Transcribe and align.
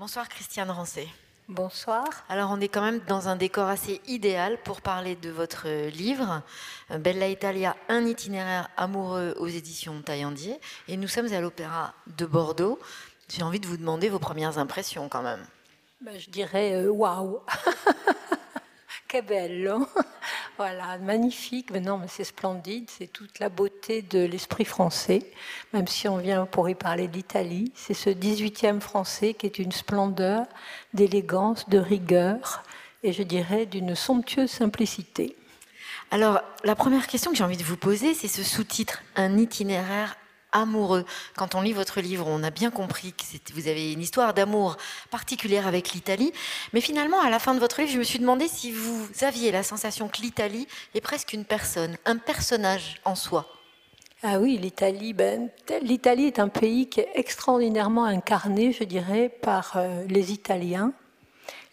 Bonsoir 0.00 0.30
Christiane 0.30 0.70
Rancé. 0.70 1.06
Bonsoir. 1.46 2.06
Alors 2.30 2.48
on 2.50 2.58
est 2.58 2.68
quand 2.68 2.80
même 2.80 3.00
dans 3.00 3.28
un 3.28 3.36
décor 3.36 3.68
assez 3.68 4.00
idéal 4.06 4.56
pour 4.64 4.80
parler 4.80 5.14
de 5.14 5.28
votre 5.28 5.68
livre, 5.90 6.40
Bella 6.88 7.28
Italia, 7.28 7.76
un 7.90 8.06
itinéraire 8.06 8.70
amoureux 8.78 9.34
aux 9.38 9.46
éditions 9.46 10.00
Taillandier. 10.00 10.58
Et 10.88 10.96
nous 10.96 11.06
sommes 11.06 11.30
à 11.34 11.42
l'Opéra 11.42 11.92
de 12.16 12.24
Bordeaux. 12.24 12.78
J'ai 13.28 13.42
envie 13.42 13.60
de 13.60 13.66
vous 13.66 13.76
demander 13.76 14.08
vos 14.08 14.18
premières 14.18 14.56
impressions 14.56 15.10
quand 15.10 15.20
même. 15.20 15.44
Ben, 16.00 16.18
je 16.18 16.30
dirais 16.30 16.76
euh, 16.76 16.90
waouh 16.90 17.40
Que 19.06 19.20
bello 19.20 19.86
Voilà, 20.60 20.98
magnifique. 20.98 21.70
Mais 21.70 21.80
non, 21.80 21.96
mais 21.96 22.06
c'est 22.06 22.22
splendide. 22.22 22.90
C'est 22.90 23.10
toute 23.10 23.38
la 23.38 23.48
beauté 23.48 24.02
de 24.02 24.18
l'esprit 24.18 24.66
français. 24.66 25.22
Même 25.72 25.86
si 25.86 26.06
on 26.06 26.18
vient 26.18 26.44
pour 26.44 26.68
y 26.68 26.74
parler 26.74 27.08
d'Italie, 27.08 27.72
c'est 27.74 27.94
ce 27.94 28.10
18e 28.10 28.80
français 28.80 29.32
qui 29.32 29.46
est 29.46 29.58
une 29.58 29.72
splendeur, 29.72 30.44
d'élégance, 30.92 31.66
de 31.70 31.78
rigueur 31.78 32.62
et 33.02 33.14
je 33.14 33.22
dirais 33.22 33.64
d'une 33.64 33.94
somptueuse 33.94 34.50
simplicité. 34.50 35.34
Alors, 36.10 36.42
la 36.62 36.74
première 36.74 37.06
question 37.06 37.30
que 37.30 37.38
j'ai 37.38 37.44
envie 37.44 37.56
de 37.56 37.64
vous 37.64 37.78
poser, 37.78 38.12
c'est 38.12 38.28
ce 38.28 38.42
sous-titre, 38.42 39.00
un 39.16 39.38
itinéraire 39.38 40.18
amoureux. 40.52 41.04
Quand 41.36 41.54
on 41.54 41.60
lit 41.60 41.72
votre 41.72 42.00
livre, 42.00 42.26
on 42.28 42.42
a 42.42 42.50
bien 42.50 42.70
compris 42.70 43.12
que 43.12 43.52
vous 43.52 43.68
avez 43.68 43.92
une 43.92 44.00
histoire 44.00 44.34
d'amour 44.34 44.76
particulière 45.10 45.66
avec 45.66 45.92
l'Italie. 45.92 46.32
Mais 46.72 46.80
finalement, 46.80 47.20
à 47.20 47.30
la 47.30 47.38
fin 47.38 47.54
de 47.54 47.60
votre 47.60 47.80
livre, 47.80 47.92
je 47.92 47.98
me 47.98 48.04
suis 48.04 48.18
demandé 48.18 48.48
si 48.48 48.72
vous 48.72 49.08
aviez 49.22 49.52
la 49.52 49.62
sensation 49.62 50.08
que 50.08 50.22
l'Italie 50.22 50.66
est 50.94 51.00
presque 51.00 51.32
une 51.32 51.44
personne, 51.44 51.96
un 52.04 52.16
personnage 52.16 53.00
en 53.04 53.14
soi. 53.14 53.46
Ah 54.22 54.38
oui, 54.38 54.58
l'Italie, 54.58 55.14
ben, 55.14 55.48
l'Italie 55.80 56.26
est 56.26 56.38
un 56.38 56.48
pays 56.48 56.88
qui 56.90 57.00
est 57.00 57.08
extraordinairement 57.14 58.04
incarné, 58.04 58.70
je 58.70 58.84
dirais, 58.84 59.30
par 59.30 59.72
euh, 59.76 60.04
les 60.08 60.30
Italiens, 60.32 60.92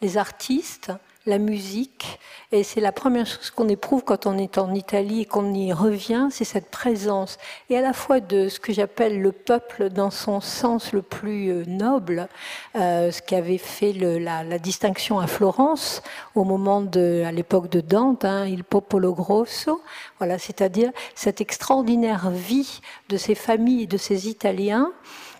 les 0.02 0.18
artistes, 0.18 0.94
la 1.27 1.38
musique. 1.38 2.20
Et 2.54 2.63
c'est 2.63 2.79
la 2.79 2.93
première 2.93 3.26
chose 3.26 3.52
qu'on 3.52 3.68
éprouve 3.68 4.04
quand 4.04 4.26
on 4.26 4.38
est 4.38 4.57
en 4.57 4.74
Italie 4.74 5.21
et 5.21 5.26
qu'on 5.26 5.54
y 5.54 5.74
revient, 5.74 6.29
c'est 6.32 6.46
cette 6.46 6.71
présence. 6.71 7.38
Et 7.70 7.77
à 7.77 7.82
la 7.82 7.91
fois 7.91 8.21
de 8.21 8.48
ce 8.48 8.60
que 8.60 8.71
j'appelle 8.71 9.21
le 9.21 9.34
peuple 9.34 9.90
dans 9.90 10.12
son 10.12 10.40
sens 10.40 10.93
le 10.93 11.02
plus 11.02 11.49
euh, 11.49 11.65
noble, 11.68 12.29
euh, 12.77 13.12
ce 13.12 13.21
qui 13.21 13.35
avait 13.35 13.57
fait 13.57 13.91
la, 13.91 14.57
distinction 14.60 15.20
à 15.20 15.27
Florence 15.27 16.02
au 16.35 16.46
moment 16.46 16.82
de, 16.82 17.24
à 17.26 17.32
l'époque 17.34 17.70
de 17.70 17.82
Dante, 17.82 18.24
hein, 18.24 18.46
il 18.48 18.63
popolo 18.63 19.13
grosso. 19.13 19.82
Voilà, 20.20 20.40
c'est-à-dire 20.40 20.91
cette 21.15 21.41
extraordinaire 21.41 22.32
vie 22.32 22.80
de 23.09 23.18
ces 23.18 23.35
familles 23.35 23.84
et 23.84 23.87
de 23.87 23.98
ces 23.98 24.30
Italiens 24.30 24.91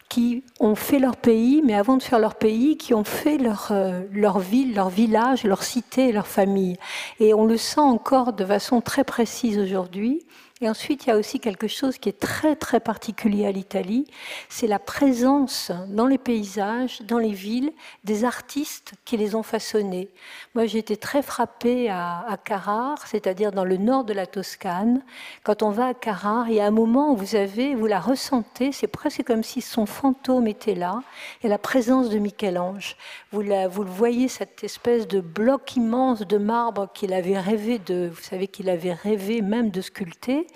qui 0.10 0.44
ont 0.60 0.76
fait 0.76 1.00
leur 1.00 1.18
pays, 1.18 1.62
mais 1.66 1.76
avant 1.76 1.98
de 1.98 2.04
faire 2.04 2.20
leur 2.20 2.36
pays, 2.36 2.78
qui 2.78 2.94
ont 2.94 3.04
fait 3.04 3.38
leur, 3.38 3.70
euh, 3.72 4.04
leur 4.12 4.40
ville, 4.40 4.74
leur 4.74 4.90
village, 4.90 5.44
leur 5.44 5.64
cité, 5.64 6.12
leur 6.12 6.28
famille. 6.28 6.78
Et 7.20 7.34
on 7.34 7.46
le 7.46 7.58
sent 7.58 7.82
encore 7.82 8.34
de 8.34 8.46
façon 8.46 8.82
très 8.82 9.04
précise 9.04 9.60
aujourd'hui. 9.60 10.26
Et 10.60 10.68
ensuite, 10.68 11.06
il 11.06 11.10
y 11.10 11.12
a 11.12 11.18
aussi 11.18 11.40
quelque 11.40 11.68
chose 11.68 12.00
qui 12.00 12.10
est 12.10 12.20
très 12.20 12.56
très 12.56 12.80
particulier 12.80 13.46
à 13.46 13.52
l'Italie, 13.52 14.08
c'est 14.50 14.66
la 14.66 14.80
présence 14.80 15.72
dans 15.88 16.08
les 16.08 16.18
paysages, 16.18 17.04
dans 17.04 17.20
les 17.20 17.32
villes, 17.32 17.72
des 18.06 18.26
artistes 18.26 18.94
qui 19.06 19.18
les 19.18 19.36
ont 19.36 19.44
façonnés. 19.44 20.10
Moi, 20.56 20.66
j'ai 20.66 20.80
été 20.80 20.98
très 20.98 21.22
frappée 21.22 21.90
à, 21.90 22.26
à 22.28 22.38
Carrare, 22.38 23.06
c'est-à-dire 23.06 23.52
dans 23.52 23.66
le 23.66 23.78
nord 23.78 24.04
de 24.04 24.14
la 24.14 24.26
Toscane. 24.26 25.04
Quand 25.44 25.62
on 25.62 25.70
va 25.70 25.88
à 25.88 25.94
Carrare, 25.94 26.50
il 26.50 26.56
y 26.56 26.60
a 26.60 26.66
un 26.66 26.72
moment 26.72 27.12
où 27.12 27.16
vous 27.16 27.36
avez, 27.36 27.76
vous 27.76 27.86
la 27.86 28.00
ressentez, 28.00 28.72
c'est 28.72 28.88
presque 28.88 29.24
comme 29.24 29.44
si 29.44 29.62
son 29.62 29.86
fantôme 29.86 30.48
était 30.48 30.74
là, 30.74 31.04
et 31.44 31.50
la 31.50 31.60
présence 31.60 32.10
de 32.10 32.18
Michel-Ange. 32.18 32.96
Vous, 33.32 33.44
vous 33.70 33.84
le 33.84 33.92
voyez, 33.92 34.28
cette 34.28 34.64
espèce 34.64 35.08
de 35.08 35.22
bloc 35.22 35.76
immense 35.76 36.22
de 36.22 36.38
marbre 36.40 36.90
qu'il 36.96 37.14
avait 37.14 37.40
rêvé 37.40 37.78
de, 37.78 38.10
vous 38.12 38.24
savez 38.24 38.48
qu'il 38.48 38.70
avait 38.70 38.94
rêvé 38.94 39.44
même 39.44 39.70
de 39.70 39.82
sculpter 39.82 40.47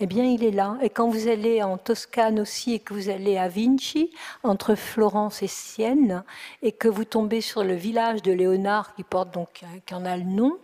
eh 0.00 0.06
bien, 0.06 0.24
il 0.24 0.44
est 0.44 0.50
là. 0.50 0.76
Et 0.82 0.90
quand 0.90 1.08
vous 1.08 1.28
allez 1.28 1.62
en 1.62 1.78
Toscane 1.78 2.40
aussi 2.40 2.74
et 2.74 2.78
que 2.78 2.94
vous 2.94 3.08
allez 3.08 3.36
à 3.36 3.48
Vinci, 3.48 4.10
entre 4.42 4.74
Florence 4.74 5.42
et 5.42 5.48
Sienne, 5.48 6.24
et 6.62 6.72
que 6.72 6.88
vous 6.88 7.04
tombez 7.04 7.40
sur 7.40 7.64
le 7.64 7.74
village 7.74 8.22
de 8.22 8.32
Léonard 8.32 8.94
qui 8.94 9.04
porte 9.04 9.32
donc, 9.32 9.62
qui 9.86 9.94
en 9.94 10.04
a 10.04 10.16
le 10.16 10.24
nom, 10.24 10.58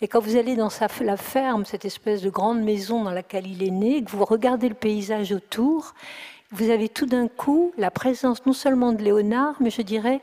et 0.00 0.08
quand 0.08 0.20
vous 0.20 0.36
allez 0.36 0.54
dans 0.54 0.68
la 1.00 1.16
ferme, 1.16 1.64
cette 1.64 1.84
espèce 1.84 2.20
de 2.20 2.28
grande 2.28 2.62
maison 2.62 3.04
dans 3.04 3.10
laquelle 3.10 3.46
il 3.46 3.62
est 3.62 3.70
né, 3.70 4.02
que 4.02 4.10
vous 4.10 4.24
regardez 4.24 4.68
le 4.68 4.74
paysage 4.74 5.32
autour, 5.32 5.94
vous 6.50 6.70
avez 6.70 6.88
tout 6.88 7.06
d'un 7.06 7.26
coup 7.26 7.72
la 7.78 7.90
présence 7.90 8.44
non 8.44 8.52
seulement 8.52 8.92
de 8.92 9.02
Léonard, 9.02 9.54
mais 9.60 9.70
je 9.70 9.82
dirais 9.82 10.20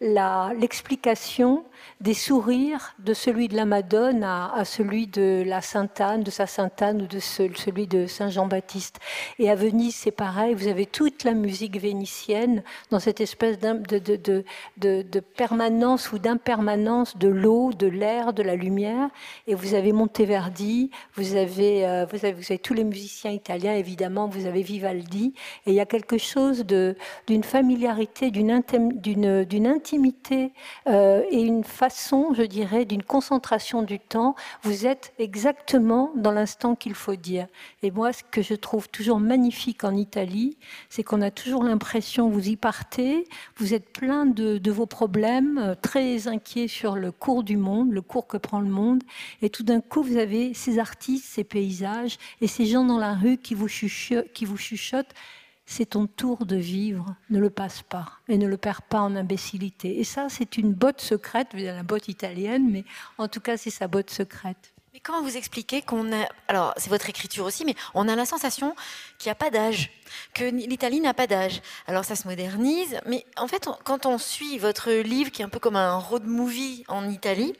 l'explication 0.00 1.64
des 2.00 2.14
sourires 2.14 2.94
de 2.98 3.12
celui 3.12 3.48
de 3.48 3.56
la 3.56 3.64
Madone 3.64 4.22
à, 4.22 4.64
celui 4.64 5.06
de 5.06 5.42
la 5.44 5.60
Sainte-Anne, 5.60 6.22
de 6.22 6.30
sa 6.30 6.46
Sainte-Anne 6.46 7.02
ou 7.02 7.06
de 7.06 7.18
celui 7.18 7.86
de 7.86 8.06
Saint-Jean-Baptiste. 8.06 9.00
Et 9.38 9.50
à 9.50 9.54
Venise, 9.54 9.96
c'est 9.96 10.10
pareil, 10.10 10.54
vous 10.54 10.68
avez 10.68 10.86
toute 10.86 11.24
la 11.24 11.32
musique 11.32 11.78
vénitienne 11.80 12.62
dans 12.90 13.00
cette 13.00 13.20
espèce 13.20 13.58
de, 13.58 13.98
de, 13.98 14.44
de, 14.76 15.20
permanence 15.20 16.12
ou 16.12 16.18
d'impermanence 16.18 17.16
de 17.16 17.28
l'eau, 17.28 17.72
de 17.72 17.86
l'air, 17.86 18.32
de 18.32 18.42
la 18.42 18.54
lumière. 18.54 19.08
Et 19.46 19.54
vous 19.54 19.74
avez 19.74 19.92
Monteverdi, 19.92 20.90
vous 21.14 21.34
avez, 21.34 21.86
euh, 21.86 22.06
vous 22.10 22.24
avez, 22.24 22.32
vous 22.32 22.46
avez 22.50 22.58
tous 22.58 22.74
les 22.74 22.84
musiciens 22.84 23.32
italiens, 23.32 23.74
évidemment, 23.74 24.28
vous 24.28 24.46
avez 24.46 24.62
Vivaldi. 24.62 25.34
Et 25.66 25.70
il 25.70 25.74
y 25.74 25.80
a 25.80 25.86
quelque 25.86 26.18
chose 26.18 26.64
d'une 26.64 27.44
familiarité, 27.44 28.30
d'une 28.30 28.52
intimité 29.66 30.52
euh, 30.86 31.22
et 31.30 31.40
une 31.40 31.64
façon, 31.68 32.34
je 32.34 32.42
dirais, 32.42 32.84
d'une 32.84 33.02
concentration 33.02 33.82
du 33.82 34.00
temps. 34.00 34.34
Vous 34.62 34.86
êtes 34.86 35.12
exactement 35.18 36.10
dans 36.16 36.32
l'instant 36.32 36.74
qu'il 36.74 36.94
faut 36.94 37.16
dire. 37.16 37.46
Et 37.82 37.90
moi, 37.90 38.12
ce 38.12 38.22
que 38.24 38.42
je 38.42 38.54
trouve 38.54 38.88
toujours 38.88 39.20
magnifique 39.20 39.84
en 39.84 39.94
Italie, 39.94 40.56
c'est 40.88 41.02
qu'on 41.02 41.22
a 41.22 41.30
toujours 41.30 41.62
l'impression, 41.62 42.28
vous 42.28 42.48
y 42.48 42.56
partez, 42.56 43.28
vous 43.56 43.74
êtes 43.74 43.92
plein 43.92 44.26
de, 44.26 44.70
vos 44.70 44.86
problèmes, 44.86 45.58
euh, 45.58 45.74
très 45.80 46.28
inquiets 46.28 46.68
sur 46.68 46.96
le 46.96 47.12
cours 47.12 47.44
du 47.44 47.56
monde, 47.56 47.92
le 47.92 48.02
cours 48.02 48.26
que 48.26 48.36
prend 48.36 48.60
le 48.60 48.68
monde, 48.68 49.02
et 49.42 49.50
tout 49.50 49.62
d'un 49.62 49.80
coup, 49.80 50.02
vous 50.02 50.16
avez 50.16 50.54
ces 50.54 50.78
artistes, 50.78 51.26
ces 51.26 51.44
paysages, 51.44 52.18
et 52.40 52.46
ces 52.46 52.66
gens 52.66 52.84
dans 52.84 52.98
la 52.98 53.14
rue 53.14 53.38
qui 53.38 53.54
vous 53.54 53.68
chuchotent 53.68 55.14
c'est 55.70 55.90
ton 55.90 56.06
tour 56.06 56.46
de 56.46 56.56
vivre, 56.56 57.14
ne 57.28 57.38
le 57.38 57.50
passe 57.50 57.82
pas 57.82 58.06
et 58.28 58.38
ne 58.38 58.46
le 58.46 58.56
perds 58.56 58.80
pas 58.80 59.00
en 59.00 59.14
imbécilité. 59.14 60.00
Et 60.00 60.04
ça, 60.04 60.28
c'est 60.30 60.56
une 60.56 60.72
botte 60.72 61.02
secrète, 61.02 61.48
la 61.52 61.82
botte 61.82 62.08
italienne, 62.08 62.70
mais 62.70 62.84
en 63.18 63.28
tout 63.28 63.40
cas, 63.40 63.58
c'est 63.58 63.70
sa 63.70 63.86
botte 63.86 64.08
secrète. 64.08 64.72
Mais 64.94 65.00
comment 65.00 65.22
vous 65.22 65.36
expliquez 65.36 65.82
qu'on 65.82 66.10
a, 66.10 66.26
alors 66.48 66.72
c'est 66.78 66.88
votre 66.88 67.10
écriture 67.10 67.44
aussi, 67.44 67.66
mais 67.66 67.74
on 67.92 68.08
a 68.08 68.16
la 68.16 68.24
sensation 68.24 68.74
qu'il 69.18 69.28
n'y 69.28 69.32
a 69.32 69.34
pas 69.34 69.50
d'âge, 69.50 69.90
que 70.32 70.44
l'Italie 70.44 71.00
n'a 71.00 71.12
pas 71.12 71.26
d'âge. 71.26 71.60
Alors 71.86 72.06
ça 72.06 72.16
se 72.16 72.26
modernise, 72.26 72.98
mais 73.04 73.26
en 73.36 73.46
fait, 73.46 73.68
quand 73.84 74.06
on 74.06 74.16
suit 74.16 74.56
votre 74.56 74.90
livre, 74.90 75.30
qui 75.30 75.42
est 75.42 75.44
un 75.44 75.50
peu 75.50 75.60
comme 75.60 75.76
un 75.76 75.98
road 75.98 76.24
movie 76.24 76.82
en 76.88 77.10
Italie, 77.10 77.52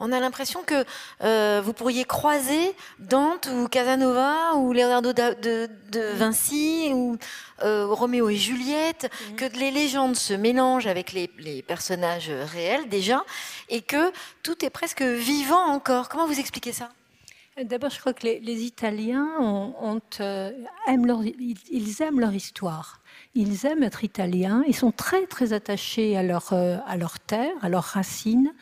on 0.00 0.12
a 0.12 0.20
l'impression 0.20 0.62
que 0.62 0.84
euh, 1.22 1.62
vous 1.64 1.72
pourriez 1.72 2.04
croiser 2.04 2.74
Dante 2.98 3.48
ou 3.52 3.68
Casanova 3.68 4.54
ou 4.56 4.72
Leonardo 4.72 5.12
de, 5.12 5.68
Vinci 6.14 6.90
ou 6.92 7.16
euh, 7.62 7.86
Roméo 7.86 8.28
et 8.28 8.36
Juliette, 8.36 9.10
mhm. 9.30 9.36
que 9.36 9.44
les 9.58 9.70
légendes 9.70 10.16
se 10.16 10.34
mélangent 10.34 10.86
avec 10.86 11.12
les, 11.12 11.62
personnages 11.62 12.30
réels 12.30 12.88
déjà, 12.88 13.24
et 13.68 13.80
que 13.80 14.12
tout 14.42 14.64
est 14.64 14.70
presque 14.70 15.02
vivant 15.02 15.66
encore. 15.66 16.08
Comment 16.08 16.26
vous 16.26 16.40
expliquez 16.40 16.72
ça? 16.72 16.90
D'abord, 17.62 17.90
je 17.90 18.00
crois 18.00 18.12
que 18.12 18.26
les, 18.26 18.62
Italiens 18.64 19.28
euh, 20.20 20.50
aiment 20.88 21.06
leur, 21.06 21.20
ils 21.24 22.02
aiment 22.02 22.18
leur 22.18 22.34
histoire 22.34 23.00
ils 23.34 23.66
aiment 23.66 23.82
être 23.82 24.04
italiens, 24.04 24.62
ils 24.68 24.76
sont 24.76 24.92
très 24.92 25.26
très 25.26 25.52
attachés 25.52 26.16
à 26.16 26.22
leur, 26.22 26.52
euh, 26.52 26.76
à 26.86 26.96
leur 26.96 27.18
terre, 27.18 27.52
à 27.62 27.68
leurs 27.68 27.82
racines, 27.82 28.52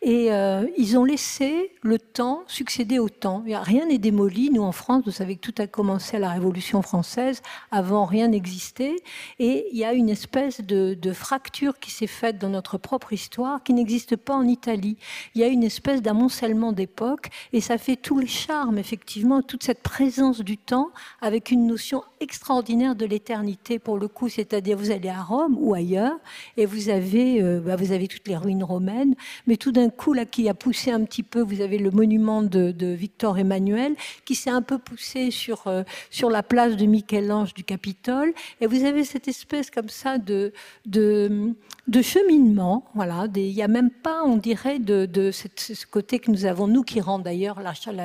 et 0.00 0.32
euh, 0.32 0.66
ils 0.78 0.96
ont 0.96 1.04
laissé 1.04 1.72
le 1.82 1.98
temps 1.98 2.44
succéder 2.46 2.98
au 2.98 3.08
temps. 3.08 3.44
Rien 3.46 3.86
n'est 3.86 3.98
démoli. 3.98 4.50
Nous, 4.50 4.62
en 4.62 4.72
France, 4.72 5.02
vous 5.04 5.10
savez 5.10 5.36
que 5.36 5.40
tout 5.40 5.62
a 5.62 5.66
commencé 5.66 6.16
à 6.16 6.20
la 6.20 6.30
Révolution 6.30 6.80
française. 6.80 7.42
Avant, 7.70 8.04
rien 8.04 8.28
n'existait. 8.28 8.96
Et 9.38 9.66
il 9.72 9.78
y 9.78 9.84
a 9.84 9.92
une 9.92 10.08
espèce 10.08 10.60
de, 10.60 10.94
de 10.94 11.12
fracture 11.12 11.78
qui 11.78 11.90
s'est 11.90 12.06
faite 12.06 12.38
dans 12.38 12.48
notre 12.48 12.78
propre 12.78 13.12
histoire 13.12 13.62
qui 13.62 13.74
n'existe 13.74 14.16
pas 14.16 14.34
en 14.34 14.46
Italie. 14.46 14.96
Il 15.34 15.40
y 15.40 15.44
a 15.44 15.48
une 15.48 15.64
espèce 15.64 16.02
d'amoncellement 16.02 16.72
d'époque, 16.72 17.28
et 17.52 17.60
ça 17.60 17.78
fait 17.78 17.96
tout 17.96 18.18
le 18.18 18.26
charme, 18.26 18.78
effectivement, 18.78 19.42
toute 19.42 19.62
cette 19.62 19.82
présence 19.82 20.40
du 20.40 20.56
temps 20.56 20.90
avec 21.20 21.50
une 21.50 21.66
notion 21.66 22.02
extraordinaire 22.20 22.94
de 22.94 23.04
l'éternité 23.04 23.78
pour 23.78 23.98
le 23.98 24.08
coup, 24.08 24.21
c'est-à-dire 24.28 24.76
vous 24.76 24.90
allez 24.90 25.08
à 25.08 25.22
Rome 25.22 25.56
ou 25.58 25.74
ailleurs 25.74 26.18
et 26.56 26.66
vous 26.66 26.88
avez, 26.88 27.42
euh, 27.42 27.60
bah, 27.60 27.76
vous 27.76 27.92
avez 27.92 28.08
toutes 28.08 28.26
les 28.28 28.36
ruines 28.36 28.64
romaines, 28.64 29.14
mais 29.46 29.56
tout 29.56 29.72
d'un 29.72 29.90
coup, 29.90 30.12
là, 30.12 30.24
qui 30.24 30.48
a 30.48 30.54
poussé 30.54 30.90
un 30.90 31.04
petit 31.04 31.22
peu, 31.22 31.40
vous 31.40 31.60
avez 31.60 31.78
le 31.78 31.90
monument 31.90 32.42
de, 32.42 32.72
Victor 32.92 33.38
Emmanuel 33.38 33.94
qui 34.24 34.34
s'est 34.34 34.50
un 34.50 34.62
peu 34.62 34.78
poussé 34.78 35.30
sur, 35.30 35.66
euh, 35.66 35.82
sur 36.10 36.30
la 36.30 36.42
place 36.42 36.76
de 36.76 36.84
Michel-Ange 36.84 37.54
du 37.54 37.64
Capitole 37.64 38.32
et 38.60 38.66
vous 38.66 38.84
avez 38.84 39.04
cette 39.04 39.28
espèce 39.28 39.70
comme 39.70 39.88
ça 39.88 40.18
de, 40.18 40.52
de, 40.86 41.54
cheminement. 42.02 42.84
Voilà, 42.94 43.26
il 43.34 43.54
n'y 43.54 43.62
a 43.62 43.68
même 43.68 43.90
pas, 43.90 44.22
on 44.24 44.36
dirait, 44.36 44.78
de, 44.78 45.06
de 45.06 45.30
ce 45.30 45.86
côté 45.86 46.18
que 46.18 46.30
nous 46.30 46.44
avons, 46.44 46.66
nous 46.66 46.82
qui 46.82 47.00
rend 47.00 47.18
d'ailleurs 47.18 47.60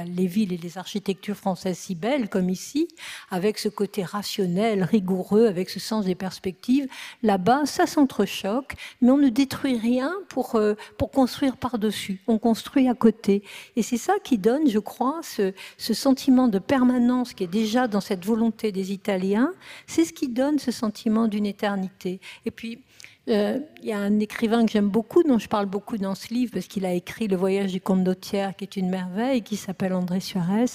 les 0.05 0.27
villes 0.27 0.53
et 0.53 0.57
les 0.57 0.77
architectures 0.77 1.35
françaises 1.35 1.77
si 1.77 1.95
belles 1.95 2.29
comme 2.29 2.49
ici, 2.49 2.87
avec 3.29 3.57
ce 3.57 3.69
côté 3.69 4.03
rationnel, 4.03 4.83
rigoureux, 4.83 5.47
avec 5.47 5.69
ce 5.69 5.79
sens 5.79 6.05
des 6.07 6.15
perspectives. 6.15 6.87
Là-bas, 7.21 7.65
ça 7.65 7.85
s'entrechoque, 7.85 8.75
mais 9.01 9.11
on 9.11 9.17
ne 9.17 9.29
détruit 9.29 9.77
rien 9.77 10.11
pour, 10.29 10.55
euh, 10.55 10.73
pour 10.97 11.11
construire 11.11 11.57
par-dessus. 11.57 12.19
On 12.27 12.39
construit 12.39 12.87
à 12.87 12.95
côté. 12.95 13.43
Et 13.75 13.83
c'est 13.83 13.97
ça 13.97 14.13
qui 14.23 14.37
donne, 14.37 14.67
je 14.69 14.79
crois, 14.79 15.19
ce, 15.21 15.53
ce 15.77 15.93
sentiment 15.93 16.47
de 16.47 16.59
permanence 16.59 17.33
qui 17.33 17.43
est 17.43 17.47
déjà 17.47 17.87
dans 17.87 18.01
cette 18.01 18.25
volonté 18.25 18.71
des 18.71 18.91
Italiens. 18.91 19.51
C'est 19.85 20.05
ce 20.05 20.13
qui 20.13 20.27
donne 20.27 20.59
ce 20.59 20.71
sentiment 20.71 21.27
d'une 21.27 21.45
éternité. 21.45 22.19
Et 22.45 22.51
puis, 22.51 22.83
euh, 23.29 23.59
il 23.81 23.89
y 23.89 23.91
a 23.91 23.99
un 23.99 24.19
écrivain 24.19 24.65
que 24.65 24.71
j'aime 24.71 24.89
beaucoup, 24.89 25.23
dont 25.23 25.37
je 25.37 25.49
parle 25.49 25.65
beaucoup 25.65 25.97
dans 25.97 26.15
ce 26.15 26.33
livre, 26.33 26.51
parce 26.53 26.67
qu'il 26.67 26.85
a 26.85 26.93
écrit 26.93 27.27
Le 27.27 27.35
voyage 27.35 27.71
du 27.71 27.81
comte 27.81 28.03
d'Autière, 28.03 28.55
qui 28.55 28.63
est 28.63 28.77
une 28.77 28.89
merveille, 28.89 29.41
qui 29.41 29.57
s'appelle 29.57 29.93
André 29.93 30.19
Suarez, 30.19 30.65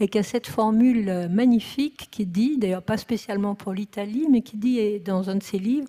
et 0.00 0.08
qui 0.08 0.18
a 0.18 0.22
cette 0.22 0.46
formule 0.46 1.08
euh, 1.08 1.28
magnifique 1.28 2.08
qui 2.10 2.26
dit, 2.26 2.58
d'ailleurs 2.58 2.82
pas 2.82 2.98
spécialement 2.98 3.54
pour 3.54 3.72
l'Italie, 3.72 4.26
mais 4.30 4.42
qui 4.42 4.56
dit 4.56 5.00
dans 5.00 5.30
un 5.30 5.36
de 5.36 5.42
ses 5.42 5.58
livres, 5.58 5.88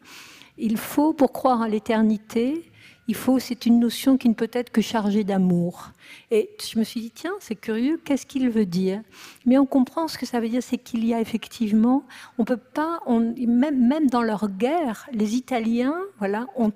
il 0.58 0.78
faut, 0.78 1.14
pour 1.14 1.34
croire 1.34 1.62
à 1.62 1.68
l'éternité, 1.68 2.64
il 3.08 3.16
faut, 3.16 3.40
c'est 3.40 3.66
une 3.66 3.80
notion 3.80 4.18
qui 4.18 4.30
ne 4.30 4.34
peut 4.34 4.50
être 4.52 4.72
que 4.72 4.82
chargée 4.82 5.24
d'amour. 5.24 5.92
Et 6.32 6.50
je 6.60 6.80
me 6.80 6.84
suis 6.84 7.02
dit, 7.02 7.12
tiens, 7.12 7.34
c'est 7.40 7.56
curieux, 7.56 8.02
qu'est-ce 8.04 8.26
qu'il 8.26 8.50
veut 8.50 8.66
dire? 8.66 9.02
Mais 9.46 9.58
on 9.58 9.66
comprend 9.66 10.08
ce 10.08 10.18
que 10.18 10.26
ça 10.26 10.40
veut 10.40 10.50
dire, 10.50 10.64
c'est 10.64 10.78
qu'il 10.78 11.06
y 11.06 11.14
a 11.14 11.22
effectivement, 11.22 12.04
on 12.38 12.46
peut 12.46 12.58
pas, 12.58 13.00
même, 13.08 13.88
même 13.88 14.10
dans 14.10 14.24
leur 14.24 14.50
guerre, 14.50 15.08
les 15.12 15.36
Italiens, 15.36 15.96
voilà, 16.18 16.48
ont, 16.56 16.72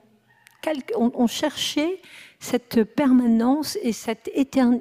ont, 0.95 1.27
cherché 1.27 2.01
cette 2.39 2.83
permanence 2.83 3.77
et 3.83 3.91
cette 3.91 4.29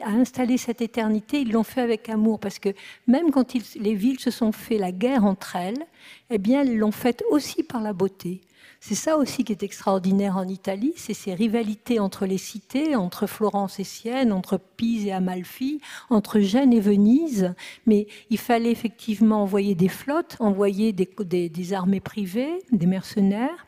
à 0.02 0.10
installer 0.10 0.56
cette 0.56 0.80
éternité, 0.80 1.40
ils 1.40 1.52
l'ont 1.52 1.64
fait 1.64 1.80
avec 1.80 2.08
amour 2.08 2.38
parce 2.38 2.58
que 2.58 2.70
même 3.06 3.30
quand 3.30 3.54
les 3.76 3.94
villes 3.94 4.20
se 4.20 4.30
sont 4.30 4.52
fait 4.52 4.78
la 4.78 4.92
guerre 4.92 5.24
entre 5.24 5.56
elles, 5.56 5.86
eh 6.30 6.38
bien, 6.38 6.62
elles 6.62 6.78
l'ont 6.78 6.92
faite 6.92 7.24
aussi 7.30 7.62
par 7.62 7.82
la 7.82 7.92
beauté. 7.92 8.40
C'est 8.80 8.94
ça 8.94 9.16
aussi 9.18 9.42
qui 9.42 9.52
est 9.52 9.64
extraordinaire 9.64 10.36
en 10.36 10.46
Italie, 10.46 10.92
c'est 10.96 11.14
ces 11.14 11.34
rivalités 11.34 11.98
entre 11.98 12.26
les 12.26 12.38
cités, 12.38 12.94
entre 12.94 13.26
Florence 13.26 13.80
et 13.80 13.84
Sienne, 13.84 14.32
entre 14.32 14.56
Pise 14.56 15.06
et 15.06 15.12
Amalfi, 15.12 15.80
entre 16.10 16.38
Gênes 16.38 16.72
et 16.72 16.80
Venise. 16.80 17.54
Mais 17.86 18.06
il 18.30 18.38
fallait 18.38 18.70
effectivement 18.70 19.42
envoyer 19.42 19.74
des 19.74 19.88
flottes, 19.88 20.36
envoyer 20.38 20.92
des, 20.92 21.08
des, 21.48 21.72
armées 21.72 22.00
privées, 22.00 22.62
des 22.70 22.86
mercenaires. 22.86 23.66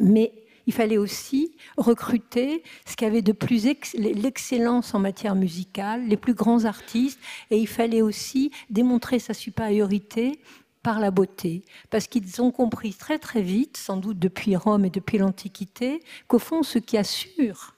Mais 0.00 0.32
il 0.66 0.72
fallait 0.72 0.98
aussi 0.98 1.56
recruter 1.76 2.62
ce 2.84 2.96
qui 2.96 3.04
avait 3.04 3.22
de 3.22 3.32
plus 3.32 3.66
l'excellence 3.94 4.94
en 4.94 4.98
matière 4.98 5.34
musicale, 5.34 6.06
les 6.06 6.16
plus 6.16 6.34
grands 6.34 6.64
artistes, 6.64 7.20
et 7.50 7.58
il 7.58 7.68
fallait 7.68 8.02
aussi 8.02 8.50
démontrer 8.70 9.18
sa 9.18 9.34
supériorité 9.34 10.40
par 10.82 11.00
la 11.00 11.10
beauté, 11.10 11.64
parce 11.90 12.06
qu'ils 12.06 12.40
ont 12.40 12.52
compris 12.52 12.94
très 12.94 13.18
très 13.18 13.42
vite, 13.42 13.76
sans 13.76 13.96
doute 13.96 14.20
depuis 14.20 14.54
Rome 14.54 14.84
et 14.84 14.90
depuis 14.90 15.18
l'Antiquité, 15.18 16.00
qu'au 16.28 16.38
fond, 16.38 16.62
ce 16.62 16.78
qui 16.78 16.96
assure 16.96 17.74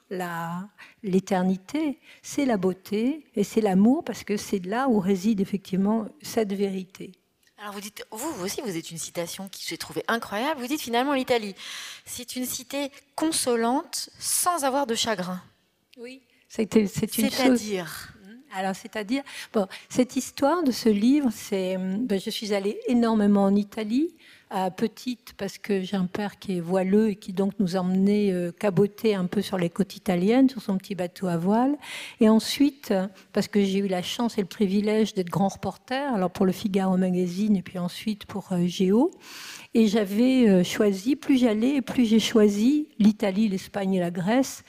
l'éternité, 1.03 2.01
c'est 2.21 2.45
la 2.45 2.59
beauté 2.59 3.25
et 3.35 3.45
c'est 3.45 3.63
l'amour, 3.63 4.05
parce 4.05 4.25
que 4.25 4.37
c'est 4.37 4.65
là 4.65 4.89
où 4.91 4.99
réside 5.01 5.41
effectivement 5.41 6.07
cette 6.21 6.53
vérité. 6.53 7.13
Alors 7.61 7.73
vous 7.73 7.81
dites, 7.81 8.07
vous, 8.13 8.33
vous 8.35 8.45
aussi, 8.45 8.61
vous 8.61 8.77
êtes 8.77 8.93
une 8.93 8.99
citation 8.99 9.49
qui 9.49 9.65
j'ai 9.67 9.77
trouvée 9.77 10.05
incroyable. 10.07 10.61
Vous 10.61 10.69
dites 10.69 10.81
finalement 10.81 11.13
l'Italie, 11.13 11.57
c'est 12.05 12.37
une 12.37 12.47
cité 12.47 12.93
consolante 13.17 14.11
sans 14.21 14.65
avoir 14.65 14.87
de 14.87 14.95
chagrin. 14.95 15.43
Oui, 15.97 16.23
c'est 16.49 16.75
une 16.77 16.87
C'est-à-dire 16.87 18.15
alors, 18.55 18.75
c'est-à-dire, 18.75 19.23
bon, 19.53 19.67
cette 19.91 20.17
histoire 20.17 20.63
de 20.63 20.71
ce 20.71 20.89
livre, 20.89 21.29
c'est, 21.31 21.77
ben, 21.77 22.19
je 22.19 22.31
suis 22.31 22.55
allée 22.55 22.81
énormément 22.87 23.45
en 23.45 23.55
Italie, 23.55 24.15
à 24.51 24.71
petite, 24.71 25.35
parce 25.37 25.59
que 25.59 25.83
j'ai 25.83 25.97
un 25.97 26.07
père 26.07 26.39
qui 26.39 26.57
est 26.57 26.61
voileux 26.61 27.11
et 27.11 27.17
qui 27.17 27.33
donc 27.33 27.53
nous 27.59 27.77
emmenait 27.77 28.33
euh, 28.33 28.51
caboter 28.53 29.15
un 29.15 29.27
peu 29.27 29.43
sur 29.43 29.59
les 29.59 29.71
côtes 29.71 29.97
italiennes, 29.97 30.49
sur 30.49 30.63
son 30.63 30.79
petit 30.79 30.95
bateau 30.95 31.27
à 31.27 31.37
voile. 31.37 31.77
Et 32.21 32.29
ensuite, 32.29 32.95
parce 33.33 33.49
que 33.49 33.63
j'ai 33.63 33.79
eu 33.79 33.89
la 33.89 34.03
chance 34.03 34.39
et 34.39 34.41
le 34.41 34.47
privilège 34.47 35.15
d'être 35.15 35.31
grand 35.31 35.49
reporter, 35.49 36.13
alors 36.15 36.31
pour 36.31 36.47
le 36.47 36.53
Figaro 36.53 36.97
Magazine 36.97 37.57
et 37.57 37.63
puis 37.63 37.79
ensuite 37.79 38.27
pour 38.27 38.53
euh, 38.53 38.67
Géo. 38.67 39.11
Et 39.75 39.87
j'avais 39.87 40.49
euh, 40.49 40.65
choisi, 40.65 41.15
plus 41.15 41.39
j'allais, 41.39 41.83
plus 41.83 42.07
j'ai 42.07 42.21
choisi 42.21 42.89
l'Italie, 42.99 43.49
l'Espagne 43.49 43.95
et 43.95 44.01
la 44.01 44.11
Grèce 44.11 44.65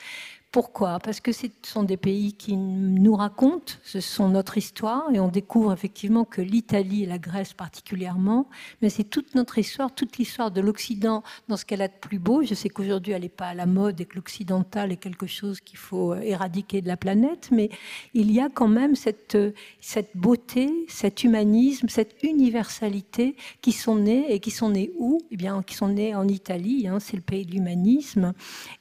pourquoi? 0.52 0.98
Parce 0.98 1.20
que 1.20 1.32
ce 1.32 1.46
sont 1.62 1.84
des 1.84 1.98
pays 1.98 2.34
qui 2.34 2.58
nous 2.58 3.16
racontent, 3.16 3.74
ce 3.84 4.00
sont 4.00 4.30
notre 4.30 4.58
histoire, 4.58 5.04
et 5.14 5.20
on 5.20 5.28
découvre 5.28 5.72
effectivement 5.72 6.26
que 6.26 6.42
l'Italie 6.42 7.04
et 7.04 7.06
la 7.06 7.20
Grèce 7.20 7.54
particulièrement, 7.54 8.50
mais 8.82 8.90
c'est 8.90 9.04
toute 9.04 9.36
notre 9.36 9.60
histoire, 9.60 9.94
toute 9.94 10.18
l'histoire 10.18 10.50
de 10.50 10.60
l'Occident 10.60 11.22
dans 11.50 11.58
ce 11.58 11.66
qu'elle 11.66 11.84
a 11.84 11.88
de 11.88 11.94
plus 12.02 12.18
beau. 12.18 12.42
Je 12.42 12.56
sais 12.56 12.70
qu'aujourd'hui 12.70 13.14
elle 13.14 13.22
n'est 13.22 13.30
pas 13.30 13.50
à 13.50 13.54
la 13.54 13.68
mode 13.68 14.02
et 14.02 14.06
que 14.06 14.16
l'occidental 14.16 14.92
est 14.92 14.98
quelque 14.98 15.28
chose 15.28 15.60
qu'il 15.62 15.78
faut 15.78 16.16
éradiquer 16.16 16.82
de 16.82 16.88
la 16.88 16.98
planète, 16.98 17.50
mais 17.52 17.70
il 18.16 18.32
y 18.32 18.40
a 18.40 18.50
quand 18.50 18.68
même 18.68 18.96
cette, 18.96 19.38
cette 19.80 20.18
beauté, 20.18 20.72
cet 20.88 21.24
humanisme, 21.24 21.90
cette 21.90 22.24
universalité 22.24 23.36
qui 23.62 23.72
sont 23.72 23.98
nés 23.98 24.34
et 24.34 24.40
qui 24.40 24.50
sont 24.50 24.70
nés 24.70 24.92
où? 24.98 25.20
Eh 25.30 25.38
bien, 25.38 25.62
qui 25.62 25.76
sont 25.76 25.90
nés 25.90 26.16
en 26.16 26.28
Italie, 26.28 26.88
hein, 26.88 27.00
c'est 27.00 27.18
le 27.18 27.22
pays 27.22 27.46
de 27.46 27.52
l'humanisme. 27.52 28.34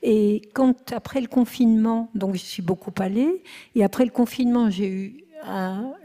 Et 0.02 0.40
quand 0.54 0.92
après 0.92 1.20
le 1.20 1.28
confinement 1.58 2.08
donc 2.14 2.34
je 2.34 2.40
suis 2.40 2.62
beaucoup 2.62 2.92
allée. 2.98 3.42
Et 3.74 3.82
après 3.82 4.04
le 4.04 4.10
confinement, 4.10 4.70
j'ai 4.70 4.88
eu 4.88 5.24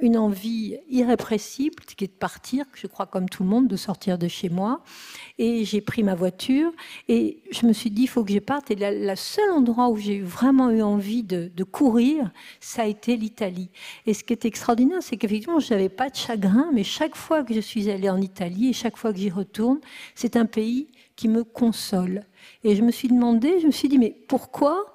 une 0.02 0.16
envie 0.16 0.78
irrépressible 0.90 1.84
qui 1.98 2.06
est 2.06 2.08
de 2.08 2.14
partir, 2.14 2.66
je 2.76 2.86
crois 2.86 3.08
comme 3.08 3.28
tout 3.28 3.44
le 3.44 3.50
monde, 3.50 3.68
de 3.68 3.76
sortir 3.76 4.18
de 4.20 4.28
chez 4.28 4.48
moi. 4.50 4.84
Et 5.40 5.66
j'ai 5.66 5.82
pris 5.82 6.04
ma 6.04 6.14
voiture 6.14 6.72
et 7.08 7.40
je 7.52 7.66
me 7.66 7.74
suis 7.74 7.90
dit, 7.90 8.04
il 8.04 8.08
faut 8.08 8.24
que 8.24 8.32
je 8.32 8.40
parte. 8.40 8.70
Et 8.70 8.76
le 8.80 9.16
seul 9.16 9.50
endroit 9.52 9.90
où 9.90 9.98
j'ai 9.98 10.22
vraiment 10.22 10.70
eu 10.70 10.82
envie 10.82 11.24
de, 11.24 11.64
courir, 11.64 12.32
ça 12.60 12.84
a 12.84 12.86
été 12.86 13.16
l'Italie. 13.18 13.70
Et 14.06 14.14
ce 14.14 14.24
qui 14.24 14.34
est 14.34 14.46
extraordinaire, 14.46 15.02
c'est 15.02 15.18
qu'effectivement, 15.18 15.60
je 15.60 15.74
n'avais 15.74 15.90
pas 15.90 16.10
de 16.10 16.16
chagrin, 16.16 16.70
mais 16.74 16.84
chaque 16.84 17.16
fois 17.16 17.44
que 17.44 17.54
je 17.54 17.60
suis 17.60 17.90
allée 17.90 18.10
en 18.10 18.22
Italie 18.22 18.70
et 18.70 18.74
chaque 18.74 18.98
fois 18.98 19.12
que 19.14 19.20
j'y 19.20 19.32
retourne, 19.32 19.80
c'est 20.16 20.36
un 20.36 20.46
pays 20.46 20.88
qui 21.16 21.28
me 21.28 21.44
console. 21.44 22.24
Et 22.64 22.76
je 22.76 22.82
me 22.82 22.92
suis 22.92 23.08
demandé, 23.08 23.60
je 23.62 23.68
me 23.68 23.72
suis 23.72 23.90
dit, 23.90 23.98
mais 23.98 24.16
pourquoi 24.28 24.93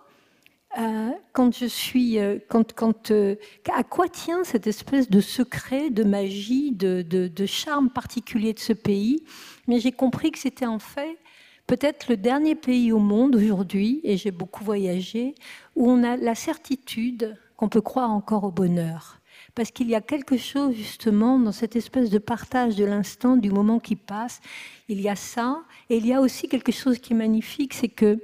euh, 0.76 1.10
quand 1.32 1.56
je 1.56 1.64
suis, 1.64 2.18
euh, 2.18 2.38
quand, 2.48 2.74
quand, 2.74 3.10
euh, 3.10 3.36
à 3.74 3.84
quoi 3.84 4.08
tient 4.08 4.44
cette 4.44 4.66
espèce 4.66 5.08
de 5.08 5.20
secret, 5.20 5.88
de 5.88 6.04
magie, 6.04 6.72
de, 6.72 7.00
de, 7.02 7.46
charme 7.46 7.88
particulier 7.88 8.52
de 8.52 8.58
ce 8.58 8.74
pays? 8.74 9.24
Mais 9.66 9.80
j'ai 9.80 9.92
compris 9.92 10.30
que 10.30 10.38
c'était 10.38 10.66
en 10.66 10.78
fait 10.78 11.16
peut-être 11.66 12.08
le 12.08 12.16
dernier 12.16 12.54
pays 12.54 12.92
au 12.92 12.98
monde 12.98 13.34
aujourd'hui, 13.34 14.00
et 14.04 14.16
j'ai 14.16 14.30
beaucoup 14.30 14.62
voyagé, 14.62 15.34
où 15.74 15.90
on 15.90 16.02
a 16.02 16.16
la 16.16 16.34
certitude 16.34 17.36
qu'on 17.56 17.68
peut 17.68 17.80
croire 17.80 18.10
encore 18.10 18.44
au 18.44 18.50
bonheur. 18.50 19.20
Parce 19.54 19.70
qu'il 19.70 19.88
y 19.88 19.94
a 19.94 20.00
quelque 20.00 20.36
chose 20.36 20.74
justement 20.74 21.38
dans 21.38 21.52
cette 21.52 21.76
espèce 21.76 22.10
de 22.10 22.18
partage 22.18 22.76
de 22.76 22.84
l'instant, 22.84 23.36
du 23.36 23.50
moment 23.50 23.80
qui 23.80 23.96
passe. 23.96 24.40
Il 24.88 25.00
y 25.00 25.08
a 25.08 25.16
ça, 25.16 25.62
et 25.90 25.96
il 25.96 26.06
y 26.06 26.12
a 26.12 26.20
aussi 26.20 26.48
quelque 26.48 26.72
chose 26.72 26.98
qui 26.98 27.14
est 27.14 27.16
magnifique, 27.16 27.74
c'est 27.74 27.88
que 27.88 28.18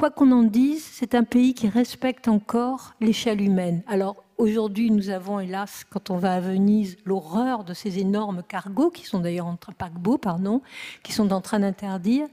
quoi 0.00 0.10
qu'on 0.10 0.32
en 0.32 0.44
dise, 0.44 0.82
c'est 0.82 1.14
un 1.14 1.24
pays 1.24 1.52
qui 1.52 1.68
respecte 1.68 2.26
encore 2.26 2.94
l'échelle 3.02 3.42
humaine. 3.42 3.82
Alors 3.86 4.16
aujourd'hui, 4.38 4.90
nous 4.90 5.10
avons 5.10 5.40
hélas, 5.40 5.84
quand 5.90 6.08
on 6.08 6.16
va 6.16 6.36
à 6.36 6.40
Venise, 6.40 6.96
l'horreur 7.04 7.64
de 7.64 7.74
ces 7.74 7.98
énormes 7.98 8.42
cargos, 8.42 8.88
qui 8.88 9.04
sont 9.04 9.18
d'ailleurs 9.18 9.44
en 9.46 9.56
train, 9.56 9.74
paquebots, 9.76 10.16
pardon, 10.16 10.62
qui 11.02 11.12
sont 11.12 11.30
en 11.32 11.42
train 11.42 11.58
d'interdire. 11.58 12.26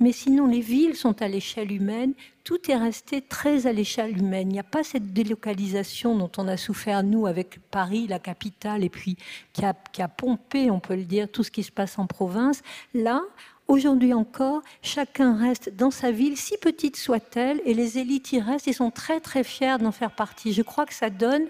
Mais 0.00 0.12
sinon, 0.12 0.46
les 0.46 0.60
villes 0.60 0.96
sont 0.96 1.22
à 1.22 1.28
l'échelle 1.28 1.72
humaine. 1.72 2.12
Tout 2.44 2.70
est 2.70 2.76
resté 2.76 3.22
très 3.22 3.66
à 3.66 3.72
l'échelle 3.72 4.18
humaine. 4.18 4.50
Il 4.50 4.52
n'y 4.52 4.60
a 4.60 4.62
pas 4.62 4.84
cette 4.84 5.14
délocalisation 5.14 6.18
dont 6.18 6.30
on 6.36 6.46
a 6.46 6.58
souffert, 6.58 7.02
nous, 7.02 7.26
avec 7.26 7.58
Paris, 7.70 8.06
la 8.06 8.18
capitale, 8.18 8.84
et 8.84 8.90
puis 8.90 9.16
qui 9.54 9.64
a, 9.64 9.72
qui 9.94 10.02
a 10.02 10.08
pompé, 10.08 10.70
on 10.70 10.78
peut 10.78 10.94
le 10.94 11.04
dire, 11.04 11.30
tout 11.32 11.42
ce 11.42 11.50
qui 11.50 11.62
se 11.62 11.72
passe 11.72 11.98
en 11.98 12.06
province. 12.06 12.60
Là, 12.92 13.22
Aujourd'hui 13.66 14.12
encore, 14.12 14.60
chacun 14.82 15.34
reste 15.36 15.74
dans 15.74 15.90
sa 15.90 16.10
ville, 16.10 16.36
si 16.36 16.58
petite 16.58 16.98
soit-elle, 16.98 17.62
et 17.64 17.72
les 17.72 17.98
élites 17.98 18.30
y 18.32 18.38
restent 18.38 18.68
et 18.68 18.74
sont 18.74 18.90
très 18.90 19.20
très 19.20 19.42
fiers 19.42 19.78
d'en 19.78 19.90
faire 19.90 20.10
partie. 20.10 20.52
Je 20.52 20.60
crois 20.60 20.84
que 20.84 20.92
ça 20.92 21.08
donne 21.08 21.44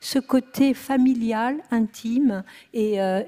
ce 0.00 0.18
côté 0.18 0.74
familial, 0.74 1.58
intime 1.70 2.42
et, 2.74 3.00
euh, 3.00 3.22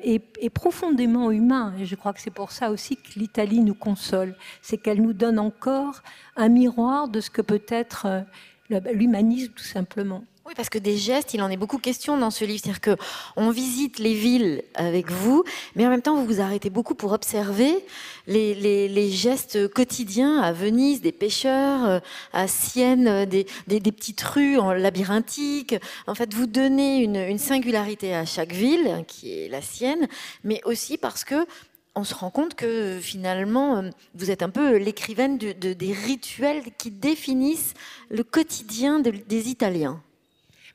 profondément 0.53 1.31
humain. 1.31 1.73
Et 1.79 1.87
je 1.87 1.95
crois 1.95 2.13
que 2.13 2.21
c'est 2.21 2.33
pour 2.33 2.51
ça 2.51 2.73
aussi 2.73 2.97
que 2.97 3.17
l'Italie 3.17 3.61
nous 3.61 3.75
console. 3.75 4.35
C'est 4.61 4.77
qu'elle 4.77 5.03
nous 5.03 5.13
donne 5.13 5.39
encore 5.39 6.03
un 6.35 6.49
miroir 6.49 7.07
de 7.07 7.21
ce 7.21 7.31
que 7.31 7.43
peut 7.43 7.65
être 7.69 8.07
euh, 8.07 8.81
l'humanisme 8.93 9.53
tout 9.53 9.63
simplement. 9.63 10.25
Parce 10.57 10.69
que 10.69 10.79
des 10.79 10.97
gestes, 10.97 11.35
il 11.35 11.43
en 11.43 11.51
est 11.51 11.57
beaucoup 11.57 11.79
question 11.79 12.19
dans 12.19 12.31
ce 12.31 12.45
livre. 12.45 12.61
C'est-à-dire 12.63 12.81
que 12.81 12.97
on 13.37 13.51
visite 13.51 13.99
les 13.99 14.15
villes 14.15 14.63
avec 14.75 15.11
vous, 15.11 15.45
mais 15.77 15.87
en 15.87 15.91
même 15.91 16.03
temps, 16.03 16.17
vous 16.17 16.27
vous 16.27 16.41
arrêtez 16.41 16.71
beaucoup 16.71 16.95
pour 16.95 17.13
observer 17.13 17.85
les, 18.27 19.11
gestes 19.11 19.69
quotidiens 19.69 20.41
à 20.41 20.53
Venise, 20.53 21.01
des 21.01 21.13
pêcheurs, 21.13 21.87
euh, 21.87 22.01
à 22.33 22.49
Sienne, 22.49 23.09
euh, 23.09 23.27
des, 23.27 23.45
petites 23.81 24.23
rues 24.23 24.59
en 24.59 24.73
labyrinthiques. 24.73 25.77
En 26.07 26.15
fait, 26.15 26.33
vous 26.35 26.47
donnez 26.47 26.99
une, 27.03 27.39
singularité 27.39 28.15
à 28.15 28.25
chaque 28.25 28.53
ville, 28.53 29.05
qui 29.09 29.33
est 29.33 29.49
la 29.49 29.63
sienne, 29.63 30.07
mais 30.45 30.61
aussi 30.65 30.97
parce 30.97 31.25
que 31.25 31.47
on 31.95 32.05
se 32.05 32.15
rend 32.15 32.31
compte 32.31 32.55
que 32.55 32.99
finalement, 33.01 33.79
euh, 33.79 33.91
vous 34.15 34.31
êtes 34.31 34.43
un 34.43 34.49
peu 34.49 34.77
l'écrivaine 34.77 35.39
de, 35.39 35.53
des 35.53 35.93
rituels 35.93 36.63
qui 36.79 36.91
définissent 36.91 37.75
le 38.11 38.25
quotidien 38.25 39.01
des 39.01 39.49
Italiens. 39.49 40.01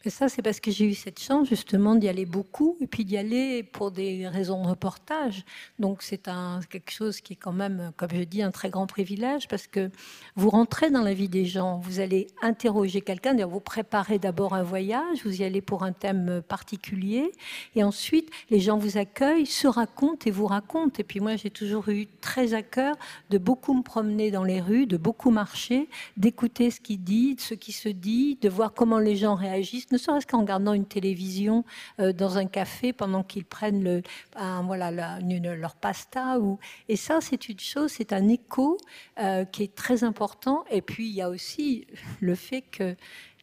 Mais 0.07 0.11
ça, 0.11 0.29
c'est 0.29 0.41
parce 0.41 0.61
que 0.61 0.71
j'ai 0.71 0.85
eu 0.85 0.93
cette 0.93 1.19
chance 1.19 1.49
justement 1.49 1.93
d'y 1.93 2.07
aller 2.07 2.25
beaucoup 2.25 2.77
et 2.79 2.87
puis 2.87 3.03
d'y 3.03 3.17
aller 3.17 3.61
pour 3.61 3.91
des 3.91 4.25
raisons 4.25 4.63
de 4.63 4.69
reportage. 4.69 5.43
Donc 5.79 6.01
c'est 6.01 6.29
un, 6.29 6.61
quelque 6.69 6.91
chose 6.91 7.19
qui 7.19 7.33
est 7.33 7.35
quand 7.35 7.51
même, 7.51 7.91
comme 7.97 8.11
je 8.13 8.23
dis, 8.23 8.41
un 8.41 8.51
très 8.51 8.69
grand 8.69 8.87
privilège 8.87 9.49
parce 9.49 9.67
que 9.67 9.91
vous 10.37 10.49
rentrez 10.49 10.91
dans 10.91 11.01
la 11.01 11.13
vie 11.13 11.27
des 11.27 11.43
gens, 11.43 11.79
vous 11.79 11.99
allez 11.99 12.27
interroger 12.41 13.01
quelqu'un, 13.01 13.35
vous 13.45 13.59
préparez 13.59 14.17
d'abord 14.17 14.53
un 14.53 14.63
voyage, 14.63 15.25
vous 15.25 15.41
y 15.41 15.43
allez 15.43 15.59
pour 15.59 15.83
un 15.83 15.91
thème 15.91 16.41
particulier 16.47 17.29
et 17.75 17.83
ensuite 17.83 18.29
les 18.49 18.61
gens 18.61 18.77
vous 18.77 18.97
accueillent, 18.97 19.45
se 19.45 19.67
racontent 19.67 20.23
et 20.25 20.31
vous 20.31 20.47
racontent. 20.47 20.95
Et 20.99 21.03
puis 21.03 21.19
moi, 21.19 21.35
j'ai 21.35 21.49
toujours 21.49 21.89
eu 21.89 22.07
très 22.21 22.53
à 22.53 22.61
cœur 22.61 22.95
de 23.29 23.37
beaucoup 23.37 23.73
me 23.73 23.83
promener 23.83 24.31
dans 24.31 24.45
les 24.45 24.61
rues, 24.61 24.85
de 24.85 24.95
beaucoup 24.95 25.31
marcher, 25.31 25.89
d'écouter 26.15 26.71
ce 26.71 26.79
qui 26.79 26.97
dit, 26.97 27.35
ce 27.39 27.55
qui 27.55 27.73
se 27.73 27.89
dit, 27.89 28.37
de 28.39 28.47
voir 28.47 28.73
comment 28.73 28.99
les 28.99 29.17
gens 29.17 29.35
réagissent 29.35 29.91
ne 29.97 30.03
serait-ce 30.03 30.27
qu'en 30.27 30.41
regardant 30.41 30.73
une 30.73 30.85
télévision 30.85 31.65
euh, 31.99 32.13
dans 32.13 32.37
un 32.37 32.45
café 32.45 32.93
pendant 32.93 33.23
qu'ils 33.23 33.45
prennent 33.45 34.01
leur 34.35 35.75
pasta. 35.75 36.39
Ou... 36.39 36.59
Et 36.87 36.95
ça, 36.95 37.19
c'est 37.21 37.49
une 37.49 37.59
chose, 37.59 37.91
c'est 37.91 38.13
un 38.13 38.27
écho 38.27 38.77
euh, 39.19 39.45
qui 39.45 39.63
est 39.63 39.75
très 39.75 40.03
important. 40.03 40.63
Et 40.71 40.81
puis, 40.81 41.07
il 41.07 41.15
y 41.15 41.21
a 41.21 41.29
aussi 41.29 41.87
le 42.19 42.35
fait 42.35 42.61
que 42.61 42.95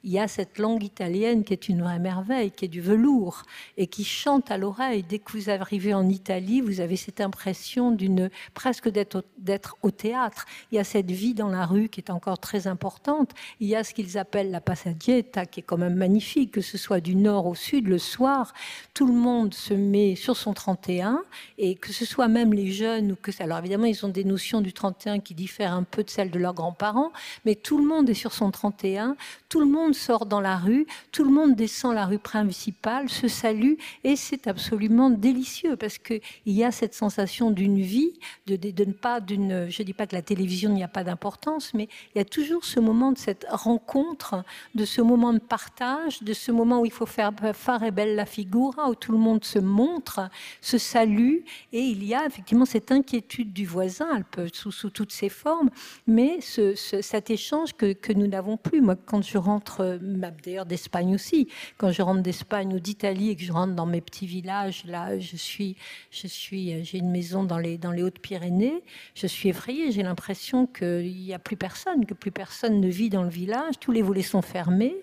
il 0.05 0.13
y 0.13 0.19
a 0.19 0.29
cette 0.29 0.59
langue 0.59 0.85
italienne 0.85 1.45
qui 1.45 1.55
est 1.55 1.69
une 1.69 1.83
vraie 1.83 1.99
merveille, 1.99 2.51
qui 2.51 2.67
est 2.67 2.69
du 2.69 2.83
velours 2.83 3.43
et 3.79 3.87
qui 3.87 4.05
chante 4.05 4.51
à 4.51 4.59
l'oreille. 4.59 5.03
Dès 5.03 5.19
que 5.19 5.33
vous 5.33 5.49
arrivez 5.49 5.95
en 5.95 6.09
Italie, 6.09 6.61
vous 6.61 6.81
avez 6.81 6.97
cette 6.97 7.23
impression 7.23 7.91
d'une 7.91 8.31
presque 8.53 8.91
d'être 8.91 9.77
au 9.83 9.91
théâtre. 9.91 10.45
Il 10.71 10.77
y 10.77 10.79
a 10.79 10.85
cette 10.85 11.11
vie 11.11 11.33
dans 11.33 11.49
la 11.49 11.65
rue 11.65 11.89
qui 11.89 12.01
est 12.01 12.11
encore 12.11 12.39
très 12.39 12.67
importante. 12.67 13.33
Il 13.61 13.67
y 13.67 13.75
a 13.75 13.83
ce 13.83 13.95
qu'ils 13.95 14.19
appellent 14.19 14.51
la 14.51 14.61
passaggietta, 14.61 15.47
qui 15.47 15.61
est 15.61 15.63
quand 15.63 15.79
même 15.79 15.95
magnifique, 15.95 16.53
que 16.53 16.61
ce 16.61 16.77
soit 16.77 17.01
du 17.01 17.17
nord 17.17 17.47
au 17.47 17.55
sud, 17.55 17.89
le 17.89 17.99
soir, 17.99 18.53
tout 18.93 19.07
le 19.07 19.15
monde 19.15 19.55
se 19.55 19.73
met 19.73 20.17
sur 20.17 20.37
son 20.37 20.53
31 20.53 21.23
et 21.57 21.77
que 21.77 21.93
ce 21.93 22.05
soit 22.05 22.29
même 22.29 22.53
les 22.53 22.71
jeunes 22.71 23.13
ou 23.13 23.17
que. 23.17 23.31
Alors 23.41 23.59
évidemment, 23.59 23.87
ils 23.87 24.05
ont 24.05 24.11
des 24.11 24.25
notions 24.25 24.61
du 24.61 24.73
31 24.75 25.21
qui 25.21 25.35
diffèrent 25.35 25.73
un 25.73 25.83
peu 25.83 26.05
de 26.05 26.11
celles 26.11 26.31
de 26.31 26.39
leurs 26.39 26.55
grands-parents, 26.55 27.13
mais 27.47 27.55
tout 27.55 27.79
le 27.79 27.85
monde 27.85 28.11
est 28.11 28.15
sur 28.15 28.33
son 28.33 28.51
31, 28.51 29.17
tout 29.49 29.61
le 29.61 29.67
monde 29.67 29.94
sort 29.95 30.27
dans 30.27 30.41
la 30.41 30.57
rue, 30.57 30.87
tout 31.13 31.25
le 31.25 31.31
monde 31.31 31.55
descend 31.55 31.95
la 31.95 32.07
rue 32.07 32.19
principale, 32.19 33.09
se 33.09 33.29
salue, 33.29 33.75
et 34.05 34.17
c'est 34.17 34.47
absolument 34.47 35.11
délicieux 35.11 35.77
parce 35.77 35.99
qu'il 35.99 36.21
y 36.47 36.65
a 36.65 36.71
cette 36.71 36.95
sensation 36.95 37.51
d'une 37.51 37.81
vie, 37.81 38.13
de, 38.47 38.85
ne 38.85 38.93
pas 38.93 39.21
d'une. 39.21 39.71
Je 39.71 39.83
ne 39.83 39.87
dis 39.87 39.93
pas 39.93 40.07
que 40.07 40.15
la 40.15 40.23
télévision 40.23 40.71
n'y 40.71 40.83
a 40.83 40.89
pas 40.89 41.05
d'importance, 41.05 41.73
mais 41.75 41.89
il 42.15 42.19
y 42.19 42.21
a 42.21 42.25
toujours 42.25 42.65
ce 42.65 42.81
moment 42.81 43.13
de 43.13 43.19
cette 43.19 43.47
rencontre, 43.49 44.45
de 44.75 44.85
ce 44.85 45.01
moment 45.01 45.33
de 45.33 45.39
partage, 45.39 46.23
de 46.23 46.33
ce 46.33 46.53
moment 46.53 46.81
où 46.81 46.87
il 46.87 46.93
faut 46.93 47.07
faire 47.07 47.33
phare 47.55 47.83
et 47.83 47.91
belle 47.91 48.17
la 48.17 48.27
figura, 48.27 48.91
où 48.91 48.95
tout 48.95 49.13
le 49.13 49.19
monde 49.19 49.45
se 49.45 49.59
montre, 49.59 50.29
se 50.61 50.79
salue, 50.79 51.39
et 51.73 51.81
il 51.81 52.05
y 52.05 52.15
a 52.15 52.27
effectivement 52.27 52.65
cette 52.65 52.93
inquiétude 52.93 53.53
du 53.53 53.67
voisin, 53.67 54.09
elle 54.17 54.25
peut 54.25 54.49
sous, 54.53 54.73
sous 54.73 54.91
toutes 54.91 55.13
ses 55.13 55.29
formes, 55.29 55.71
mais 56.07 56.41
ce, 56.41 56.75
cet 56.75 57.31
échange 57.31 57.73
que 57.75 58.13
nous 58.13 58.27
n'avons 58.27 58.57
plus. 58.57 58.81
Moi, 58.81 58.97
quand 58.97 59.23
je 59.23 59.39
rentre 59.39 59.84
euh, 59.85 60.31
d'ailleurs 60.45 60.67
d'Espagne 60.67 61.15
aussi. 61.15 61.49
Quand 61.79 61.93
je 61.93 62.03
rentre 62.03 62.23
d'Espagne 62.23 62.75
ou 62.75 62.81
d'Italie 62.81 63.31
et 63.31 63.37
que 63.37 63.43
je 63.43 63.53
rentre 63.53 63.75
dans 63.75 63.87
mes 63.87 64.01
petits 64.01 64.27
villages, 64.27 64.85
là, 64.87 65.19
je 65.19 65.37
suis, 65.37 65.77
je 66.11 66.27
suis, 66.27 66.85
j'ai 66.85 66.99
une 66.99 67.11
maison 67.11 67.45
dans 67.45 67.59
les, 67.59 67.79
dans 67.79 67.93
les 67.93 68.03
Hautes-Pyrénées, 68.03 68.83
je 69.15 69.27
suis 69.27 69.49
effrayée. 69.49 69.93
J'ai 69.93 70.03
l'impression 70.03 70.67
qu'il 70.67 71.15
n'y 71.15 71.35
a 71.35 71.39
plus 71.39 71.57
personne, 71.57 72.07
que 72.07 72.15
plus 72.15 72.31
personne 72.31 72.81
ne 72.81 72.89
vit 72.89 73.11
dans 73.11 73.23
le 73.23 73.31
village. 73.31 73.75
Tous 73.81 73.93
les 73.93 74.03
volets 74.03 74.23
sont 74.23 74.43
fermés. 74.43 74.97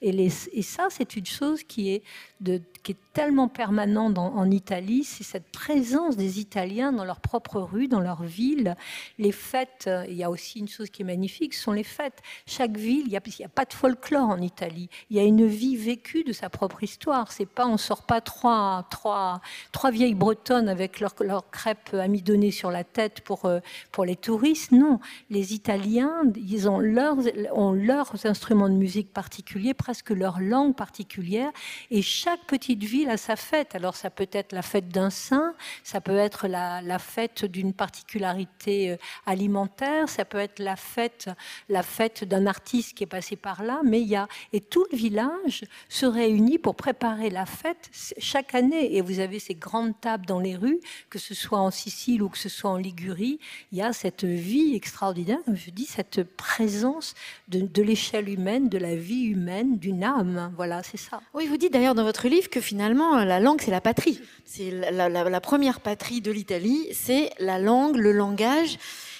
Et, 0.00 0.30
ça, 0.62 0.88
c'est 0.90 1.16
une 1.16 1.26
chose 1.26 1.62
qui 1.64 1.90
est 1.90 2.02
qui 2.82 2.92
est 2.92 3.12
tellement 3.12 3.48
permanent 3.48 4.12
en 4.14 4.50
Italie, 4.50 5.02
c'est 5.04 5.24
cette 5.24 5.50
présence 5.50 6.16
des 6.16 6.40
Italiens 6.40 6.92
dans 6.92 7.04
leur 7.04 7.20
propre 7.20 7.60
rue, 7.60 7.88
dans 7.88 8.00
leur 8.00 8.22
ville. 8.22 8.76
Les 9.18 9.32
fêtes, 9.32 9.86
euh, 9.88 10.04
il 10.08 10.14
y 10.14 10.22
a 10.22 10.30
aussi 10.30 10.60
une 10.60 10.68
chose 10.68 10.88
qui 10.88 11.02
est 11.02 11.04
magnifique, 11.04 11.54
ce 11.54 11.64
sont 11.64 11.72
les 11.72 11.82
fêtes. 11.82 12.22
Chaque 12.46 12.76
ville, 12.76 13.02
il 13.06 13.10
n'y 13.10 13.16
a, 13.16 13.20
a, 13.44 13.48
pas 13.48 13.64
de 13.64 13.72
folklore 13.72 14.28
en 14.28 14.40
Italie. 14.40 14.88
Il 15.10 15.16
y 15.16 15.20
a 15.20 15.24
une 15.24 15.46
vie 15.46 15.76
vécue 15.76 16.22
de 16.22 16.32
sa 16.32 16.48
propre 16.48 16.82
histoire. 16.84 17.32
C'est 17.32 17.46
pas, 17.46 17.66
on 17.66 17.76
sort 17.76 18.04
pas 18.04 18.20
trois, 18.20 18.86
trois, 18.90 19.40
trois 19.72 19.90
vieilles 19.90 20.14
bretonnes 20.14 20.68
avec 20.68 21.00
leurs 21.00 21.14
leur 21.20 21.50
crêpes 21.50 21.94
amidonnées 21.94 22.52
sur 22.52 22.70
la 22.70 22.84
tête 22.84 23.20
pour, 23.22 23.46
euh, 23.46 23.58
pour 23.90 24.04
les 24.04 24.16
touristes. 24.16 24.70
Non, 24.70 25.00
les 25.30 25.54
Italiens, 25.54 26.22
ils 26.36 26.68
ont 26.68 26.78
leurs, 26.78 27.18
ont 27.52 27.72
leurs 27.72 28.24
instruments 28.24 28.68
de 28.68 28.74
musique 28.74 29.12
particuliers, 29.12 29.74
presque 29.88 30.10
leur 30.10 30.38
langue 30.38 30.76
particulière, 30.76 31.50
et 31.90 32.02
chaque 32.02 32.44
petite 32.44 32.84
ville 32.84 33.08
à 33.08 33.16
sa 33.16 33.36
fête. 33.36 33.74
Alors 33.74 33.96
ça 33.96 34.10
peut 34.10 34.28
être 34.32 34.52
la 34.52 34.60
fête 34.60 34.90
d'un 34.90 35.08
saint, 35.08 35.54
ça 35.82 36.02
peut 36.02 36.18
être 36.18 36.46
la, 36.46 36.98
fête 36.98 37.46
d'une 37.46 37.72
particularité 37.72 38.90
euh, 38.90 38.96
alimentaire, 39.24 40.10
ça 40.10 40.26
peut 40.26 40.36
être 40.36 40.58
la 40.58 40.76
fête, 40.76 41.30
la 41.70 41.82
fête 41.82 42.24
d'un 42.24 42.46
artiste 42.46 42.98
qui 42.98 43.04
est 43.04 43.06
passé 43.06 43.34
par 43.34 43.62
là, 43.62 43.80
mais 43.82 44.02
il 44.02 44.08
y 44.08 44.16
a 44.16 44.28
et 44.52 44.60
tout 44.60 44.84
le 44.92 44.98
village 44.98 45.64
se 45.88 46.04
réunit 46.04 46.58
pour 46.58 46.74
préparer 46.74 47.30
la 47.30 47.46
fête 47.46 47.88
chaque 48.18 48.54
année. 48.54 48.94
Et 48.94 49.00
vous 49.00 49.20
avez 49.20 49.38
ces 49.38 49.54
grandes 49.54 49.98
tables 50.02 50.26
dans 50.26 50.38
les 50.38 50.54
rues, 50.54 50.80
que 51.08 51.18
ce 51.18 51.32
soit 51.32 51.60
en 51.60 51.70
Sicile 51.70 52.22
ou 52.22 52.28
que 52.28 52.36
ce 52.36 52.50
soit 52.50 52.68
en 52.68 52.76
Ligurie, 52.76 53.38
il 53.72 53.78
y 53.78 53.82
a 53.82 53.94
cette 53.94 54.24
vie 54.24 54.74
extraordinaire, 54.74 55.38
je 55.50 55.70
dis 55.70 55.86
cette 55.86 56.24
présence 56.24 57.14
de 57.48 57.82
l'échelle 57.82 58.28
humaine, 58.28 58.68
de 58.68 58.76
la 58.76 58.94
vie 58.94 59.22
humaine, 59.22 59.77
d'une 59.78 60.04
âme. 60.04 60.52
Voilà, 60.56 60.82
c'est 60.82 60.96
ça. 60.96 61.20
Oui, 61.34 61.46
vous 61.46 61.56
dites 61.56 61.72
d'ailleurs 61.72 61.94
dans 61.94 62.04
votre 62.04 62.28
livre 62.28 62.50
que 62.50 62.60
finalement, 62.60 63.16
la 63.24 63.40
langue, 63.40 63.60
c'est 63.60 63.70
la 63.70 63.80
patrie. 63.80 64.20
C'est 64.44 64.70
la, 64.70 65.40
première 65.40 65.80
patrie 65.80 66.20
de 66.20 66.30
l'Italie, 66.30 66.88
c'est 66.92 67.30
la 67.38 67.58
langue, 67.58 67.96
le 67.96 68.12
langage. 68.12 68.78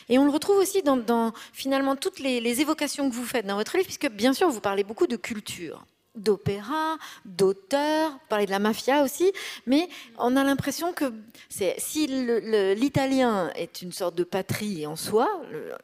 Et 0.09 0.19
on 0.19 0.25
le 0.25 0.31
retrouve 0.31 0.57
aussi 0.57 0.83
dans, 0.83 1.33
finalement 1.53 1.97
toutes 1.97 2.19
les, 2.19 2.61
évocations 2.61 3.09
que 3.11 3.15
vous 3.15 3.25
faites 3.25 3.47
dans 3.47 3.57
votre 3.57 3.77
livre, 3.77 3.87
puisque 3.87 4.11
bien 4.11 4.33
sûr, 4.33 4.49
vous 4.49 4.61
parlez 4.61 4.85
beaucoup 4.85 5.07
de 5.07 5.17
culture 5.17 5.85
d'opéra, 6.19 6.97
d'auteur, 7.25 8.11
vous 8.11 8.19
parlez 8.29 8.47
de 8.47 8.51
la 8.51 8.59
mafia 8.59 9.03
aussi, 9.03 9.33
mais 9.67 9.89
on 10.19 10.37
a 10.37 10.45
l'impression 10.45 10.93
que 10.93 11.13
si 11.49 12.07
l'italien 12.07 13.51
est 13.55 13.83
une 13.83 13.93
sorte 13.93 14.15
de 14.15 14.25
patrie 14.25 14.87
en 14.87 14.97
soi, 14.97 15.29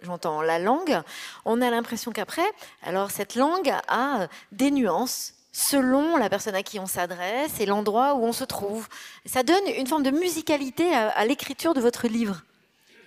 j'entends 0.02 0.42
la 0.42 0.58
langue, 0.58 1.00
on 1.44 1.60
a 1.60 1.70
l'impression 1.70 2.12
qu'après, 2.12 2.46
alors 2.82 3.10
cette 3.10 3.34
langue 3.34 3.72
a 3.88 4.28
des 4.52 4.70
nuances, 4.70 5.34
selon 5.54 6.16
la 6.16 6.28
personne 6.28 6.56
à 6.56 6.62
qui 6.62 6.78
on 6.78 6.86
s'adresse 6.86 7.60
et 7.60 7.66
l'endroit 7.66 8.14
où 8.14 8.24
on 8.24 8.32
se 8.32 8.44
trouve. 8.44 8.88
Ça 9.24 9.42
donne 9.42 9.62
une 9.76 9.86
forme 9.86 10.02
de 10.02 10.10
musicalité 10.10 10.92
à, 10.92 11.24
l'écriture 11.24 11.74
de 11.74 11.80
votre 11.80 12.08
livre. 12.08 12.42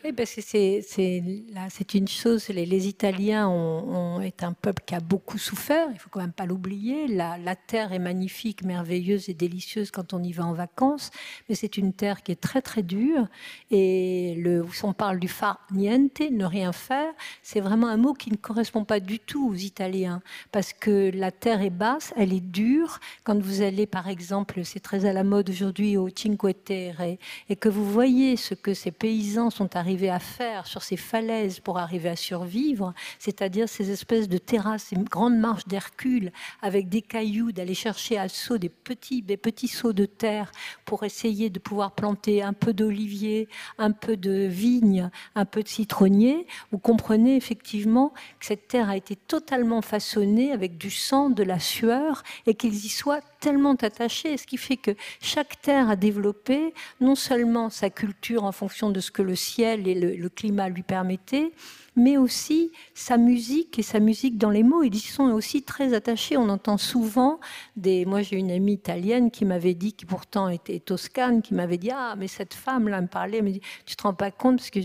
Oui, 0.04 0.14
c'est, 0.26 1.94
une 1.94 2.08
chose, 2.08 2.50
les, 2.50 2.88
Italiens 2.88 3.48
ont, 3.48 4.22
est 4.22 4.44
un 4.44 4.54
peuple 4.54 4.84
qui 4.86 4.94
a 4.94 5.00
beaucoup 5.00 5.38
souffert, 5.38 5.88
il 5.92 5.98
faut 5.98 6.10
quand 6.10 6.20
même 6.20 6.32
pas 6.32 6.46
l'oublier. 6.46 7.08
La, 7.08 7.56
terre 7.56 7.92
est 7.92 8.00
magnifique, 8.00 8.64
merveilleuse 8.64 9.30
et 9.30 9.34
délicieuse 9.34 9.90
quand 9.92 10.14
on 10.14 10.22
y 10.22 10.32
va 10.32 10.46
en 10.46 10.54
vacances, 10.54 11.10
mais 11.50 11.56
c'est 11.56 11.78
une 11.78 11.94
terre 11.94 12.22
qui 12.22 12.32
est 12.32 12.40
très 12.40 12.62
très 12.62 12.84
dure. 12.84 13.28
Et 13.72 14.36
le, 14.38 14.66
on 14.84 14.94
parle 14.94 15.20
du 15.20 15.28
far 15.28 15.66
niente, 15.72 16.22
ne 16.32 16.46
rien 16.46 16.72
faire, 16.72 17.12
c'est 17.42 17.60
vraiment 17.60 17.88
un 17.88 17.98
mot 17.98 18.14
qui 18.14 18.32
ne 18.32 18.38
correspond 18.38 18.86
pas 18.86 19.00
du 19.00 19.20
tout 19.20 19.50
aux 19.50 19.56
Italiens, 19.56 20.22
parce 20.52 20.74
que 20.74 21.12
la 21.14 21.32
terre 21.32 21.62
est 21.62 21.72
basse, 21.72 22.14
elle 22.16 22.34
est 22.34 22.40
dure. 22.40 23.00
Quand 23.24 23.40
vous 23.40 23.62
allez, 23.62 23.88
par 23.88 24.08
exemple, 24.08 24.64
c'est 24.64 24.80
très 24.80 25.06
à 25.06 25.14
la 25.14 25.24
mode 25.24 25.50
aujourd'hui 25.50 25.98
au 25.98 26.10
Cinque 26.10 26.64
Terre, 26.64 27.02
et 27.02 27.56
que 27.56 27.70
vous 27.70 27.90
voyez 27.90 28.38
ce 28.38 28.54
que 28.54 28.74
ces 28.74 28.92
paysans 28.92 29.50
sont 29.50 29.76
arrivés 29.76 29.87
arrivaient 29.88 30.10
à 30.10 30.20
faire 30.20 30.68
sur 30.68 30.84
ces 30.84 30.98
falaises 30.98 31.62
pour 31.62 31.78
arriver 31.78 32.10
à 32.10 32.18
survivre, 32.18 32.94
c'est-à-dire 33.20 33.70
ces 33.70 33.90
espèces 33.90 34.28
de 34.28 34.38
terrasses, 34.38 34.88
ces 34.90 34.98
grandes 34.98 35.38
marches 35.38 35.66
d'Hercule 35.66 36.34
avec 36.62 36.90
des 36.90 37.02
cailloux, 37.02 37.54
d'aller 37.54 37.74
chercher 37.74 38.18
à 38.18 38.28
saut 38.28 38.58
des 38.58 38.68
petits, 38.68 39.22
des 39.22 39.38
petits 39.38 39.70
sauts 39.70 39.94
de 39.94 40.06
terre 40.06 40.52
pour 40.84 41.06
essayer 41.06 41.50
de 41.50 41.58
pouvoir 41.58 41.92
planter 41.92 42.44
un 42.44 42.52
peu 42.52 42.74
d'olivier, 42.74 43.48
un 43.78 43.94
peu 43.94 44.18
de 44.18 44.46
vigne, 44.46 45.10
un 45.36 45.46
peu 45.46 45.64
de 45.64 45.70
citronnier, 45.70 46.48
vous 46.74 46.80
comprenez 46.80 47.38
effectivement 47.38 48.10
que 48.42 48.46
cette 48.46 48.68
terre 48.68 48.90
a 48.90 48.98
été 48.98 49.16
totalement 49.16 49.82
façonnée 49.82 50.52
avec 50.52 50.78
du 50.78 50.92
sang, 50.92 51.30
de 51.30 51.44
la 51.44 51.60
sueur, 51.60 52.24
et 52.46 52.56
qu'ils 52.56 52.76
y 52.76 52.90
soient 52.90 53.22
tellement 53.40 53.76
attachés, 53.76 54.36
ce 54.36 54.46
qui 54.48 54.58
fait 54.58 54.78
que 54.78 54.92
chaque 55.22 55.62
terre 55.62 55.90
a 55.90 55.96
développé 55.96 56.74
non 57.00 57.16
seulement 57.16 57.70
sa 57.70 57.90
culture 57.90 58.44
en 58.44 58.52
fonction 58.52 58.90
de 58.90 59.00
ce 59.00 59.12
que 59.12 59.22
le 59.22 59.36
ciel 59.36 59.77
le, 59.78 60.30
climat 60.30 60.70
lui 60.70 60.84
permettaient, 60.84 61.52
mais 61.96 62.18
aussi 62.18 62.72
sa 62.94 63.18
musique 63.18 63.80
et 63.80 63.82
sa 63.82 64.00
musique 64.00 64.38
dans 64.38 64.52
les 64.52 64.64
mots. 64.64 64.84
Ils 64.84 64.96
y 64.96 65.00
sont 65.00 65.32
aussi 65.32 65.64
très 65.64 65.94
attachés. 65.94 66.38
On 66.38 66.50
entend 66.50 66.78
souvent 66.78 67.40
des. 67.76 68.06
Moi, 68.06 68.22
j'ai 68.22 68.38
une 68.38 68.52
amie 68.52 68.74
italienne 68.74 69.32
qui 69.32 69.46
m'avait 69.46 69.74
dit, 69.74 69.94
qui 69.94 70.06
pourtant 70.06 70.50
était 70.50 70.80
toscane, 70.80 71.42
qui 71.42 71.54
m'avait 71.54 71.78
dit 71.78 71.92
Ah, 71.92 72.16
mais 72.18 72.28
cette 72.28 72.54
femme-là 72.54 73.02
me 73.02 73.08
parlait, 73.08 73.38
elle 73.38 73.46
me 73.46 73.52
dit 73.52 73.62
Tu 73.86 73.96
te 73.96 74.04
rends 74.04 74.14
pas 74.14 74.32
compte? 74.32 74.58
Parce 74.58 74.70
que 74.70 74.80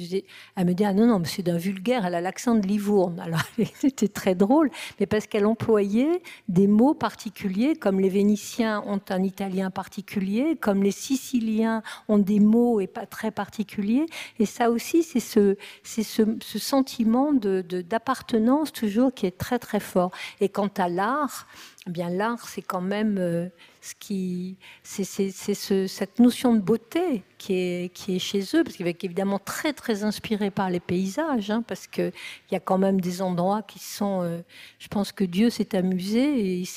elle 0.56 0.66
me 0.66 0.72
dit 0.72 0.84
Ah 0.84 0.94
non, 0.94 1.06
non, 1.06 1.18
mais 1.18 1.28
c'est 1.28 1.42
d'un 1.42 1.58
vulgaire, 1.58 2.06
elle 2.06 2.14
a 2.14 2.20
l'accent 2.20 2.54
de 2.54 2.66
Livourne. 2.66 3.20
Alors, 3.25 3.42
c'était 3.75 4.08
très 4.08 4.34
drôle, 4.34 4.70
mais 4.99 5.06
parce 5.06 5.26
qu'elle 5.26 5.46
employait 5.46 6.22
des 6.49 6.66
mots 6.66 6.94
particuliers, 6.94 7.76
comme 7.76 8.00
les 8.00 8.08
Vénitiens 8.08 8.82
ont 8.87 9.00
un 9.11 9.22
italien 9.22 9.70
particulier, 9.70 10.56
comme 10.61 10.82
les 10.82 10.90
Siciliens 10.90 11.82
ont 12.08 12.18
des 12.18 12.40
mots 12.40 12.80
et 12.80 12.87
pas 12.87 13.06
très 13.06 13.30
particuliers. 13.30 14.06
Et 14.38 14.46
ça 14.46 14.70
aussi, 14.70 14.81
c'est 14.82 15.20
ce, 15.20 15.56
ce, 15.84 16.02
ce 16.40 16.58
sentiment 16.58 17.32
d'appartenance 17.32 18.72
toujours 18.72 19.14
qui 19.14 19.26
est 19.26 19.38
très 19.38 19.58
très 19.58 19.80
fort. 19.80 20.10
Et 20.40 20.48
quant 20.48 20.70
à 20.76 20.88
l'art, 20.88 21.46
eh 21.86 21.90
bien 21.90 22.10
l'art, 22.10 22.48
c'est 22.48 22.62
quand 22.62 22.80
même 22.80 23.18
euh, 23.18 23.48
ce 23.82 23.94
qui, 23.98 24.56
c'est 24.84 25.04
ce, 25.04 25.88
cette 25.88 26.20
notion 26.20 26.54
de 26.54 26.60
beauté 26.60 27.24
qui 27.36 27.54
est, 27.54 27.92
qui 27.92 28.14
est 28.14 28.20
chez 28.20 28.40
eux, 28.54 28.62
parce 28.62 28.76
qu'il 28.76 28.86
est 28.86 29.02
évidemment 29.02 29.40
très 29.40 29.72
très 29.72 30.04
inspiré 30.04 30.52
par 30.52 30.70
les 30.70 30.78
paysages, 30.78 31.50
hein, 31.50 31.64
parce 31.66 31.88
qu'il 31.88 32.12
y 32.52 32.54
a 32.54 32.60
quand 32.60 32.78
même 32.78 33.00
des 33.00 33.20
endroits 33.20 33.62
qui 33.62 33.80
sont, 33.80 34.22
euh, 34.22 34.38
je 34.78 34.86
pense 34.86 35.10
que 35.10 35.24
Dieu 35.24 35.50
s'est 35.50 35.76
amusé 35.76 36.20
et 36.20 36.54
il 36.60 36.68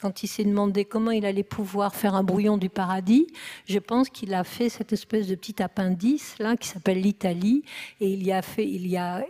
quand 0.00 0.22
il 0.22 0.28
s'est 0.28 0.44
demandé 0.44 0.86
comment 0.86 1.10
il 1.10 1.26
allait 1.26 1.42
pouvoir 1.42 1.94
faire 1.94 2.14
un 2.14 2.24
brouillon 2.24 2.56
du 2.56 2.70
paradis, 2.70 3.26
je 3.68 3.78
pense 3.78 4.08
qu'il 4.08 4.32
a 4.32 4.42
fait 4.42 4.70
cette 4.70 4.94
espèce 4.94 5.28
de 5.28 5.34
petit 5.34 5.62
appendice 5.62 6.36
là 6.38 6.56
qui 6.56 6.68
s'appelle 6.68 7.02
l'Italie 7.02 7.64
et 8.00 8.08
il 8.08 8.26
y 8.26 8.32
a 8.32 8.40
fait, 8.40 8.66
il 8.66 8.86
y 8.86 8.96
a 8.96 9.22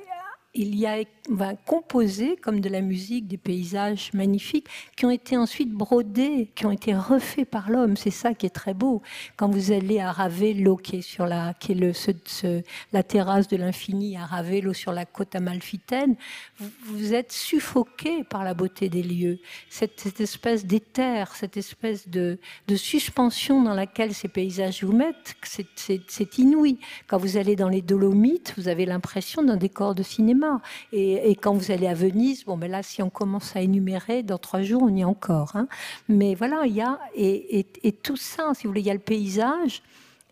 il 0.56 0.74
y 0.74 0.86
a 0.86 0.96
va 1.30 1.54
composer 1.54 2.36
comme 2.36 2.60
de 2.60 2.68
la 2.68 2.80
musique 2.80 3.26
des 3.26 3.36
paysages 3.36 4.10
magnifiques 4.14 4.66
qui 4.96 5.06
ont 5.06 5.10
été 5.10 5.36
ensuite 5.36 5.72
brodés, 5.72 6.50
qui 6.54 6.66
ont 6.66 6.70
été 6.70 6.94
refaits 6.94 7.48
par 7.48 7.70
l'homme. 7.70 7.96
C'est 7.96 8.10
ça 8.10 8.34
qui 8.34 8.46
est 8.46 8.50
très 8.50 8.74
beau. 8.74 9.02
Quand 9.36 9.48
vous 9.48 9.72
allez 9.72 10.00
à 10.00 10.12
Ravello, 10.12 10.76
qui 10.76 10.96
est 10.96 11.02
sur 11.02 11.26
la, 11.26 11.54
qui 11.54 11.72
est 11.72 11.74
le, 11.74 11.92
la 12.92 13.02
terrasse 13.02 13.48
de 13.48 13.56
l'infini 13.56 14.16
à 14.16 14.24
Ravello 14.24 14.72
sur 14.72 14.92
la 14.92 15.04
côte 15.04 15.34
amalfitaine, 15.34 16.16
vous, 16.58 17.14
êtes 17.14 17.32
suffoqué 17.32 18.24
par 18.24 18.44
la 18.44 18.54
beauté 18.54 18.88
des 18.88 19.02
lieux. 19.02 19.38
Cette, 19.70 20.20
espèce 20.20 20.64
d'éther, 20.64 21.34
cette 21.36 21.56
espèce 21.56 22.08
de, 22.08 22.38
de, 22.66 22.76
suspension 22.76 23.62
dans 23.62 23.74
laquelle 23.74 24.14
ces 24.14 24.28
paysages 24.28 24.82
vous 24.82 24.92
mettent, 24.92 25.36
c'est 25.44 26.38
inouï. 26.38 26.78
Quand 27.06 27.18
vous 27.18 27.36
allez 27.36 27.56
dans 27.56 27.68
les 27.68 27.82
Dolomites, 27.82 28.54
vous 28.56 28.68
avez 28.68 28.86
l'impression 28.86 29.42
d'un 29.42 29.56
décor 29.56 29.94
de 29.94 30.02
cinéma. 30.02 30.45
Et 30.92 31.30
et, 31.30 31.34
quand 31.34 31.54
vous 31.54 31.70
allez 31.70 31.86
à 31.86 31.94
Venise, 31.94 32.44
bon, 32.44 32.56
mais 32.56 32.68
là, 32.68 32.82
si 32.82 33.02
on 33.02 33.10
commence 33.10 33.56
à 33.56 33.60
énumérer, 33.60 34.22
dans 34.22 34.38
trois 34.38 34.62
jours, 34.62 34.82
on 34.82 34.94
y 34.94 35.00
est 35.00 35.04
encore. 35.04 35.56
Hein. 35.56 35.68
Mais 36.08 36.34
voilà, 36.34 36.62
il 36.66 36.74
y 36.74 36.80
a, 36.80 36.98
et, 37.14 37.64
tout 38.02 38.16
ça, 38.16 38.52
si 38.54 38.64
vous 38.64 38.70
voulez, 38.70 38.80
il 38.80 38.86
y 38.86 38.90
a 38.90 38.94
le 38.94 39.00
paysage 39.00 39.82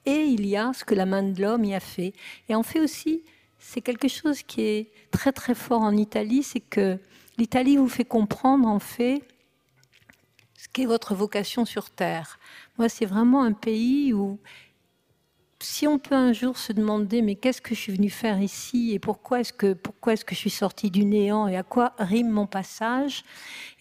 et 0.07 0.25
il 0.25 0.47
y 0.47 0.57
a 0.57 0.73
ce 0.73 0.85
que 0.85 0.95
la 0.95 1.07
main 1.07 1.23
de 1.23 1.41
l'homme 1.41 1.65
y 1.65 1.75
a 1.75 1.81
fait. 1.81 2.13
Et 2.49 2.55
en 2.55 2.63
fait 2.63 2.81
aussi, 2.81 3.23
c'est 3.59 3.81
quelque 3.81 4.09
chose 4.09 4.43
qui 4.43 4.63
est 4.63 4.91
très 5.11 5.33
très 5.33 5.55
fort 5.55 5.81
en 5.81 5.97
Italie, 5.97 6.43
c'est 6.43 6.61
que 6.61 6.99
l'Italie 7.39 7.77
vous 7.77 7.89
fait 7.89 8.05
comprendre 8.05 8.69
en 8.69 8.79
fait 8.79 9.23
ce 10.57 10.69
qu'est 10.69 10.85
votre 10.87 11.15
vocation 11.15 11.65
sur 11.65 11.91
Terre. 11.91 12.39
Moi, 12.79 12.89
c'est 12.89 13.07
vraiment 13.07 13.43
un 13.43 13.53
pays 13.53 14.13
où 14.13 14.39
si 15.65 15.89
on 15.89 15.99
peut 15.99 16.15
un 16.15 16.33
jour 16.33 16.59
se 16.59 16.73
demander 16.73 17.23
mais 17.23 17.35
qu'est-ce 17.35 17.63
que 17.63 17.75
je 17.75 17.81
suis 17.81 17.93
venu 17.93 18.11
faire 18.11 18.41
ici 18.41 18.93
et 18.93 18.99
pourquoi 18.99 19.41
est-ce 19.41 19.53
que 19.53 19.73
pourquoi 19.73 20.13
est-ce 20.13 20.25
que 20.25 20.35
je 20.35 20.41
suis 20.41 20.51
sorti 20.51 20.91
du 20.91 21.05
néant 21.05 21.49
et 21.49 21.57
à 21.57 21.63
quoi 21.63 21.95
rime 21.99 22.31
mon 22.31 22.47
passage 22.47 23.25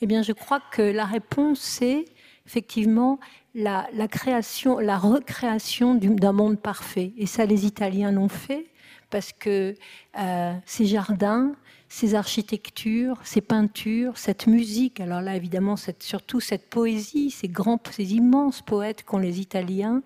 Eh 0.02 0.08
bien, 0.08 0.22
je 0.22 0.32
crois 0.32 0.62
que 0.72 0.82
la 0.82 1.06
réponse 1.06 1.60
c'est 1.60 2.06
effectivement 2.46 3.20
la, 3.56 3.88
la, 3.94 4.08
création, 4.08 4.80
la 4.80 4.98
recréation 4.98 5.96
d'un 5.96 6.32
monde 6.32 6.60
parfait. 6.60 7.14
Et 7.18 7.26
ça, 7.26 7.46
les 7.46 7.66
Italiens 7.66 8.12
l'ont 8.12 8.30
fait 8.30 8.68
parce 9.14 9.32
que 9.32 9.76
euh, 10.18 10.54
ces 10.66 10.88
jardins, 10.88 11.54
ces 11.88 12.16
architectures, 12.16 13.20
ces 13.24 13.42
peintures, 13.42 14.18
cette 14.18 14.48
musique, 14.48 15.00
alors 15.00 15.22
là 15.22 15.36
évidemment 15.36 15.76
surtout 16.00 16.40
cette 16.40 16.68
poésie, 16.68 17.30
ces 17.30 17.48
grands, 17.48 17.80
ces 17.92 18.16
immenses 18.16 18.64
poètes 18.64 19.04
qu'ont 19.04 19.20
les 19.20 19.40
Italiens, 19.40 20.02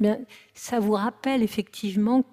bien, 0.00 0.18
ça 0.54 0.80
vous 0.80 0.94
rappelle 0.94 1.44
effectivement 1.44 2.24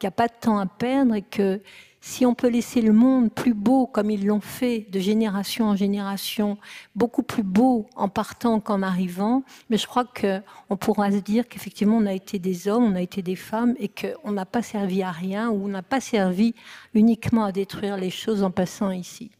qu'il 0.00 0.08
n'y 0.08 0.08
a 0.08 0.10
pas 0.10 0.26
de 0.26 0.34
temps 0.40 0.58
à 0.58 0.66
perdre 0.66 1.14
et 1.14 1.22
que 1.22 1.60
si 2.00 2.24
on 2.24 2.34
peut 2.34 2.48
laisser 2.48 2.80
le 2.80 2.92
monde 2.92 3.32
plus 3.32 3.54
beau 3.54 3.86
comme 3.86 4.10
ils 4.10 4.26
l'ont 4.26 4.40
fait 4.40 4.86
de 4.90 5.00
génération 5.00 5.66
en 5.66 5.76
génération, 5.76 6.58
beaucoup 6.94 7.22
plus 7.22 7.42
beau 7.42 7.86
en 7.96 8.08
partant 8.08 8.60
qu'en 8.60 8.82
arrivant, 8.82 9.42
mais 9.70 9.76
je 9.78 9.86
crois 9.86 10.04
qu'on 10.04 10.76
pourra 10.76 11.10
se 11.10 11.16
dire 11.16 11.48
qu'effectivement 11.48 11.96
on 11.96 12.06
a 12.06 12.12
été 12.12 12.38
des 12.38 12.68
hommes, 12.68 12.84
on 12.84 12.94
a 12.94 13.02
été 13.02 13.22
des 13.22 13.36
femmes 13.36 13.74
et 13.78 13.88
qu'on 13.88 14.32
n'a 14.32 14.46
pas 14.46 14.62
servi 14.62 15.02
à 15.02 15.10
rien 15.10 15.50
ou 15.50 15.64
on 15.64 15.68
n'a 15.68 15.82
pas 15.82 16.00
servi 16.00 16.54
uniquement 16.94 17.44
à 17.44 17.52
détruire 17.52 17.96
les 17.96 18.10
choses 18.10 18.42
en 18.42 18.50
passant 18.50 18.90
ici. 18.90 19.30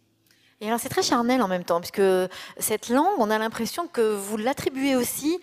Et 0.60 0.66
alors 0.66 0.80
c'est 0.80 0.88
très 0.88 1.02
charnel 1.02 1.40
en 1.40 1.46
même 1.46 1.62
temps, 1.62 1.80
puisque 1.80 2.02
cette 2.58 2.88
langue, 2.88 3.14
on 3.18 3.30
a 3.30 3.38
l'impression 3.38 3.86
que 3.86 4.16
vous 4.16 4.36
l'attribuez 4.36 4.96
aussi, 4.96 5.38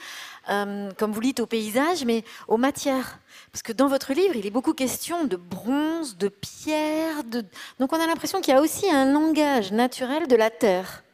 euh, 0.50 0.92
comme 0.98 1.12
vous 1.12 1.22
dites, 1.22 1.40
au 1.40 1.46
paysage, 1.46 2.04
mais 2.06 2.24
aux 2.48 2.58
matières. 2.58 3.20
Parce 3.52 3.64
que 3.64 3.72
dans 3.72 3.88
votre 3.88 4.14
livre, 4.14 4.36
il 4.36 4.46
est 4.46 4.52
beaucoup 4.52 4.74
question 4.74 5.24
de 5.24 5.38
bronze, 5.38 6.18
de 6.18 6.28
pierre. 6.28 7.24
De... 7.24 7.46
Donc 7.80 7.94
on 7.94 8.00
a 8.00 8.08
l'impression 8.08 8.42
qu'il 8.42 8.54
y 8.54 8.58
a 8.58 8.62
aussi 8.62 8.90
un 8.90 9.12
langage 9.12 9.72
naturel 9.72 10.28
de 10.28 10.36
la 10.36 10.50
terre. 10.50 11.05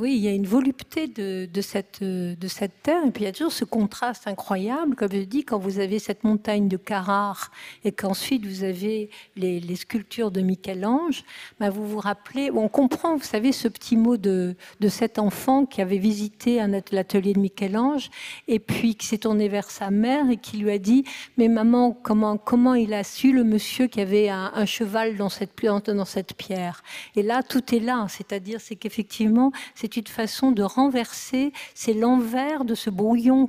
Oui, 0.00 0.14
il 0.14 0.22
y 0.22 0.28
a 0.28 0.32
une 0.32 0.46
volupté 0.46 1.08
de, 1.08 1.60
cette, 1.60 2.02
de 2.02 2.48
cette 2.48 2.82
terre, 2.82 3.04
et 3.06 3.10
puis 3.10 3.24
il 3.24 3.26
y 3.26 3.28
a 3.28 3.32
toujours 3.32 3.52
ce 3.52 3.66
contraste 3.66 4.26
incroyable, 4.26 4.96
comme 4.96 5.12
je 5.12 5.18
dis, 5.18 5.44
quand 5.44 5.58
vous 5.58 5.78
avez 5.78 5.98
cette 5.98 6.24
montagne 6.24 6.68
de 6.68 6.78
Carrare, 6.78 7.50
et 7.84 7.92
qu'ensuite 7.92 8.46
vous 8.46 8.64
avez 8.64 9.10
les, 9.36 9.76
sculptures 9.76 10.30
de 10.30 10.40
Michel-Ange, 10.40 11.22
ben 11.58 11.68
vous 11.68 11.86
vous 11.86 11.98
rappelez, 11.98 12.50
on 12.50 12.70
comprend, 12.70 13.18
vous 13.18 13.24
savez, 13.24 13.52
ce 13.52 13.68
petit 13.68 13.98
mot 13.98 14.16
de, 14.16 14.56
de 14.80 14.88
cet 14.88 15.18
enfant 15.18 15.66
qui 15.66 15.82
avait 15.82 15.98
visité 15.98 16.64
l'atelier 16.92 17.34
de 17.34 17.40
Michel-Ange, 17.40 18.08
et 18.48 18.58
puis 18.58 18.94
qui 18.94 19.06
s'est 19.06 19.18
tourné 19.18 19.50
vers 19.50 19.70
sa 19.70 19.90
mère 19.90 20.30
et 20.30 20.38
qui 20.38 20.56
lui 20.56 20.70
a 20.70 20.78
dit, 20.78 21.04
mais 21.36 21.48
maman, 21.48 21.92
comment, 21.92 22.38
comment 22.38 22.72
il 22.72 22.94
a 22.94 23.04
su, 23.04 23.32
le 23.34 23.44
monsieur, 23.44 23.86
qui 23.86 24.00
avait 24.00 24.30
un, 24.30 24.64
cheval 24.64 25.18
dans 25.18 25.28
cette, 25.28 25.50
dans 25.62 26.04
cette 26.06 26.32
pierre? 26.36 26.82
Et 27.16 27.22
là, 27.22 27.42
tout 27.42 27.74
est 27.74 27.80
là, 27.80 28.06
c'est-à-dire, 28.08 28.62
c'est 28.62 28.76
qu'effectivement, 28.76 29.52
c'est 29.74 29.89
une 29.96 30.06
façon 30.06 30.52
de 30.52 30.62
renverser, 30.62 31.52
c'est 31.74 31.94
l'envers 31.94 32.64
de 32.64 32.74
ce 32.74 32.90
brouillon 32.90 33.48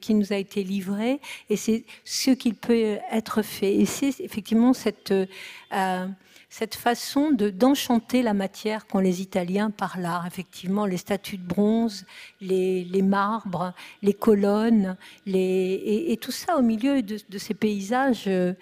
qui 0.00 0.14
nous 0.14 0.32
a 0.32 0.36
été 0.36 0.64
livré, 0.64 1.20
et 1.50 1.56
c'est 1.56 1.84
ce 2.04 2.30
qu'il 2.30 2.54
peut 2.54 2.98
être 3.10 3.42
fait. 3.42 3.74
Et 3.74 3.86
c'est 3.86 4.20
effectivement 4.20 4.72
cette, 4.72 5.12
euh, 5.12 6.06
cette 6.52 6.74
façon 6.74 7.30
de, 7.30 7.48
d'enchanter 7.48 8.22
la 8.22 8.34
matière 8.34 8.86
qu'ont 8.86 8.98
les 8.98 9.22
Italiens 9.22 9.70
par 9.70 9.98
l'art. 9.98 10.26
Effectivement, 10.26 10.84
les 10.84 10.98
statues 10.98 11.38
de 11.38 11.46
bronze, 11.46 12.04
les, 12.42 12.84
marbres, 13.02 13.72
les 14.02 14.12
colonnes, 14.12 14.98
les, 15.24 15.82
et, 16.08 16.16
tout 16.18 16.30
ça 16.30 16.58
au 16.58 16.62
milieu 16.62 17.00
de, 17.00 17.38
ces 17.38 17.54
paysages 17.54 18.28
euh, 18.28 18.54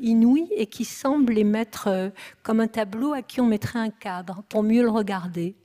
inouïs 0.00 0.48
et 0.54 0.66
qui 0.66 0.84
semblent 0.84 1.32
les 1.32 1.42
mettre 1.42 1.88
euh, 1.88 2.10
comme 2.44 2.60
un 2.60 2.68
tableau 2.68 3.12
à 3.12 3.22
qui 3.22 3.40
on 3.40 3.46
mettrait 3.46 3.80
un 3.80 3.90
cadre 3.90 4.44
pour 4.48 4.62
mieux 4.62 4.82
le 4.82 4.90
regarder. 4.90 5.56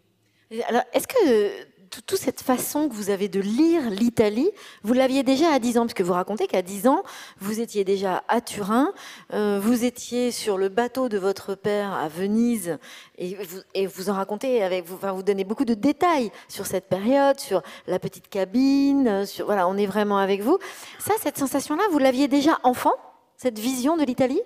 Alors, 0.67 0.81
est-ce 0.93 1.07
que 1.07 1.69
toute 1.89 2.15
cette 2.15 2.41
façon 2.41 2.89
que 2.89 2.93
vous 2.93 3.09
avez 3.09 3.27
de 3.27 3.39
lire 3.39 3.89
l'Italie, 3.89 4.49
vous 4.83 4.93
l'aviez 4.93 5.23
déjà 5.23 5.51
à 5.53 5.59
10 5.59 5.77
ans, 5.77 5.81
parce 5.81 5.93
que 5.93 6.03
vous 6.03 6.13
racontez 6.13 6.47
qu'à 6.47 6.61
10 6.61 6.87
ans, 6.87 7.03
vous 7.39 7.59
étiez 7.59 7.83
déjà 7.83 8.23
à 8.27 8.41
Turin, 8.41 8.93
euh, 9.33 9.59
vous 9.61 9.85
étiez 9.85 10.31
sur 10.31 10.57
le 10.57 10.69
bateau 10.69 11.09
de 11.09 11.17
votre 11.17 11.55
père 11.55 11.93
à 11.93 12.07
Venise, 12.07 12.77
et 13.17 13.35
vous, 13.35 13.59
et 13.73 13.85
vous 13.85 14.09
en 14.09 14.13
racontez, 14.13 14.63
avec, 14.63 14.85
vous, 14.85 14.95
enfin, 14.95 15.11
vous 15.11 15.23
donnez 15.23 15.43
beaucoup 15.43 15.65
de 15.65 15.73
détails 15.73 16.31
sur 16.47 16.65
cette 16.65 16.89
période, 16.89 17.39
sur 17.39 17.61
la 17.87 17.99
petite 17.99 18.27
cabine, 18.29 19.25
sur, 19.25 19.45
voilà, 19.45 19.67
on 19.67 19.77
est 19.77 19.87
vraiment 19.87 20.17
avec 20.17 20.41
vous. 20.41 20.57
Ça, 20.99 21.13
cette 21.21 21.37
sensation-là, 21.37 21.83
vous 21.91 21.99
l'aviez 21.99 22.27
déjà 22.27 22.59
enfant, 22.63 22.93
cette 23.37 23.59
vision 23.59 23.97
de 23.97 24.03
l'Italie? 24.03 24.41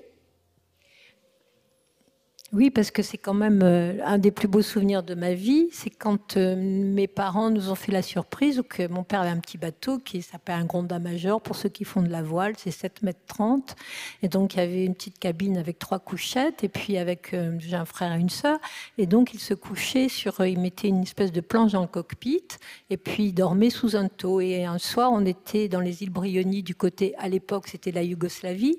Oui, 2.53 2.69
parce 2.69 2.91
que 2.91 3.01
c'est 3.01 3.17
quand 3.17 3.33
même 3.33 3.61
euh, 3.63 3.97
un 4.05 4.19
des 4.19 4.29
plus 4.29 4.47
beaux 4.47 4.61
souvenirs 4.61 5.01
de 5.01 5.15
ma 5.15 5.33
vie. 5.33 5.69
C'est 5.71 5.89
quand 5.89 6.37
euh, 6.37 6.55
mes 6.55 7.07
parents 7.07 7.49
nous 7.49 7.71
ont 7.71 7.75
fait 7.75 7.91
la 7.91 8.03
surprise 8.03 8.59
ou 8.59 8.63
que 8.63 8.87
mon 8.87 9.03
père 9.03 9.21
avait 9.21 9.31
un 9.31 9.39
petit 9.39 9.57
bateau 9.57 9.97
qui 9.97 10.21
s'appelle 10.21 10.59
un 10.59 10.65
Gronda 10.65 10.99
Majeur 10.99 11.41
pour 11.41 11.55
ceux 11.55 11.69
qui 11.69 11.83
font 11.83 12.03
de 12.03 12.09
la 12.09 12.21
voile. 12.21 12.53
C'est 12.57 12.69
7 12.69 13.01
mètres 13.01 13.25
30. 13.25 13.75
Et 14.21 14.27
donc, 14.27 14.53
il 14.53 14.57
y 14.57 14.59
avait 14.59 14.85
une 14.85 14.93
petite 14.93 15.17
cabine 15.17 15.57
avec 15.57 15.79
trois 15.79 15.97
couchettes. 15.97 16.63
Et 16.63 16.69
puis, 16.69 16.99
avec, 16.99 17.33
euh, 17.33 17.55
j'ai 17.57 17.75
un 17.75 17.85
frère 17.85 18.13
et 18.13 18.19
une 18.19 18.29
sœur. 18.29 18.59
Et 18.99 19.07
donc, 19.07 19.33
il 19.33 19.39
se 19.39 19.55
couchait 19.55 20.07
sur, 20.07 20.45
il 20.45 20.59
mettait 20.59 20.89
une 20.89 21.01
espèce 21.01 21.31
de 21.31 21.41
planche 21.41 21.71
dans 21.71 21.81
le 21.81 21.87
cockpit. 21.87 22.45
Et 22.91 22.97
puis, 22.97 23.29
il 23.29 23.33
dormait 23.33 23.71
sous 23.71 23.95
un 23.95 24.07
taux. 24.09 24.41
Et 24.41 24.63
un 24.63 24.77
soir, 24.77 25.09
on 25.11 25.25
était 25.25 25.69
dans 25.69 25.79
les 25.79 26.03
îles 26.03 26.11
Brioni 26.11 26.61
du 26.61 26.75
côté, 26.75 27.15
à 27.17 27.29
l'époque, 27.29 27.67
c'était 27.67 27.91
la 27.91 28.03
Yougoslavie. 28.03 28.77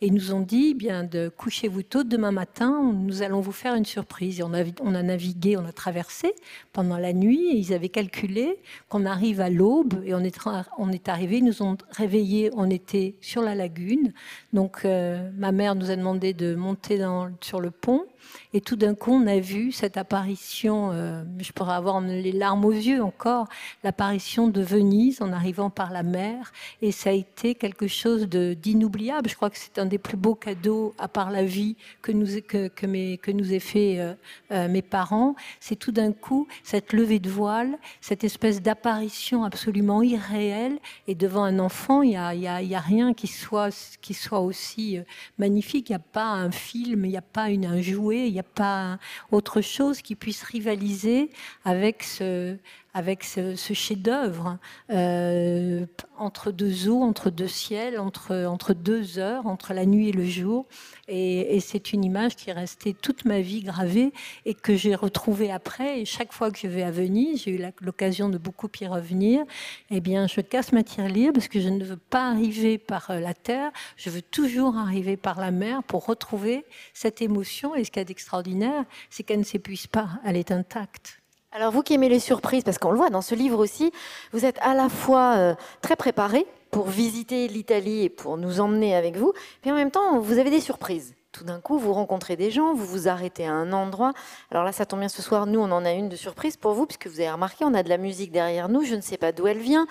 Et 0.00 0.08
ils 0.08 0.12
nous 0.12 0.34
ont 0.34 0.40
dit, 0.40 0.74
bien, 0.74 1.04
de 1.04 1.28
couchez-vous 1.28 1.84
tôt 1.84 2.02
demain 2.02 2.32
matin. 2.32 2.92
Nous 3.12 3.20
allons 3.20 3.42
vous 3.42 3.52
faire 3.52 3.74
une 3.74 3.84
surprise. 3.84 4.40
Et 4.40 4.42
on, 4.42 4.54
a, 4.54 5.02
navigué, 5.02 5.58
on 5.58 5.66
a 5.66 5.72
traversé 5.72 6.32
pendant 6.72 6.96
la 6.96 7.12
nuit. 7.12 7.50
Et 7.50 7.56
ils 7.58 7.74
avaient 7.74 7.90
calculé 7.90 8.56
qu'on 8.88 9.04
arrive 9.04 9.42
à 9.42 9.50
l'aube. 9.50 10.02
Et 10.06 10.14
on 10.14 10.20
est, 10.20 11.08
arrivé, 11.10 11.36
ils 11.36 11.44
nous 11.44 11.60
ont 11.60 11.76
réveillés. 11.90 12.50
On 12.56 12.70
était 12.70 13.16
sur 13.20 13.42
la 13.42 13.54
lagune. 13.54 14.14
Donc, 14.54 14.86
euh, 14.86 15.30
ma 15.36 15.52
mère 15.52 15.74
nous 15.74 15.90
a 15.90 15.96
demandé 15.96 16.32
de 16.32 16.54
monter 16.54 17.04
sur 17.42 17.60
le 17.60 17.70
pont. 17.70 18.06
Et 18.54 18.60
tout 18.60 18.76
d'un 18.76 18.94
coup, 18.94 19.12
on 19.12 19.26
a 19.26 19.38
vu 19.38 19.72
cette 19.72 19.96
apparition, 19.96 20.90
euh, 20.92 21.22
je 21.38 21.52
pourrais 21.52 21.74
avoir 21.74 22.00
les 22.00 22.32
larmes 22.32 22.64
aux 22.64 22.72
yeux 22.72 23.02
encore, 23.02 23.48
l'apparition 23.82 24.48
de 24.48 24.60
Venise 24.60 25.22
en 25.22 25.32
arrivant 25.32 25.70
par 25.70 25.90
la 25.90 26.02
mer. 26.02 26.52
Et 26.82 26.92
ça 26.92 27.10
a 27.10 27.12
été 27.12 27.54
quelque 27.54 27.86
chose 27.86 28.28
d'inoubliable. 28.28 29.28
Je 29.28 29.36
crois 29.36 29.50
que 29.50 29.58
c'est 29.58 29.78
un 29.78 29.86
des 29.86 29.98
plus 29.98 30.16
beaux 30.16 30.34
cadeaux, 30.34 30.94
à 30.98 31.08
part 31.08 31.30
la 31.30 31.44
vie, 31.44 31.76
que 32.00 32.12
nous, 32.12 32.26
que, 32.46 32.86
mes, 32.86 33.01
que 33.22 33.30
nous 33.30 33.52
aient 33.52 33.58
fait 33.58 34.00
euh, 34.00 34.14
euh, 34.50 34.68
mes 34.68 34.82
parents. 34.82 35.34
C'est 35.60 35.76
tout 35.76 35.92
d'un 35.92 36.12
coup 36.12 36.46
cette 36.62 36.92
levée 36.92 37.18
de 37.18 37.30
voile, 37.30 37.78
cette 38.00 38.24
espèce 38.24 38.62
d'apparition 38.62 39.44
absolument 39.44 40.02
irréelle. 40.02 40.78
Et 41.06 41.14
devant 41.14 41.44
un 41.44 41.58
enfant, 41.58 42.02
il 42.02 42.10
n'y 42.10 42.16
a, 42.16 42.28
a, 42.28 42.80
rien 42.80 43.14
qui 43.14 43.26
soit, 43.26 43.96
qui 44.00 44.14
soit 44.14 44.40
aussi 44.40 44.98
magnifique. 45.38 45.90
Il 45.90 45.92
n'y 45.92 45.96
a 45.96 46.10
pas 46.12 46.26
un 46.26 46.50
film, 46.50 47.04
il 47.04 47.10
n'y 47.10 47.16
a 47.16 47.22
pas 47.22 47.44
un 47.44 47.80
jouet, 47.80 48.28
il 48.28 48.32
n'y 48.32 48.40
a 48.40 48.44
pas 48.44 48.98
autre 49.30 49.60
chose 49.60 50.02
qui 50.02 50.14
puisse 50.14 50.42
rivaliser 50.42 51.30
avec 51.64 52.02
ce, 52.02 52.56
avec 52.94 53.24
ce, 53.24 53.54
chef-d'œuvre 53.56 54.58
euh, 54.90 55.86
entre 56.18 56.52
deux 56.52 56.88
eaux, 56.88 57.02
entre 57.02 57.30
deux 57.30 57.48
ciels, 57.48 57.98
entre, 57.98 58.44
entre 58.44 58.74
deux 58.74 59.18
heures, 59.18 59.46
entre 59.46 59.72
la 59.72 59.86
nuit 59.86 60.10
et 60.10 60.12
le 60.12 60.24
jour. 60.24 60.66
Et, 61.08 61.58
c'est 61.60 61.92
une 61.92 62.04
image 62.04 62.36
qui 62.36 62.50
est 62.50 62.54
restée 62.54 62.92
toute 62.92 63.24
ma 63.24 63.40
vie 63.40 63.62
gravée 63.62 64.12
et 64.44 64.54
que 64.54 64.74
j'ai 64.76 64.94
retrouvée 64.94 65.50
après. 65.50 66.00
Et 66.00 66.04
chaque 66.04 66.32
fois 66.32 66.50
que 66.50 66.58
je 66.58 66.66
vais 66.66 66.82
à 66.82 66.90
Venise, 66.90 67.44
j'ai 67.44 67.52
eu 67.52 67.64
l'occasion 67.80 68.28
de 68.28 68.38
beaucoup 68.38 68.68
y 68.80 68.86
revenir. 68.86 69.44
Eh 69.90 70.00
bien, 70.00 70.26
je 70.26 70.40
casse 70.40 70.72
ma 70.72 70.82
tirelire 70.82 71.32
parce 71.32 71.48
que 71.48 71.60
je 71.60 71.68
ne 71.68 71.84
veux 71.84 71.96
pas 71.96 72.30
arriver 72.30 72.78
par 72.78 73.10
euh, 73.10 73.20
la 73.20 73.34
terre. 73.34 73.70
Je 73.96 74.10
veux 74.10 74.22
toujours 74.22 74.76
arriver 74.76 75.16
par 75.16 75.40
la 75.40 75.50
mer 75.50 75.82
pour 75.82 76.06
retrouver 76.06 76.64
cette 76.92 77.22
émotion. 77.22 77.74
Et 77.74 77.84
ce 77.84 77.90
qu'il 77.90 78.00
y 78.00 78.02
a 78.02 78.04
d'extraordinaire, 78.04 78.84
c'est 79.08 79.22
qu'elle 79.22 79.38
ne 79.38 79.44
s'épuise 79.44 79.86
pas. 79.86 80.08
Elle 80.24 80.36
est 80.36 80.50
intacte. 80.50 81.21
Alors 81.54 81.70
vous 81.70 81.82
qui 81.82 81.92
aimez 81.92 82.08
les 82.08 82.18
surprises, 82.18 82.64
parce 82.64 82.78
qu'on 82.78 82.92
le 82.92 82.96
voit 82.96 83.10
dans 83.10 83.20
ce 83.20 83.34
livre 83.34 83.58
aussi, 83.58 83.92
vous 84.32 84.46
êtes 84.46 84.58
à 84.62 84.72
la 84.72 84.88
fois 84.88 85.34
euh, 85.36 85.54
très 85.82 85.96
préparé 85.96 86.46
pour 86.70 86.86
visiter 86.86 87.46
l'Italie 87.46 88.04
et 88.04 88.08
pour 88.08 88.38
nous 88.38 88.60
emmener 88.60 88.96
avec 88.96 89.16
vous, 89.16 89.34
mais 89.62 89.70
en 89.70 89.74
même 89.74 89.90
temps, 89.90 90.18
vous 90.18 90.38
avez 90.38 90.48
des 90.48 90.62
surprises. 90.62 91.14
Tout 91.30 91.44
d'un 91.44 91.60
coup, 91.60 91.78
vous 91.78 91.92
rencontrez 91.92 92.36
des 92.36 92.50
gens, 92.50 92.72
vous 92.72 92.86
vous 92.86 93.06
arrêtez 93.06 93.46
à 93.46 93.52
un 93.52 93.74
endroit. 93.74 94.12
Alors 94.50 94.64
là, 94.64 94.72
ça 94.72 94.86
tombe 94.86 95.00
bien 95.00 95.10
ce 95.10 95.20
soir, 95.20 95.44
nous, 95.44 95.60
on 95.60 95.70
en 95.70 95.84
a 95.84 95.92
une 95.92 96.08
de 96.08 96.16
surprise 96.16 96.56
pour 96.56 96.72
vous, 96.72 96.86
puisque 96.86 97.06
vous 97.06 97.20
avez 97.20 97.30
remarqué, 97.30 97.66
on 97.66 97.74
a 97.74 97.82
de 97.82 97.90
la 97.90 97.98
musique 97.98 98.32
derrière 98.32 98.70
nous, 98.70 98.82
je 98.84 98.94
ne 98.94 99.02
sais 99.02 99.18
pas 99.18 99.32
d'où 99.32 99.46
elle 99.46 99.58
vient. 99.58 99.86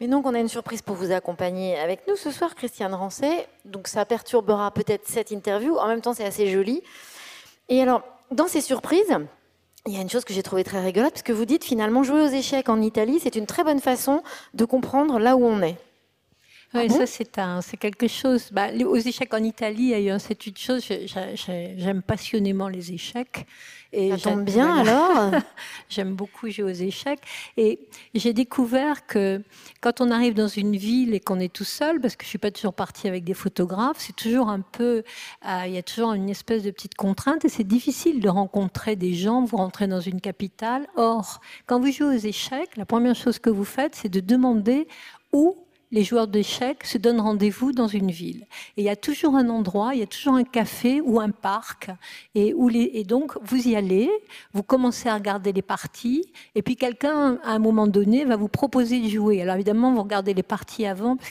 Mais 0.00 0.06
donc, 0.06 0.26
on 0.26 0.34
a 0.34 0.38
une 0.38 0.48
surprise 0.48 0.80
pour 0.80 0.94
vous 0.94 1.10
accompagner 1.10 1.76
avec 1.76 2.06
nous 2.06 2.14
ce 2.14 2.30
soir, 2.30 2.54
Christiane 2.54 2.94
Rancet. 2.94 3.48
Donc, 3.64 3.88
ça 3.88 4.04
perturbera 4.04 4.70
peut-être 4.70 5.08
cette 5.08 5.32
interview. 5.32 5.76
En 5.76 5.88
même 5.88 6.02
temps, 6.02 6.14
c'est 6.14 6.24
assez 6.24 6.46
joli. 6.46 6.84
Et 7.68 7.82
alors, 7.82 8.02
dans 8.30 8.46
ces 8.46 8.60
surprises, 8.60 9.16
il 9.86 9.94
y 9.94 9.96
a 9.96 10.00
une 10.00 10.10
chose 10.10 10.24
que 10.24 10.34
j'ai 10.34 10.42
trouvée 10.42 10.64
très 10.64 10.82
rigolote, 10.84 11.12
parce 11.12 11.22
que 11.22 11.32
vous 11.32 11.46
dites 11.46 11.64
finalement 11.64 12.02
jouer 12.02 12.20
aux 12.20 12.28
échecs 12.28 12.68
en 12.68 12.80
Italie, 12.82 13.18
c'est 13.22 13.36
une 13.36 13.46
très 13.46 13.64
bonne 13.64 13.80
façon 13.80 14.22
de 14.54 14.64
comprendre 14.64 15.18
là 15.18 15.36
où 15.36 15.44
on 15.44 15.62
est. 15.62 15.76
Oui, 16.72 16.82
ah 16.88 16.92
ça 16.92 17.06
c'est 17.06 17.38
un, 17.38 17.60
c'est 17.62 17.76
quelque 17.76 18.06
chose. 18.06 18.50
Bah, 18.52 18.68
aux 18.86 18.96
échecs 18.96 19.34
en 19.34 19.42
Italie, 19.42 19.92
c'est 20.20 20.46
une 20.46 20.56
chose. 20.56 20.86
J'aime 21.76 22.00
passionnément 22.02 22.68
les 22.68 22.92
échecs. 22.92 23.46
Et 23.92 24.10
ça 24.10 24.30
tombe 24.30 24.44
bien 24.44 24.78
alors. 24.78 25.32
j'aime 25.88 26.14
beaucoup 26.14 26.48
jouer 26.48 26.64
aux 26.64 26.68
échecs. 26.68 27.18
Et 27.56 27.80
j'ai 28.14 28.32
découvert 28.32 29.04
que 29.06 29.42
quand 29.80 30.00
on 30.00 30.12
arrive 30.12 30.34
dans 30.34 30.46
une 30.46 30.76
ville 30.76 31.12
et 31.12 31.18
qu'on 31.18 31.40
est 31.40 31.52
tout 31.52 31.64
seul, 31.64 32.00
parce 32.00 32.14
que 32.14 32.22
je 32.24 32.28
suis 32.28 32.38
pas 32.38 32.52
toujours 32.52 32.74
partie 32.74 33.08
avec 33.08 33.24
des 33.24 33.34
photographes, 33.34 33.98
c'est 33.98 34.14
toujours 34.14 34.48
un 34.48 34.60
peu, 34.60 35.02
euh, 35.48 35.62
il 35.66 35.72
y 35.72 35.78
a 35.78 35.82
toujours 35.82 36.12
une 36.12 36.28
espèce 36.28 36.62
de 36.62 36.70
petite 36.70 36.94
contrainte 36.94 37.44
et 37.44 37.48
c'est 37.48 37.64
difficile 37.64 38.20
de 38.20 38.28
rencontrer 38.28 38.94
des 38.94 39.14
gens. 39.14 39.44
Vous 39.44 39.56
rentrez 39.56 39.88
dans 39.88 40.00
une 40.00 40.20
capitale. 40.20 40.86
Or, 40.94 41.40
quand 41.66 41.80
vous 41.80 41.90
jouez 41.90 42.16
aux 42.16 42.20
échecs, 42.20 42.76
la 42.76 42.86
première 42.86 43.16
chose 43.16 43.40
que 43.40 43.50
vous 43.50 43.64
faites, 43.64 43.96
c'est 43.96 44.08
de 44.08 44.20
demander 44.20 44.86
où 45.32 45.56
les 45.92 46.04
joueurs 46.04 46.28
d'échecs 46.28 46.84
se 46.84 46.98
donnent 46.98 47.20
rendez-vous 47.20 47.72
dans 47.72 47.88
une 47.88 48.10
ville. 48.10 48.46
Et 48.76 48.82
il 48.82 48.84
y 48.84 48.88
a 48.88 48.96
toujours 48.96 49.34
un 49.34 49.48
endroit, 49.48 49.94
il 49.94 50.00
y 50.00 50.02
a 50.02 50.06
toujours 50.06 50.34
un 50.34 50.44
café 50.44 51.00
ou 51.00 51.20
un 51.20 51.30
parc. 51.30 51.90
Et, 52.34 52.54
donc, 53.04 53.36
vous 53.42 53.68
y 53.68 53.76
allez, 53.76 54.10
vous 54.52 54.62
commencez 54.62 55.08
à 55.08 55.14
regarder 55.14 55.52
les 55.52 55.62
parties, 55.62 56.24
et 56.54 56.62
puis 56.62 56.76
quelqu'un, 56.76 57.38
à 57.42 57.52
un 57.52 57.58
moment 57.58 57.86
donné, 57.86 58.24
va 58.24 58.36
vous 58.36 58.48
proposer 58.48 59.00
de 59.00 59.08
jouer. 59.08 59.42
Alors 59.42 59.56
évidemment, 59.56 59.92
vous 59.92 60.02
regardez 60.02 60.34
les 60.34 60.42
parties 60.42 60.86
avant, 60.86 61.16
parce 61.16 61.30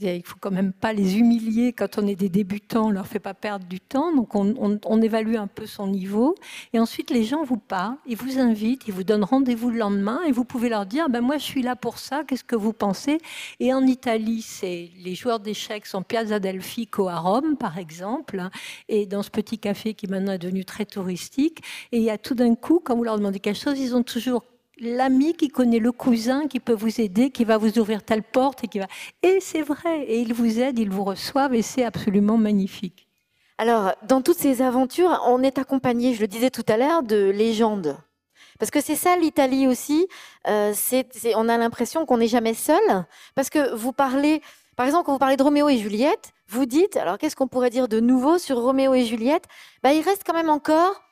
il 0.00 0.22
faut 0.24 0.36
quand 0.40 0.50
même 0.50 0.72
pas 0.72 0.92
les 0.92 1.18
humilier 1.18 1.72
quand 1.72 1.98
on 1.98 2.06
est 2.06 2.14
des 2.14 2.28
débutants, 2.28 2.86
on 2.86 2.90
leur 2.90 3.06
fait 3.06 3.18
pas 3.18 3.34
perdre 3.34 3.66
du 3.66 3.80
temps. 3.80 4.14
Donc 4.14 4.34
on, 4.34 5.02
évalue 5.02 5.36
un 5.36 5.48
peu 5.48 5.66
son 5.66 5.88
niveau. 5.88 6.34
Et 6.72 6.78
ensuite, 6.78 7.10
les 7.10 7.24
gens 7.24 7.42
vous 7.42 7.56
parlent, 7.56 7.96
ils 8.06 8.16
vous 8.16 8.38
invitent, 8.38 8.86
ils 8.86 8.94
vous 8.94 9.04
donnent 9.04 9.24
rendez-vous 9.24 9.70
le 9.70 9.78
lendemain 9.78 10.20
et 10.26 10.32
vous 10.32 10.44
pouvez 10.44 10.68
leur 10.68 10.86
dire, 10.86 11.08
ben 11.08 11.20
moi 11.20 11.38
je 11.38 11.42
suis 11.42 11.62
là 11.62 11.74
pour 11.74 11.98
ça, 11.98 12.22
qu'est-ce 12.24 12.44
que 12.44 12.56
vous 12.56 12.72
pensez? 12.72 13.18
Et 13.58 13.74
en 13.74 13.84
Italie, 13.86 14.42
c'est 14.42 14.90
les 14.98 15.14
joueurs 15.14 15.40
d'échecs 15.40 15.86
sont 15.86 16.02
Piazza 16.02 16.38
del 16.38 16.62
Fico 16.62 17.08
à 17.08 17.16
Rome, 17.16 17.56
par 17.56 17.78
exemple, 17.78 18.42
et 18.88 19.06
dans 19.06 19.22
ce 19.22 19.30
petit 19.30 19.58
café 19.58 19.94
qui 19.94 20.06
maintenant 20.06 20.32
est 20.32 20.38
devenu 20.38 20.64
très 20.64 20.84
touristique. 20.84 21.60
Et 21.90 21.98
il 21.98 22.04
y 22.04 22.10
a 22.10 22.18
tout 22.18 22.34
d'un 22.34 22.54
coup, 22.54 22.80
quand 22.84 22.96
vous 22.96 23.04
leur 23.04 23.16
demandez 23.18 23.40
quelque 23.40 23.58
chose, 23.58 23.78
ils 23.78 23.96
ont 23.96 24.02
toujours 24.02 24.44
l'ami 24.78 25.34
qui 25.34 25.48
connaît 25.48 25.78
le 25.78 25.92
cousin 25.92 26.46
qui 26.48 26.60
peut 26.60 26.72
vous 26.72 27.00
aider, 27.00 27.30
qui 27.30 27.44
va 27.44 27.58
vous 27.58 27.78
ouvrir 27.78 28.02
telle 28.02 28.22
porte 28.22 28.64
et 28.64 28.68
qui 28.68 28.78
va. 28.78 28.86
Et 29.22 29.38
c'est 29.40 29.62
vrai, 29.62 30.02
et 30.04 30.20
ils 30.20 30.34
vous 30.34 30.60
aident, 30.60 30.78
ils 30.78 30.90
vous 30.90 31.04
reçoivent, 31.04 31.54
et 31.54 31.62
c'est 31.62 31.84
absolument 31.84 32.36
magnifique. 32.36 33.08
Alors, 33.58 33.92
dans 34.08 34.22
toutes 34.22 34.38
ces 34.38 34.62
aventures, 34.62 35.22
on 35.26 35.42
est 35.42 35.58
accompagné, 35.58 36.14
je 36.14 36.20
le 36.20 36.26
disais 36.26 36.50
tout 36.50 36.64
à 36.68 36.76
l'heure, 36.76 37.02
de 37.02 37.30
légendes. 37.30 37.96
Parce 38.58 38.70
que 38.70 38.80
c'est 38.80 38.96
ça 38.96 39.16
l'Italie 39.16 39.66
aussi. 39.66 40.06
Euh, 40.46 40.72
on 41.36 41.48
a 41.48 41.58
l'impression 41.58 42.06
qu'on 42.06 42.18
n'est 42.18 42.28
jamais 42.28 42.54
seul. 42.54 43.04
Parce 43.34 43.50
que 43.50 43.74
vous 43.74 43.92
parlez, 43.92 44.40
par 44.76 44.86
exemple, 44.86 45.04
quand 45.06 45.12
vous 45.12 45.18
parlez 45.18 45.36
de 45.36 45.42
Roméo 45.42 45.68
et 45.68 45.78
Juliette, 45.78 46.32
vous 46.48 46.66
dites, 46.66 46.96
alors 46.96 47.18
qu'est-ce 47.18 47.36
qu'on 47.36 47.48
pourrait 47.48 47.70
dire 47.70 47.88
de 47.88 48.00
nouveau 48.00 48.38
sur 48.38 48.58
Roméo 48.58 48.94
et 48.94 49.04
Juliette? 49.04 49.44
Bah, 49.82 49.92
Il 49.92 50.02
reste 50.02 50.22
quand 50.24 50.34
même 50.34 50.50
encore 50.50 51.02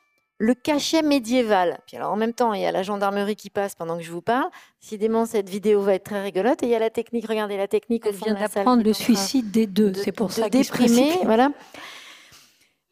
le 0.41 0.55
cachet 0.55 1.03
médiéval. 1.03 1.77
Puis 1.85 1.97
alors 1.97 2.11
en 2.11 2.15
même 2.15 2.33
temps, 2.33 2.53
il 2.53 2.61
y 2.61 2.65
a 2.65 2.71
la 2.71 2.81
gendarmerie 2.81 3.35
qui 3.35 3.51
passe 3.51 3.75
pendant 3.75 3.97
que 3.97 4.03
je 4.03 4.11
vous 4.11 4.23
parle. 4.23 4.49
Décidément, 4.81 5.27
cette 5.27 5.47
vidéo 5.47 5.81
va 5.81 5.93
être 5.93 6.05
très 6.05 6.21
rigolote. 6.21 6.63
Et 6.63 6.65
il 6.65 6.71
y 6.71 6.75
a 6.75 6.79
la 6.79 6.89
technique. 6.89 7.27
Regardez 7.27 7.57
la 7.57 7.67
technique. 7.67 8.03
Elle 8.07 8.15
vient 8.15 8.33
d'apprendre 8.33 8.83
le 8.83 8.91
suicide 8.91 9.51
des 9.51 9.67
deux. 9.67 9.93
C'est 9.93 10.11
pour 10.11 10.31
ça 10.31 10.49
déprimer. 10.49 11.19
Voilà. 11.25 11.51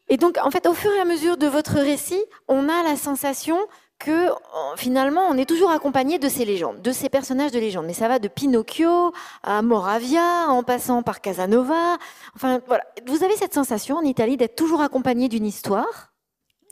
Et 0.08 0.16
donc, 0.16 0.38
en 0.42 0.50
fait, 0.50 0.66
au 0.66 0.74
fur 0.74 0.92
et 0.92 1.00
à 1.00 1.04
mesure 1.04 1.36
de 1.36 1.48
votre 1.48 1.74
récit, 1.74 2.22
on 2.46 2.68
a 2.68 2.84
la 2.84 2.94
sensation 2.96 3.58
que 3.98 4.28
finalement, 4.76 5.22
on 5.28 5.36
est 5.36 5.44
toujours 5.44 5.72
accompagné 5.72 6.18
de 6.18 6.28
ces 6.28 6.44
légendes, 6.44 6.80
de 6.80 6.92
ces 6.92 7.08
personnages 7.08 7.50
de 7.50 7.58
légendes. 7.58 7.86
Mais 7.86 7.94
ça 7.94 8.06
va 8.06 8.20
de 8.20 8.28
Pinocchio 8.28 9.12
à 9.42 9.60
Moravia, 9.60 10.46
en 10.48 10.62
passant 10.62 11.02
par 11.02 11.20
Casanova. 11.20 11.98
Enfin, 12.36 12.60
voilà. 12.68 12.84
Vous 13.06 13.24
avez 13.24 13.36
cette 13.36 13.54
sensation 13.54 13.96
en 13.96 14.02
Italie 14.02 14.36
d'être 14.36 14.54
toujours 14.54 14.82
accompagné 14.82 15.28
d'une 15.28 15.46
histoire 15.46 16.09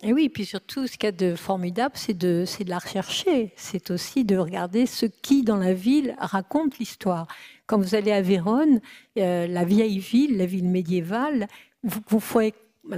et 0.04 0.12
oui, 0.12 0.28
puis 0.28 0.44
surtout, 0.44 0.86
ce 0.86 0.92
qu'il 0.92 1.04
y 1.04 1.08
a 1.08 1.12
de 1.12 1.34
formidable, 1.34 1.94
c'est 1.96 2.16
de, 2.16 2.44
de 2.44 2.70
la 2.70 2.78
rechercher. 2.78 3.52
C'est 3.56 3.90
aussi 3.90 4.24
de 4.24 4.36
regarder 4.36 4.86
ce 4.86 5.06
qui, 5.06 5.42
dans 5.42 5.56
la 5.56 5.74
ville, 5.74 6.14
raconte 6.18 6.78
l'histoire. 6.78 7.26
Quand 7.66 7.78
vous 7.78 7.96
allez 7.96 8.12
à 8.12 8.22
Vérone, 8.22 8.80
euh, 9.18 9.48
la 9.48 9.64
vieille 9.64 9.98
ville, 9.98 10.36
la 10.36 10.46
ville 10.46 10.68
médiévale, 10.68 11.48
vous, 11.82 12.00
vous 12.08 12.20
faites 12.20 12.54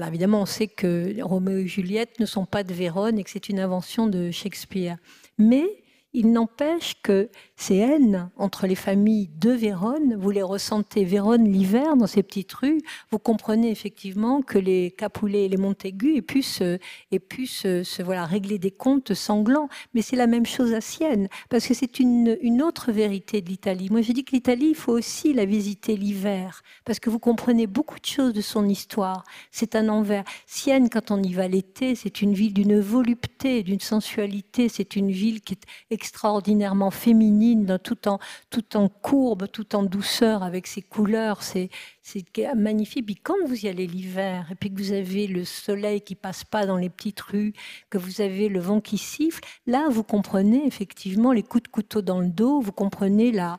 évidemment, 0.06 0.42
on 0.42 0.46
sait 0.46 0.68
que 0.68 1.20
Roméo 1.22 1.58
et 1.58 1.66
Juliette 1.66 2.20
ne 2.20 2.26
sont 2.26 2.44
pas 2.44 2.62
de 2.62 2.72
Vérone 2.72 3.18
et 3.18 3.24
que 3.24 3.30
c'est 3.30 3.48
une 3.48 3.58
invention 3.58 4.06
de 4.06 4.30
Shakespeare. 4.30 4.96
Mais 5.38 5.64
il 6.12 6.32
n'empêche 6.32 6.94
que 7.02 7.28
ces 7.56 7.76
haines 7.76 8.30
entre 8.36 8.66
les 8.66 8.74
familles 8.74 9.30
de 9.38 9.50
Vérone, 9.50 10.16
vous 10.16 10.30
les 10.30 10.42
ressentez 10.42 11.04
Vérone 11.04 11.44
l'hiver 11.44 11.96
dans 11.96 12.06
ces 12.06 12.22
petites 12.22 12.52
rues, 12.52 12.80
vous 13.10 13.18
comprenez 13.18 13.70
effectivement 13.70 14.42
que 14.42 14.58
les 14.58 14.90
Capulet 14.90 15.44
et 15.44 15.48
les 15.48 15.56
Montaigu 15.56 16.16
aient 16.16 16.22
pu, 16.22 16.42
se, 16.42 16.78
pu 17.28 17.46
se, 17.46 18.02
voilà, 18.02 18.26
régler 18.26 18.58
des 18.58 18.70
comptes 18.72 19.14
sanglants. 19.14 19.68
Mais 19.94 20.02
c'est 20.02 20.16
la 20.16 20.26
même 20.26 20.46
chose 20.46 20.72
à 20.72 20.80
Sienne, 20.80 21.28
parce 21.48 21.66
que 21.66 21.74
c'est 21.74 22.00
une, 22.00 22.36
une 22.42 22.62
autre 22.62 22.90
vérité 22.90 23.40
de 23.40 23.48
l'Italie. 23.48 23.88
Moi, 23.90 24.02
je 24.02 24.12
dis 24.12 24.24
que 24.24 24.32
l'Italie, 24.32 24.70
il 24.70 24.74
faut 24.76 24.92
aussi 24.92 25.32
la 25.32 25.44
visiter 25.44 25.96
l'hiver, 25.96 26.62
parce 26.84 26.98
que 26.98 27.10
vous 27.10 27.20
comprenez 27.20 27.66
beaucoup 27.66 28.00
de 28.00 28.06
choses 28.06 28.32
de 28.32 28.40
son 28.40 28.68
histoire. 28.68 29.22
C'est 29.52 29.76
un 29.76 29.88
envers. 29.88 30.24
Sienne, 30.46 30.90
quand 30.90 31.10
on 31.12 31.22
y 31.22 31.34
va 31.34 31.46
l'été, 31.46 31.94
c'est 31.94 32.20
une 32.20 32.34
ville 32.34 32.54
d'une 32.54 32.80
volupté, 32.80 33.62
d'une 33.62 33.80
sensualité, 33.80 34.68
c'est 34.68 34.96
une 34.96 35.10
ville 35.10 35.40
qui 35.40 35.54
est 35.54 35.99
extraordinairement 36.00 36.90
féminine, 36.90 37.78
tout 37.84 38.08
en, 38.08 38.18
tout 38.48 38.74
en 38.74 38.88
courbe, 38.88 39.48
tout 39.52 39.76
en 39.76 39.82
douceur, 39.82 40.42
avec 40.42 40.66
ses 40.66 40.80
couleurs. 40.80 41.42
C'est 41.42 41.68
magnifique. 42.56 43.04
Puis 43.04 43.16
quand 43.16 43.36
vous 43.46 43.66
y 43.66 43.68
allez 43.68 43.86
l'hiver, 43.86 44.48
et 44.50 44.54
puis 44.54 44.72
que 44.72 44.78
vous 44.78 44.92
avez 44.92 45.26
le 45.26 45.44
soleil 45.44 46.00
qui 46.00 46.14
passe 46.14 46.42
pas 46.44 46.64
dans 46.64 46.78
les 46.78 46.88
petites 46.88 47.20
rues, 47.20 47.52
que 47.90 47.98
vous 47.98 48.22
avez 48.22 48.48
le 48.48 48.60
vent 48.60 48.80
qui 48.80 48.96
siffle, 48.96 49.44
là, 49.66 49.88
vous 49.90 50.02
comprenez 50.02 50.66
effectivement 50.66 51.32
les 51.32 51.42
coups 51.42 51.64
de 51.64 51.68
couteau 51.68 52.00
dans 52.00 52.20
le 52.20 52.30
dos, 52.30 52.60
vous 52.60 52.72
comprenez 52.72 53.30
la, 53.30 53.58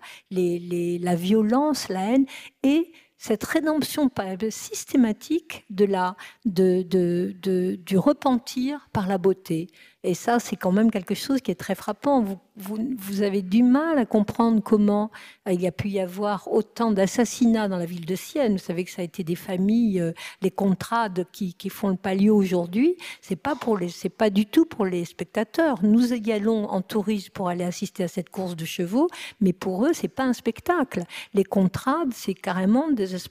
violence, 1.16 1.90
la 1.90 2.14
haine, 2.14 2.26
et 2.64 2.92
cette 3.18 3.44
rédemption 3.44 4.10
systématique 4.50 5.64
de 5.70 5.86
la, 5.86 6.16
du 6.46 7.98
repentir 7.98 8.90
par 8.94 9.08
la 9.08 9.20
beauté. 9.20 9.68
Et 10.04 10.16
ça, 10.16 10.40
c'est 10.40 10.56
quand 10.56 10.72
même 10.72 10.90
quelque 10.90 11.14
chose 11.14 11.42
qui 11.42 11.52
est 11.52 11.60
très 11.60 11.76
frappant. 11.76 12.42
Vous, 12.62 13.22
avez 13.22 13.42
du 13.42 13.64
mal 13.64 13.98
à 13.98 14.06
comprendre 14.06 14.62
comment 14.62 15.12
euh, 15.48 15.54
il 15.54 15.62
y 15.62 15.68
a 15.68 15.72
pu 15.72 15.90
y 15.90 16.00
avoir 16.00 16.52
autant 16.52 16.92
d'assassinats 16.92 17.68
dans 17.68 17.78
la 17.78 17.86
ville 17.86 18.06
de 18.06 18.16
Sienne. 18.16 18.54
Vous 18.54 18.60
savez 18.60 18.84
que 18.84 18.92
ça 18.92 19.02
a 19.02 19.06
été 19.06 19.24
des 19.24 19.36
familles, 19.36 20.00
euh, 20.00 20.12
les 20.42 20.52
contrades 20.52 21.26
qui, 21.32 21.56
font 21.70 21.90
le 21.90 21.96
palio 21.96 22.36
aujourd'hui. 22.36 22.98
C'est 23.22 23.36
pas 23.36 23.56
pour 23.56 23.78
les, 23.78 23.90
c'est 23.90 24.10
pas 24.10 24.30
du 24.30 24.46
tout 24.46 24.66
pour 24.66 24.86
les 24.86 25.06
spectateurs. 25.06 25.80
Nous 25.84 26.14
y 26.14 26.32
allons 26.32 26.66
en 26.66 26.82
tourisme 26.82 27.32
pour 27.34 27.50
aller 27.50 27.64
assister 27.64 28.04
à 28.04 28.08
cette 28.08 28.30
course 28.30 28.56
de 28.56 28.66
chevaux, 28.66 29.08
mais 29.40 29.54
pour 29.54 29.86
eux, 29.86 29.94
c'est 29.94 30.08
pas 30.08 30.24
un 30.24 30.34
spectacle. 30.34 31.04
Les 31.34 31.44
contrades, 31.44 32.14
c'est 32.14 32.34
carrément 32.34 32.88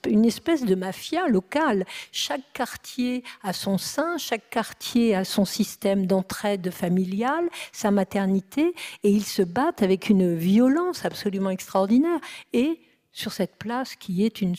une 0.06 0.24
espèce 0.24 0.64
de 0.64 0.74
mafia 0.74 1.28
locale. 1.28 1.84
Chaque 2.12 2.52
quartier 2.52 3.22
a 3.42 3.52
son 3.52 3.78
sein, 3.78 4.16
chaque 4.18 4.48
quartier 4.50 5.14
a 5.14 5.24
son 5.24 5.44
système 5.44 6.06
d'entraide 6.06 6.70
familiale, 6.70 7.48
sa 7.72 7.90
maternité, 7.90 8.74
et 9.04 9.19
ils 9.20 9.26
se 9.26 9.42
battent 9.42 9.82
avec 9.82 10.08
une 10.08 10.34
violence 10.34 11.04
absolument 11.04 11.50
extraordinaire. 11.50 12.20
Et 12.54 12.80
sur 13.12 13.32
cette 13.32 13.56
place 13.56 13.96
qui 13.96 14.24
est 14.24 14.40
une, 14.40 14.54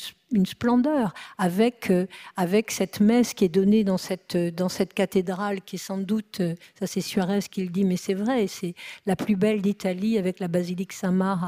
splendeur, 0.46 1.14
avec, 1.38 1.90
euh, 1.90 2.06
avec 2.36 2.72
cette 2.72 3.00
messe 3.00 3.34
qui 3.34 3.46
est 3.46 3.50
donnée 3.50 3.84
dans 3.84 3.98
cette, 3.98 4.36
dans 4.36 4.68
cette 4.70 4.94
cathédrale, 4.94 5.62
qui 5.62 5.78
est 5.78 5.80
sans 5.80 5.98
doute, 5.98 6.42
euh, 6.42 6.56
ça 6.78 6.86
c'est 6.86 7.02
Suarez 7.02 7.40
qui 7.50 7.64
le 7.64 7.70
dit, 7.70 7.86
mais 7.86 7.96
c'est 7.96 8.14
vrai, 8.14 8.48
c'est 8.48 8.76
la 9.06 9.16
plus 9.16 9.36
belle 9.36 9.62
d'Italie 9.62 10.18
avec 10.18 10.40
la 10.40 10.48
basilique 10.48 10.92
Saint-Marc 10.92 11.42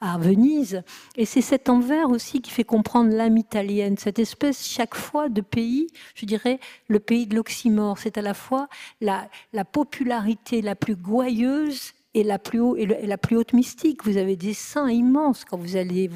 à, 0.00 0.14
à, 0.14 0.18
Venise. 0.18 0.82
Et 1.16 1.26
c'est 1.26 1.40
cet 1.40 1.68
envers 1.68 2.08
aussi 2.08 2.40
qui 2.40 2.50
fait 2.50 2.64
comprendre 2.64 3.12
l'âme 3.12 3.36
italienne, 3.36 3.96
cette 3.98 4.20
espèce 4.20 4.64
chaque 4.66 4.94
fois 4.94 5.28
de 5.28 5.40
pays, 5.40 5.88
je 6.14 6.24
dirais 6.24 6.60
le 6.88 7.00
pays 7.00 7.26
de 7.26 7.34
l'oxymore, 7.34 7.98
c'est 7.98 8.16
à 8.16 8.22
la 8.22 8.34
fois 8.34 8.68
la, 9.00 9.28
la 9.52 9.64
popularité 9.64 10.62
la 10.62 10.76
plus 10.76 10.96
gouailleuse 10.96 11.93
et 12.14 12.22
la 12.22 12.38
plus, 12.38 12.60
haute 12.60 13.52
mystique. 13.52 14.04
Vous 14.04 14.16
avez 14.16 14.36
des 14.36 14.54
saints 14.54 14.90
immenses 14.90 15.44
quand 15.44 15.56
vous 15.56 15.76
allez 15.76 16.10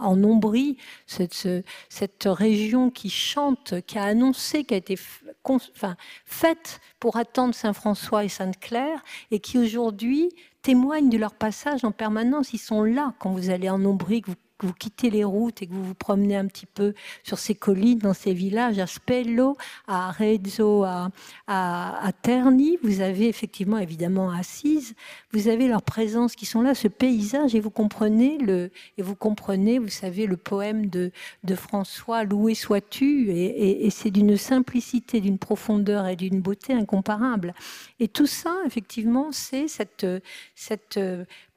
en 0.00 0.22
Ombrie, 0.24 0.76
cette, 1.06 1.48
cette 1.88 2.24
région 2.24 2.90
qui 2.90 3.08
chante, 3.08 3.80
qui 3.86 3.98
a 3.98 4.04
annoncé, 4.04 4.64
qui 4.64 4.74
a 4.74 4.76
été 4.76 4.98
enfin, 5.44 5.96
faite 6.24 6.80
pour 6.98 7.16
attendre 7.16 7.54
Saint 7.54 7.72
François 7.72 8.24
et 8.24 8.28
Sainte 8.28 8.58
Claire, 8.58 9.02
et 9.30 9.38
qui 9.38 9.58
aujourd'hui 9.58 10.30
témoignent 10.62 11.08
de 11.08 11.18
leur 11.18 11.34
passage 11.34 11.84
en 11.84 11.92
permanence. 11.92 12.52
Ils 12.52 12.58
sont 12.58 12.82
là 12.82 13.14
quand 13.18 13.30
vous 13.30 13.50
allez 13.50 13.70
en 13.70 13.84
Ombrie, 13.84 14.22
que 14.22 14.30
vous 14.30 14.36
que 14.58 14.66
vous 14.66 14.74
quittez 14.74 15.10
les 15.10 15.24
routes 15.24 15.62
et 15.62 15.66
que 15.66 15.72
vous 15.72 15.84
vous 15.84 15.94
promenez 15.94 16.36
un 16.36 16.46
petit 16.46 16.66
peu 16.66 16.94
sur 17.22 17.38
ces 17.38 17.54
collines, 17.54 17.98
dans 17.98 18.14
ces 18.14 18.34
villages, 18.34 18.78
à 18.78 18.86
Spello, 18.86 19.56
à 19.86 20.08
Arezzo, 20.08 20.84
à, 20.84 21.10
à, 21.46 22.10
Terni, 22.22 22.78
vous 22.82 23.00
avez 23.00 23.28
effectivement, 23.28 23.78
évidemment, 23.78 24.30
Assise, 24.30 24.94
vous 25.32 25.48
avez 25.48 25.68
leur 25.68 25.82
présence 25.82 26.34
qui 26.34 26.46
sont 26.46 26.60
là, 26.60 26.74
ce 26.74 26.88
paysage, 26.88 27.54
et 27.54 27.60
vous 27.60 27.70
comprenez, 27.70 28.38
le, 28.38 28.70
et 28.96 29.02
vous 29.02 29.14
comprenez, 29.14 29.78
vous 29.78 29.88
savez, 29.88 30.26
le 30.26 30.36
poème 30.36 30.86
de, 30.86 31.12
de 31.44 31.54
François, 31.54 32.24
Loué 32.24 32.54
sois-tu, 32.54 33.30
et, 33.30 33.88
c'est 33.90 34.10
d'une 34.10 34.36
simplicité, 34.36 35.20
d'une 35.20 35.38
profondeur 35.38 36.06
et 36.06 36.16
d'une 36.16 36.40
beauté 36.40 36.72
incomparable. 36.72 37.54
Et 38.00 38.08
tout 38.08 38.26
ça, 38.26 38.54
effectivement, 38.66 39.32
c'est 39.32 39.68
cette, 39.68 40.06
cette 40.54 40.98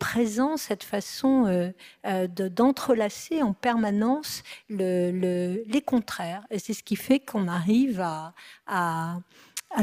présence, 0.02 0.64
cette 0.64 0.84
façon 0.84 1.46
euh, 1.46 1.70
euh, 2.08 2.28
d'entrelacer 2.28 3.44
en 3.44 3.54
permanence 3.54 4.42
les 4.68 5.84
contraires. 5.86 6.44
Et 6.50 6.58
c'est 6.58 6.74
ce 6.74 6.82
qui 6.82 6.96
fait 6.96 7.20
qu'on 7.20 7.48
arrive 7.48 8.02
à, 8.02 8.34
à, 8.66 9.20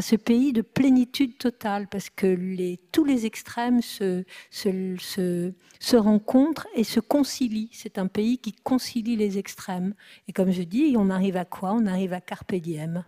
ce 0.03 0.17
pays 0.17 0.53
de 0.53 0.63
plénitude 0.63 1.39
totale, 1.39 1.87
parce 1.87 2.11
que 2.11 2.27
les, 2.27 2.81
tous 2.91 3.05
les 3.05 3.27
extrêmes 3.27 3.81
se, 3.81 4.25
se, 4.51 4.97
se, 5.79 5.97
rencontrent 5.97 6.67
et 6.75 6.85
se 6.85 6.99
concilient. 6.99 7.71
C'est 7.73 7.97
un 7.97 8.09
pays 8.09 8.39
qui 8.39 8.53
concilie 8.53 9.17
les 9.17 9.39
extrêmes. 9.39 9.95
Et 10.27 10.33
comme 10.33 10.51
je 10.51 10.63
dis, 10.63 10.97
on 10.99 11.11
arrive 11.11 11.37
à 11.37 11.45
quoi? 11.45 11.73
On 11.73 11.87
arrive 11.87 12.13
à 12.13 12.21
Carpe 12.21 12.57
diem. 12.57 13.05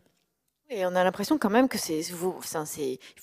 Et 0.72 0.86
on 0.86 0.94
a 0.94 1.02
l'impression 1.02 1.36
quand 1.36 1.50
même 1.50 1.68
que 1.68 1.78
c'est, 1.78 2.00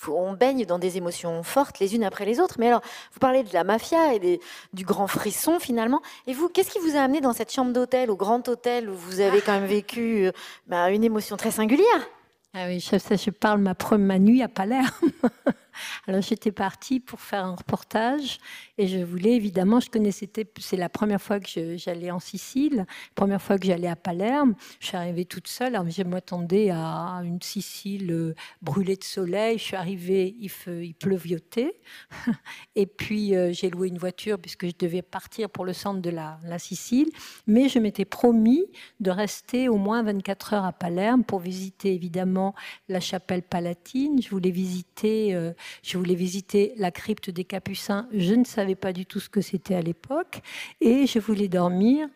on 0.09 0.33
baigne 0.33 0.65
dans 0.65 0.79
des 0.79 0.97
émotions 0.97 1.43
fortes 1.43 1.79
les 1.79 1.95
unes 1.95 2.03
après 2.03 2.25
les 2.25 2.41
autres. 2.41 2.55
Mais 2.59 2.67
alors, 2.67 2.81
vous 3.13 3.19
parlez 3.19 3.43
de 3.43 3.53
la 3.53 3.63
mafia 3.63 4.15
et 4.15 4.41
du 4.73 4.83
grand 4.83 5.07
frisson 5.07 5.57
finalement. 5.57 6.01
Et 6.27 6.33
vous, 6.33 6.49
qu'est-ce 6.49 6.69
qui 6.69 6.79
vous 6.79 6.97
a 6.97 6.99
amené 6.99 7.21
dans 7.21 7.31
cette 7.31 7.53
chambre 7.53 7.71
d'hôtel, 7.71 8.11
au 8.11 8.17
grand 8.17 8.45
hôtel 8.49 8.89
où 8.89 8.95
vous 8.95 9.21
avez 9.21 9.39
quand 9.39 9.53
même 9.53 9.65
vécu 9.65 10.25
euh, 10.25 10.31
bah, 10.67 10.89
une 10.89 11.05
émotion 11.05 11.37
très 11.37 11.51
singulière? 11.51 12.09
Ah 12.53 12.65
oui, 12.67 12.81
je, 12.81 12.97
je 12.97 13.29
parle 13.29 13.61
ma 13.61 13.75
première 13.75 14.19
nuit 14.19 14.43
à 14.43 14.49
Palerme. 14.49 14.89
Alors 16.07 16.21
j'étais 16.21 16.51
partie 16.51 16.99
pour 16.99 17.19
faire 17.19 17.45
un 17.45 17.55
reportage 17.55 18.39
et 18.77 18.87
je 18.87 18.99
voulais 18.99 19.35
évidemment, 19.35 19.79
je 19.79 19.89
connaissais, 19.89 20.29
c'est 20.59 20.77
la 20.77 20.89
première 20.89 21.21
fois 21.21 21.39
que 21.39 21.77
j'allais 21.77 22.11
en 22.11 22.19
Sicile, 22.19 22.85
première 23.15 23.41
fois 23.41 23.57
que 23.57 23.65
j'allais 23.65 23.87
à 23.87 23.95
Palerme. 23.95 24.55
Je 24.79 24.87
suis 24.87 24.97
arrivée 24.97 25.25
toute 25.25 25.47
seule, 25.47 25.75
alors 25.75 25.89
je 25.89 26.03
m'attendais 26.03 26.69
à 26.69 27.21
une 27.23 27.41
Sicile 27.41 28.11
euh, 28.11 28.35
brûlée 28.61 28.95
de 28.95 29.03
soleil. 29.03 29.57
Je 29.57 29.63
suis 29.63 29.75
arrivée, 29.75 30.35
il, 30.39 30.51
il 30.83 30.93
pleuviotait. 30.93 31.79
Et 32.75 32.85
puis 32.85 33.35
euh, 33.35 33.51
j'ai 33.51 33.69
loué 33.69 33.87
une 33.87 33.97
voiture 33.97 34.37
puisque 34.39 34.67
je 34.67 34.73
devais 34.77 35.01
partir 35.01 35.49
pour 35.49 35.65
le 35.65 35.73
centre 35.73 36.01
de 36.01 36.09
la, 36.09 36.39
la 36.43 36.59
Sicile. 36.59 37.09
Mais 37.47 37.69
je 37.69 37.79
m'étais 37.79 38.05
promis 38.05 38.65
de 38.99 39.11
rester 39.11 39.69
au 39.69 39.77
moins 39.77 40.03
24 40.03 40.53
heures 40.53 40.65
à 40.65 40.73
Palerme 40.73 41.23
pour 41.23 41.39
visiter 41.39 41.93
évidemment 41.93 42.53
la 42.89 42.99
chapelle 42.99 43.43
palatine. 43.43 44.21
Je 44.21 44.29
voulais 44.29 44.51
visiter 44.51 45.35
euh, 45.35 45.53
je 45.83 45.97
voulais 45.97 46.15
visiter 46.15 46.73
la 46.77 46.91
crypte 46.91 47.29
des 47.29 47.43
Capucins. 47.43 48.07
Je 48.13 48.33
ne 48.33 48.43
savais 48.43 48.75
pas 48.75 48.93
du 48.93 49.05
tout 49.05 49.19
ce 49.19 49.29
que 49.29 49.41
c'était 49.41 49.75
à 49.75 49.81
l'époque. 49.81 50.41
Et 50.81 51.07
je 51.07 51.19
voulais 51.19 51.47
dormir 51.47 52.07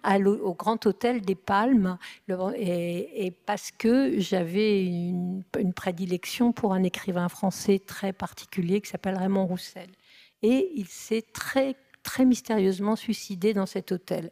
au 0.44 0.54
Grand 0.54 0.86
Hôtel 0.86 1.22
des 1.22 1.36
Palmes. 1.36 1.98
Et, 2.58 3.34
parce 3.46 3.72
que 3.72 4.20
j'avais 4.20 4.86
une, 4.86 5.44
prédilection 5.76 6.52
pour 6.52 6.74
un 6.74 6.84
écrivain 6.84 7.30
français 7.30 7.80
très 7.80 8.14
particulier 8.14 8.82
qui 8.82 8.90
s'appelle 8.90 9.18
Raymond 9.18 9.46
Roussel. 9.46 9.90
Et 10.44 10.72
il 10.76 10.88
s'est 10.88 11.24
très 11.34 11.76
très 12.04 12.26
mystérieusement 12.26 12.96
suicidé 12.96 13.54
dans 13.54 13.66
cet 13.66 13.92
hôtel. 13.92 14.32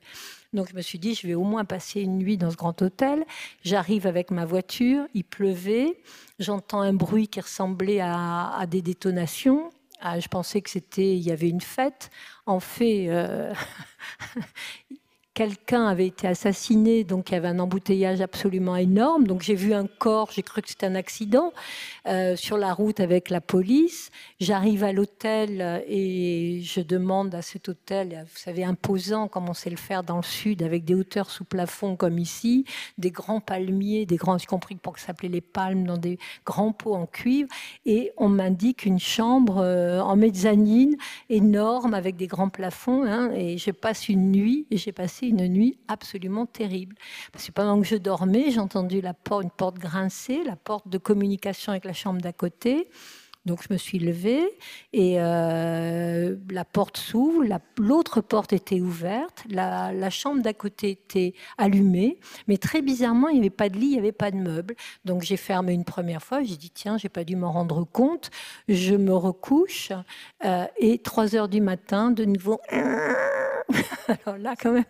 Donc 0.53 0.69
je 0.69 0.75
me 0.75 0.81
suis 0.81 0.99
dit, 0.99 1.13
je 1.13 1.27
vais 1.27 1.35
au 1.35 1.43
moins 1.43 1.65
passer 1.65 2.01
une 2.01 2.17
nuit 2.17 2.37
dans 2.37 2.49
ce 2.49 2.55
grand 2.55 2.81
hôtel. 2.81 3.25
J'arrive 3.63 4.07
avec 4.07 4.31
ma 4.31 4.45
voiture, 4.45 5.05
il 5.13 5.23
pleuvait, 5.23 6.01
j'entends 6.39 6.81
un 6.81 6.93
bruit 6.93 7.27
qui 7.27 7.39
ressemblait 7.39 7.99
à, 8.01 8.65
des 8.67 8.81
détonations. 8.81 9.69
Ah, 10.01 10.19
je 10.19 10.27
pensais 10.27 10.61
que 10.61 10.69
c'était, 10.69 11.15
il 11.15 11.21
y 11.21 11.31
avait 11.31 11.49
une 11.49 11.61
fête. 11.61 12.09
En 12.45 12.59
fait, 12.59 13.09
euh, 13.09 13.53
quelqu'un 15.39 15.85
avait 15.85 16.07
été 16.07 16.27
assassiné, 16.27 17.05
donc 17.05 17.29
il 17.29 17.35
y 17.35 17.37
avait 17.37 17.47
un 17.47 17.59
embouteillage 17.59 18.19
absolument 18.19 18.75
énorme. 18.75 19.25
Donc 19.25 19.41
j'ai 19.41 19.55
vu 19.55 19.73
un 19.73 19.87
corps, 19.87 20.31
j'ai 20.33 20.43
cru 20.43 20.61
que 20.61 20.67
c'était 20.67 20.85
un 20.85 20.95
accident 20.95 21.53
euh, 22.07 22.35
sur 22.35 22.57
la 22.57 22.73
route 22.73 22.99
avec 22.99 23.29
la 23.29 23.39
police. 23.39 24.11
J'arrive 24.41 24.83
à 24.83 24.91
l'hôtel 24.91 25.81
et 25.87 26.59
je 26.61 26.81
demande 26.81 27.33
à 27.35 27.41
cet 27.41 27.69
hôtel, 27.69 28.25
vous 28.29 28.37
savez, 28.37 28.65
imposant 28.65 29.29
comme 29.29 29.47
on 29.47 29.53
sait 29.53 29.69
le 29.69 29.77
faire 29.77 30.03
dans 30.03 30.17
le 30.17 30.23
sud, 30.23 30.61
avec 30.61 30.83
des 30.83 30.93
hauteurs 30.93 31.29
sous 31.29 31.45
plafond 31.45 31.95
comme 31.95 32.19
ici, 32.19 32.65
des 32.97 33.11
grands 33.11 33.39
palmiers, 33.39 34.05
des 34.05 34.17
grands, 34.17 34.37
j'ai 34.37 34.45
compris 34.45 34.75
pour 34.75 34.91
que 34.91 34.99
ça 34.99 35.07
s'appelait 35.07 35.29
les 35.29 35.39
palmes, 35.39 35.85
dans 35.85 35.97
des 35.97 36.19
grands 36.45 36.73
pots 36.73 36.95
en 36.95 37.05
cuivre. 37.05 37.47
Et 37.85 38.11
on 38.17 38.27
m'indique 38.27 38.83
une 38.83 38.99
chambre 38.99 39.59
euh, 39.59 40.01
en 40.01 40.17
mezzanine 40.17 40.97
énorme 41.29 41.93
avec 41.93 42.17
des 42.17 42.27
grands 42.27 42.49
plafonds. 42.49 43.05
Hein, 43.05 43.31
et 43.33 43.57
je 43.57 43.71
passe 43.71 44.09
une 44.09 44.33
nuit, 44.33 44.67
et 44.69 44.75
j'ai 44.75 44.91
passé 44.91 45.28
une 45.29 45.47
nuit 45.47 45.79
absolument 45.87 46.45
terrible. 46.45 46.95
Parce 47.31 47.47
que 47.47 47.51
pendant 47.51 47.79
que 47.79 47.87
je 47.87 47.95
dormais, 47.95 48.51
j'ai 48.51 48.59
entendu 48.59 49.01
la 49.01 49.13
porte, 49.13 49.43
une 49.43 49.51
porte 49.51 49.77
grincer, 49.77 50.43
la 50.43 50.55
porte 50.55 50.87
de 50.87 50.97
communication 50.97 51.71
avec 51.71 51.85
la 51.85 51.93
chambre 51.93 52.21
d'à 52.21 52.33
côté. 52.33 52.89
Donc 53.45 53.63
je 53.63 53.73
me 53.73 53.77
suis 53.77 53.99
levée 53.99 54.47
et 54.91 55.15
euh, 55.17 56.35
la 56.51 56.65
porte 56.65 56.97
s'ouvre, 56.97 57.43
l'autre 57.77 58.21
porte 58.21 58.51
était 58.51 58.81
ouverte, 58.81 59.43
la, 59.49 60.09
chambre 60.09 60.41
d'à 60.41 60.53
côté 60.53 60.91
était 60.91 61.33
allumée, 61.57 62.19
mais 62.47 62.57
très 62.57 62.81
bizarrement, 62.81 63.29
il 63.29 63.35
n'y 63.35 63.39
avait 63.39 63.49
pas 63.49 63.69
de 63.69 63.77
lit, 63.77 63.87
il 63.87 63.91
n'y 63.93 63.97
avait 63.97 64.11
pas 64.11 64.31
de 64.31 64.35
meubles. 64.35 64.75
Donc 65.05 65.23
j'ai 65.23 65.37
fermé 65.37 65.73
une 65.73 65.85
première 65.85 66.21
fois, 66.21 66.43
j'ai 66.43 66.57
dit 66.57 66.69
tiens, 66.69 66.97
j'ai 66.97 67.09
pas 67.09 67.23
dû 67.23 67.37
m'en 67.37 67.51
rendre 67.51 67.85
compte, 67.85 68.29
je 68.67 68.93
me 68.95 69.15
recouche 69.15 69.93
euh, 70.43 70.65
et 70.77 70.99
3 70.99 71.35
heures 71.35 71.49
du 71.49 71.61
matin, 71.61 72.11
de 72.11 72.25
nouveau 72.25 72.59
alors 74.07 74.37
là, 74.37 74.55
quand 74.59 74.71
même, 74.71 74.85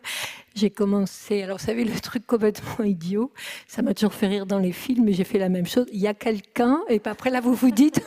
j'ai 0.55 0.69
commencé. 0.69 1.43
Alors, 1.43 1.57
vous 1.57 1.65
savez, 1.65 1.83
le 1.83 1.99
truc 1.99 2.25
complètement 2.25 2.83
idiot, 2.85 3.31
ça 3.67 3.81
m'a 3.81 3.93
toujours 3.93 4.13
fait 4.13 4.27
rire 4.27 4.45
dans 4.45 4.59
les 4.59 4.71
films, 4.71 5.05
mais 5.05 5.13
j'ai 5.13 5.23
fait 5.23 5.39
la 5.39 5.49
même 5.49 5.65
chose. 5.65 5.85
Il 5.91 5.99
y 5.99 6.07
a 6.07 6.13
quelqu'un, 6.13 6.81
et 6.89 7.01
après, 7.05 7.29
là, 7.29 7.41
vous 7.41 7.53
vous 7.53 7.71
dites, 7.71 8.01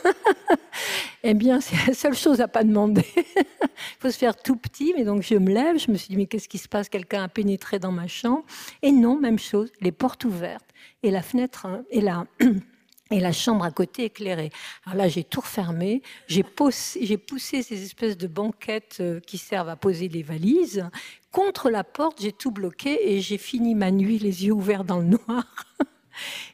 eh 1.23 1.33
bien, 1.33 1.61
c'est 1.61 1.75
la 1.87 1.93
seule 1.93 2.15
chose 2.15 2.41
à 2.41 2.47
pas 2.47 2.63
demander. 2.63 3.05
Il 3.15 3.99
faut 3.99 4.11
se 4.11 4.17
faire 4.17 4.35
tout 4.35 4.55
petit, 4.55 4.93
mais 4.97 5.03
donc 5.03 5.21
je 5.21 5.35
me 5.35 5.51
lève, 5.51 5.79
je 5.79 5.91
me 5.91 5.97
suis 5.97 6.09
dit, 6.09 6.17
mais 6.17 6.25
qu'est-ce 6.25 6.49
qui 6.49 6.57
se 6.57 6.67
passe? 6.67 6.89
Quelqu'un 6.89 7.23
a 7.23 7.27
pénétré 7.27 7.79
dans 7.79 7.91
ma 7.91 8.07
chambre. 8.07 8.43
Et 8.81 8.91
non, 8.91 9.19
même 9.19 9.39
chose, 9.39 9.71
les 9.81 9.91
portes 9.91 10.25
ouvertes, 10.25 10.67
et 11.01 11.11
la 11.11 11.21
fenêtre, 11.21 11.65
hein, 11.65 11.83
et 11.91 12.01
là 12.01 12.25
et 13.13 13.19
la 13.19 13.31
chambre 13.31 13.63
à 13.63 13.71
côté 13.71 14.05
éclairée. 14.05 14.51
Alors 14.85 14.97
là, 14.97 15.07
j'ai 15.07 15.23
tout 15.23 15.41
refermé, 15.41 16.01
j'ai 16.27 16.43
poussé, 16.43 17.61
ces 17.61 17.83
espèces 17.83 18.17
de 18.17 18.27
banquettes 18.27 18.97
euh, 18.99 19.19
qui 19.19 19.37
servent 19.37 19.69
à 19.69 19.75
poser 19.75 20.07
les 20.09 20.23
valises. 20.23 20.89
Contre 21.31 21.69
la 21.69 21.83
porte, 21.83 22.21
j'ai 22.21 22.31
tout 22.31 22.51
bloqué 22.51 23.13
et 23.13 23.21
j'ai 23.21 23.37
fini 23.37 23.75
ma 23.75 23.91
nuit 23.91 24.17
les 24.17 24.45
yeux 24.45 24.53
ouverts 24.53 24.83
dans 24.83 24.99
le 24.99 25.05
noir. 25.05 25.45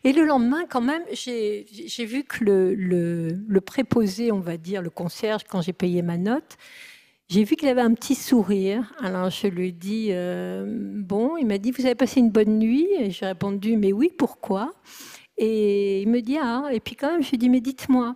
Et 0.06 0.14
le 0.14 0.24
lendemain, 0.24 0.64
quand 0.70 0.80
même, 0.80 1.04
j'ai 1.12 1.66
vu 2.06 2.24
que 2.24 2.46
le, 2.46 3.60
préposé, 3.60 4.32
on 4.32 4.40
va 4.40 4.56
dire, 4.56 4.82
le 4.82 4.90
concierge, 4.90 5.42
quand 5.50 5.62
j'ai 5.62 5.74
payé 5.74 6.02
ma 6.02 6.16
note, 6.16 6.58
j'ai 7.28 7.44
vu 7.44 7.58
qu'il 7.58 7.68
avait 7.68 7.82
un 7.82 7.94
petit 7.94 8.16
sourire. 8.16 8.94
Alors 9.00 9.30
je 9.30 9.48
lui 9.48 9.68
ai 9.68 9.72
dit, 9.74 10.08
euh, 10.12 10.66
bon, 10.66 11.36
il 11.36 11.46
m'a 11.46 11.58
dit, 11.58 11.72
vous 11.72 11.86
avez 11.86 11.96
passé 11.96 12.22
une 12.22 12.32
bonne 12.32 12.58
nuit 12.58 12.88
Et 12.98 13.12
j'ai 13.12 13.26
répondu, 13.26 13.76
mais 13.76 13.92
oui, 13.92 14.12
pourquoi? 14.18 14.74
Et 15.40 16.02
il 16.02 16.10
me 16.10 16.22
dit, 16.22 16.38
ah, 16.38 16.70
et 16.72 16.82
puis 16.82 16.96
quand 16.96 17.12
même, 17.12 17.24
je 17.24 17.30
lui 17.32 17.38
dis, 17.38 17.50
mais 17.50 17.62
dites-moi, 17.62 18.16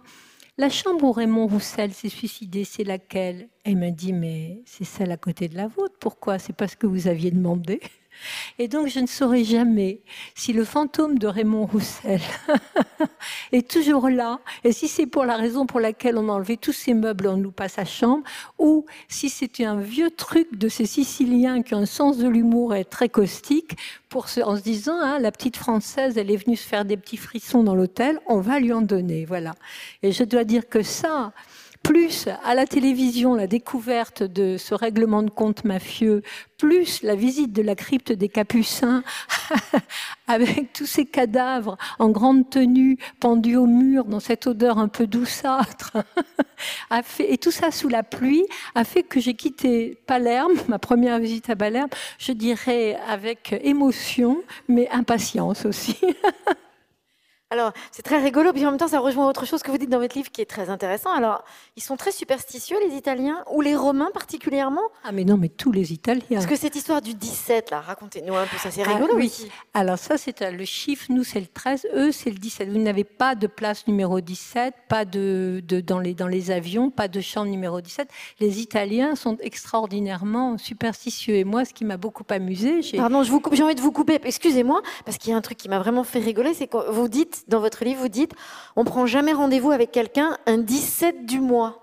la 0.57 0.69
chambre 0.69 1.05
où 1.05 1.11
Raymond 1.11 1.47
Roussel 1.47 1.93
s'est 1.93 2.09
suicidé, 2.09 2.65
c'est 2.65 2.83
laquelle? 2.83 3.47
Et 3.65 3.71
il 3.71 3.77
me 3.77 3.89
dit, 3.89 4.13
mais 4.13 4.61
c'est 4.65 4.83
celle 4.83 5.11
à 5.11 5.17
côté 5.17 5.47
de 5.47 5.55
la 5.55 5.67
vôtre. 5.67 5.95
Pourquoi? 5.99 6.37
C'est 6.37 6.53
parce 6.53 6.75
que 6.75 6.85
vous 6.85 7.07
aviez 7.07 7.31
demandé. 7.31 7.79
Et 8.59 8.67
donc, 8.67 8.87
je 8.87 8.99
ne 8.99 9.07
saurais 9.07 9.43
jamais 9.43 10.01
si 10.35 10.53
le 10.53 10.63
fantôme 10.63 11.17
de 11.17 11.27
Raymond 11.27 11.65
Roussel 11.65 12.21
est 13.51 13.69
toujours 13.69 14.09
là, 14.09 14.39
et 14.63 14.71
si 14.71 14.87
c'est 14.87 15.07
pour 15.07 15.25
la 15.25 15.35
raison 15.35 15.65
pour 15.65 15.79
laquelle 15.79 16.17
on 16.17 16.29
a 16.29 16.33
enlevé 16.33 16.57
tous 16.57 16.73
ces 16.73 16.93
meubles, 16.93 17.27
on 17.27 17.37
nous 17.37 17.51
passe 17.51 17.79
à 17.79 17.85
chambre, 17.85 18.23
ou 18.59 18.85
si 19.07 19.29
c'était 19.29 19.65
un 19.65 19.79
vieux 19.79 20.11
truc 20.11 20.57
de 20.57 20.69
ces 20.69 20.85
Siciliens 20.85 21.61
qui 21.61 21.73
ont 21.73 21.79
un 21.79 21.85
sens 21.85 22.17
de 22.17 22.27
l'humour 22.27 22.75
et 22.75 22.85
très 22.85 23.09
caustique, 23.09 23.77
pour 24.09 24.27
en 24.43 24.55
se 24.57 24.61
disant, 24.61 24.99
hein, 25.01 25.17
la 25.19 25.31
petite 25.31 25.57
française, 25.57 26.17
elle 26.17 26.29
est 26.29 26.37
venue 26.37 26.55
se 26.55 26.67
faire 26.67 26.85
des 26.85 26.97
petits 26.97 27.17
frissons 27.17 27.63
dans 27.63 27.73
l'hôtel, 27.75 28.19
on 28.27 28.39
va 28.39 28.59
lui 28.59 28.71
en 28.71 28.81
donner, 28.81 29.25
voilà. 29.25 29.55
Et 30.03 30.11
je 30.11 30.23
dois 30.23 30.43
dire 30.43 30.69
que 30.69 30.83
ça, 30.83 31.33
plus 31.83 32.29
à 32.45 32.55
la 32.55 32.65
télévision 32.65 33.35
la 33.35 33.45
découverte 33.45 34.23
de 34.23 34.57
ce 34.57 34.73
règlement 34.73 35.21
de 35.21 35.29
compte 35.29 35.65
mafieux, 35.65 36.23
plus 36.57 37.03
la 37.03 37.13
visite 37.13 37.51
de 37.51 37.61
la 37.61 37.75
crypte 37.75 38.13
des 38.13 38.29
Capucins 38.29 39.03
avec 40.27 40.71
tous 40.71 40.85
ces 40.85 41.05
cadavres 41.05 41.77
en 41.99 42.09
grande 42.09 42.49
tenue 42.49 42.97
pendus 43.19 43.57
au 43.57 43.65
mur 43.65 44.05
dans 44.05 44.21
cette 44.21 44.47
odeur 44.47 44.77
un 44.77 44.87
peu 44.87 45.07
douceâtre, 45.07 45.97
et 47.19 47.37
tout 47.37 47.51
ça 47.51 47.69
sous 47.69 47.89
la 47.89 48.03
pluie, 48.03 48.45
a 48.75 48.85
fait 48.85 49.03
que 49.03 49.19
j'ai 49.19 49.33
quitté 49.33 49.97
Palerme, 50.07 50.53
ma 50.69 50.79
première 50.79 51.19
visite 51.19 51.49
à 51.49 51.55
Palerme, 51.57 51.89
je 52.17 52.31
dirais 52.31 52.97
avec 53.09 53.53
émotion, 53.61 54.41
mais 54.69 54.89
impatience 54.89 55.65
aussi. 55.65 55.97
Alors, 57.53 57.71
c'est 57.91 58.01
très 58.01 58.17
rigolo, 58.17 58.51
puis 58.51 58.65
en 58.65 58.71
même 58.71 58.79
temps, 58.79 58.87
ça 58.87 58.99
rejoint 58.99 59.29
autre 59.29 59.45
chose 59.45 59.61
que 59.61 59.69
vous 59.69 59.77
dites 59.77 59.91
dans 59.91 59.99
votre 59.99 60.17
livre 60.17 60.31
qui 60.31 60.41
est 60.41 60.49
très 60.49 60.71
intéressant. 60.71 61.11
Alors, 61.11 61.43
ils 61.75 61.83
sont 61.83 61.97
très 61.97 62.11
superstitieux, 62.11 62.77
les 62.89 62.95
Italiens, 62.95 63.43
ou 63.51 63.61
les 63.61 63.75
Romains 63.75 64.09
particulièrement? 64.11 64.81
Ah, 65.03 65.11
mais 65.11 65.23
non, 65.23 65.37
mais 65.37 65.49
tous 65.49 65.71
les 65.71 65.93
Italiens. 65.93 66.23
Parce 66.31 66.47
que 66.47 66.55
cette 66.55 66.75
histoire 66.75 66.99
du 66.99 67.13
17, 67.13 67.69
là, 67.69 67.81
racontez-nous 67.81 68.33
un 68.33 68.47
peu, 68.47 68.57
ça 68.57 68.71
c'est 68.71 68.81
ah, 68.81 68.95
rigolo 68.95 69.13
oui. 69.17 69.27
aussi. 69.27 69.51
Alors, 69.75 69.99
ça, 69.99 70.17
c'est 70.17 70.41
euh, 70.41 70.49
le 70.49 70.65
chiffre, 70.65 71.05
nous, 71.09 71.23
c'est 71.23 71.41
le 71.41 71.45
13, 71.45 71.89
eux, 71.93 72.11
c'est 72.11 72.31
le 72.31 72.37
17. 72.37 72.69
Vous 72.69 72.79
n'avez 72.79 73.03
pas 73.03 73.35
de 73.35 73.45
place 73.45 73.85
numéro 73.85 74.19
17, 74.19 74.73
pas 74.89 75.05
de, 75.05 75.61
de, 75.63 75.79
dans, 75.79 75.99
les, 75.99 76.15
dans 76.15 76.27
les 76.27 76.49
avions, 76.49 76.89
pas 76.89 77.07
de 77.07 77.21
chambre 77.21 77.51
numéro 77.51 77.81
17. 77.81 78.09
Les 78.39 78.61
Italiens 78.61 79.13
sont 79.13 79.37
extraordinairement 79.41 80.57
superstitieux. 80.57 81.35
Et 81.35 81.43
moi, 81.43 81.65
ce 81.65 81.73
qui 81.75 81.85
m'a 81.85 81.97
beaucoup 81.97 82.25
amusé. 82.29 82.79
Pardon, 82.97 83.21
j'ai 83.21 83.63
envie 83.63 83.75
de 83.75 83.81
vous 83.81 83.91
couper, 83.91 84.19
excusez-moi, 84.23 84.81
parce 85.05 85.19
qu'il 85.19 85.29
y 85.29 85.33
a 85.35 85.37
un 85.37 85.41
truc 85.41 85.59
qui 85.59 85.69
m'a 85.69 85.77
vraiment 85.77 86.03
fait 86.03 86.17
rigoler, 86.17 86.55
c'est 86.55 86.65
que 86.65 86.89
vous 86.89 87.07
dites 87.07 87.42
dans 87.47 87.59
votre 87.59 87.83
livre, 87.83 88.01
vous 88.01 88.09
dites 88.09 88.33
on 88.75 88.83
prend 88.83 89.05
jamais 89.05 89.33
rendez-vous 89.33 89.71
avec 89.71 89.91
quelqu'un 89.91 90.37
un 90.45 90.57
17 90.57 91.25
du 91.25 91.39
mois. 91.39 91.79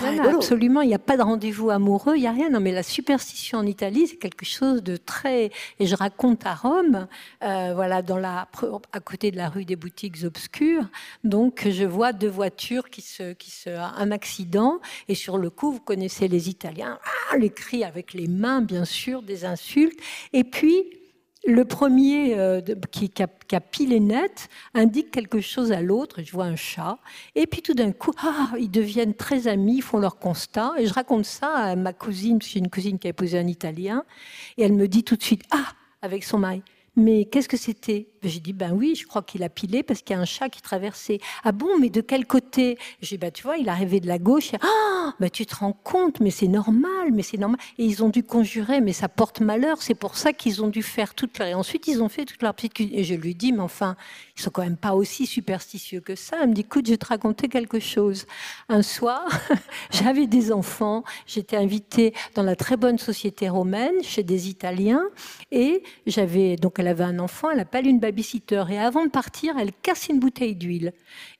absolument, 0.00 0.80
il 0.82 0.88
n'y 0.88 0.94
a 0.94 1.00
pas 1.00 1.16
de 1.16 1.22
rendez-vous 1.22 1.70
amoureux, 1.70 2.16
il 2.16 2.20
n'y 2.20 2.28
a 2.28 2.32
rien. 2.32 2.50
Non, 2.50 2.60
mais 2.60 2.70
la 2.70 2.84
superstition 2.84 3.58
en 3.58 3.66
Italie, 3.66 4.06
c'est 4.06 4.16
quelque 4.16 4.44
chose 4.44 4.82
de 4.82 4.96
très. 4.96 5.50
Et 5.80 5.86
je 5.86 5.96
raconte 5.96 6.46
à 6.46 6.54
Rome, 6.54 7.08
euh, 7.42 7.72
voilà, 7.74 8.02
dans 8.02 8.16
la, 8.16 8.48
à 8.92 9.00
côté 9.00 9.32
de 9.32 9.36
la 9.36 9.48
rue 9.48 9.64
des 9.64 9.74
boutiques 9.74 10.18
obscures. 10.24 10.88
Donc, 11.24 11.66
je 11.68 11.84
vois 11.84 12.12
deux 12.12 12.28
voitures 12.28 12.90
qui 12.90 13.00
se, 13.00 13.32
qui 13.32 13.50
se, 13.50 13.70
un 13.70 14.12
accident, 14.12 14.78
et 15.08 15.16
sur 15.16 15.36
le 15.36 15.50
coup, 15.50 15.72
vous 15.72 15.80
connaissez 15.80 16.28
les 16.28 16.48
Italiens, 16.48 17.00
ah, 17.32 17.36
les 17.36 17.50
cris 17.50 17.82
avec 17.82 18.14
les 18.14 18.28
mains, 18.28 18.60
bien 18.60 18.84
sûr, 18.84 19.22
des 19.22 19.44
insultes. 19.44 19.98
Et 20.32 20.44
puis, 20.44 20.97
le 21.48 21.64
premier 21.64 22.38
euh, 22.38 22.60
qui, 22.90 23.08
qui, 23.08 23.22
a, 23.22 23.60
pile 23.60 23.94
et 23.94 24.00
net 24.00 24.50
indique 24.74 25.10
quelque 25.10 25.40
chose 25.40 25.72
à 25.72 25.80
l'autre. 25.80 26.20
Je 26.22 26.30
vois 26.30 26.44
un 26.44 26.56
chat. 26.56 26.98
Et 27.34 27.46
puis 27.46 27.62
tout 27.62 27.72
d'un 27.72 27.92
coup, 27.92 28.12
ah, 28.22 28.50
ils 28.58 28.70
deviennent 28.70 29.14
très 29.14 29.48
amis, 29.48 29.76
ils 29.76 29.82
font 29.82 29.98
leur 29.98 30.18
constat. 30.18 30.74
Et 30.76 30.86
je 30.86 30.92
raconte 30.92 31.24
ça 31.24 31.48
à 31.54 31.74
ma 31.74 31.94
cousine, 31.94 32.38
j'ai 32.42 32.58
une 32.58 32.68
cousine 32.68 32.98
qui 32.98 33.06
a 33.06 33.10
épousé 33.10 33.38
un 33.38 33.46
Italien. 33.46 34.04
Et 34.58 34.62
elle 34.62 34.74
me 34.74 34.86
dit 34.86 35.04
tout 35.04 35.16
de 35.16 35.22
suite, 35.22 35.42
ah, 35.50 35.72
avec 36.02 36.22
son 36.22 36.38
mari, 36.38 36.62
mais 36.98 37.26
qu'est-ce 37.26 37.48
que 37.48 37.56
c'était? 37.56 38.08
J'ai 38.24 38.40
dit, 38.40 38.52
ben 38.52 38.72
oui, 38.72 38.96
je 38.96 39.06
crois 39.06 39.22
qu'il 39.22 39.44
a 39.44 39.48
pilé 39.48 39.84
parce 39.84 40.02
qu'il 40.02 40.16
y 40.16 40.18
a 40.18 40.20
un 40.20 40.24
chat 40.24 40.48
qui 40.48 40.60
traversait. 40.60 41.20
Ah 41.44 41.52
bon, 41.52 41.78
mais 41.78 41.88
de 41.88 42.00
quel 42.00 42.26
côté? 42.26 42.76
J'ai 43.00 43.16
dit, 43.16 43.18
ben 43.18 43.30
tu 43.30 43.44
vois, 43.44 43.56
il 43.56 43.68
arrivait 43.68 44.00
de 44.00 44.08
la 44.08 44.18
gauche. 44.18 44.50
Ah, 44.60 45.14
ben 45.20 45.30
tu 45.30 45.46
te 45.46 45.54
rends 45.54 45.72
compte, 45.72 46.18
mais 46.18 46.30
c'est 46.30 46.48
normal, 46.48 47.12
mais 47.12 47.22
c'est 47.22 47.36
normal. 47.36 47.60
Et 47.78 47.84
ils 47.84 48.02
ont 48.02 48.08
dû 48.08 48.24
conjurer, 48.24 48.80
mais 48.80 48.92
ça 48.92 49.08
porte 49.08 49.40
malheur. 49.40 49.80
C'est 49.80 49.94
pour 49.94 50.16
ça 50.16 50.32
qu'ils 50.32 50.62
ont 50.64 50.68
dû 50.68 50.82
faire 50.82 51.14
toute 51.14 51.38
leur. 51.38 51.46
Et 51.46 51.54
ensuite, 51.54 51.86
ils 51.86 52.02
ont 52.02 52.08
fait 52.08 52.24
toute 52.24 52.42
leur 52.42 52.54
petite. 52.54 52.80
Et 52.80 53.04
je 53.04 53.14
lui 53.14 53.36
dis, 53.36 53.52
mais 53.52 53.60
enfin, 53.60 53.94
ils 54.36 54.42
sont 54.42 54.50
quand 54.50 54.64
même 54.64 54.76
pas 54.76 54.94
aussi 54.94 55.26
superstitieux 55.26 56.00
que 56.00 56.16
ça. 56.16 56.38
Elle 56.42 56.48
me 56.48 56.54
dit, 56.54 56.62
écoute, 56.62 56.86
je 56.86 56.92
vais 56.92 56.98
te 56.98 57.06
raconter 57.06 57.48
quelque 57.48 57.78
chose. 57.78 58.26
Un 58.68 58.82
soir, 58.82 59.28
j'avais 59.92 60.26
des 60.26 60.50
enfants. 60.50 61.04
J'étais 61.26 61.56
invitée 61.56 62.14
dans 62.34 62.42
la 62.42 62.56
très 62.56 62.76
bonne 62.76 62.98
société 62.98 63.48
romaine 63.48 64.02
chez 64.02 64.24
des 64.24 64.48
Italiens. 64.48 65.04
Et 65.52 65.84
j'avais, 66.06 66.56
donc 66.56 66.78
elle 66.78 66.87
avait 66.88 67.04
un 67.04 67.18
enfant, 67.18 67.50
elle 67.50 67.60
appelle 67.60 67.86
une 67.86 68.00
babysitter. 68.00 68.64
Et 68.70 68.78
avant 68.78 69.04
de 69.04 69.10
partir, 69.10 69.56
elle 69.58 69.72
casse 69.72 70.08
une 70.08 70.18
bouteille 70.18 70.56
d'huile. 70.56 70.92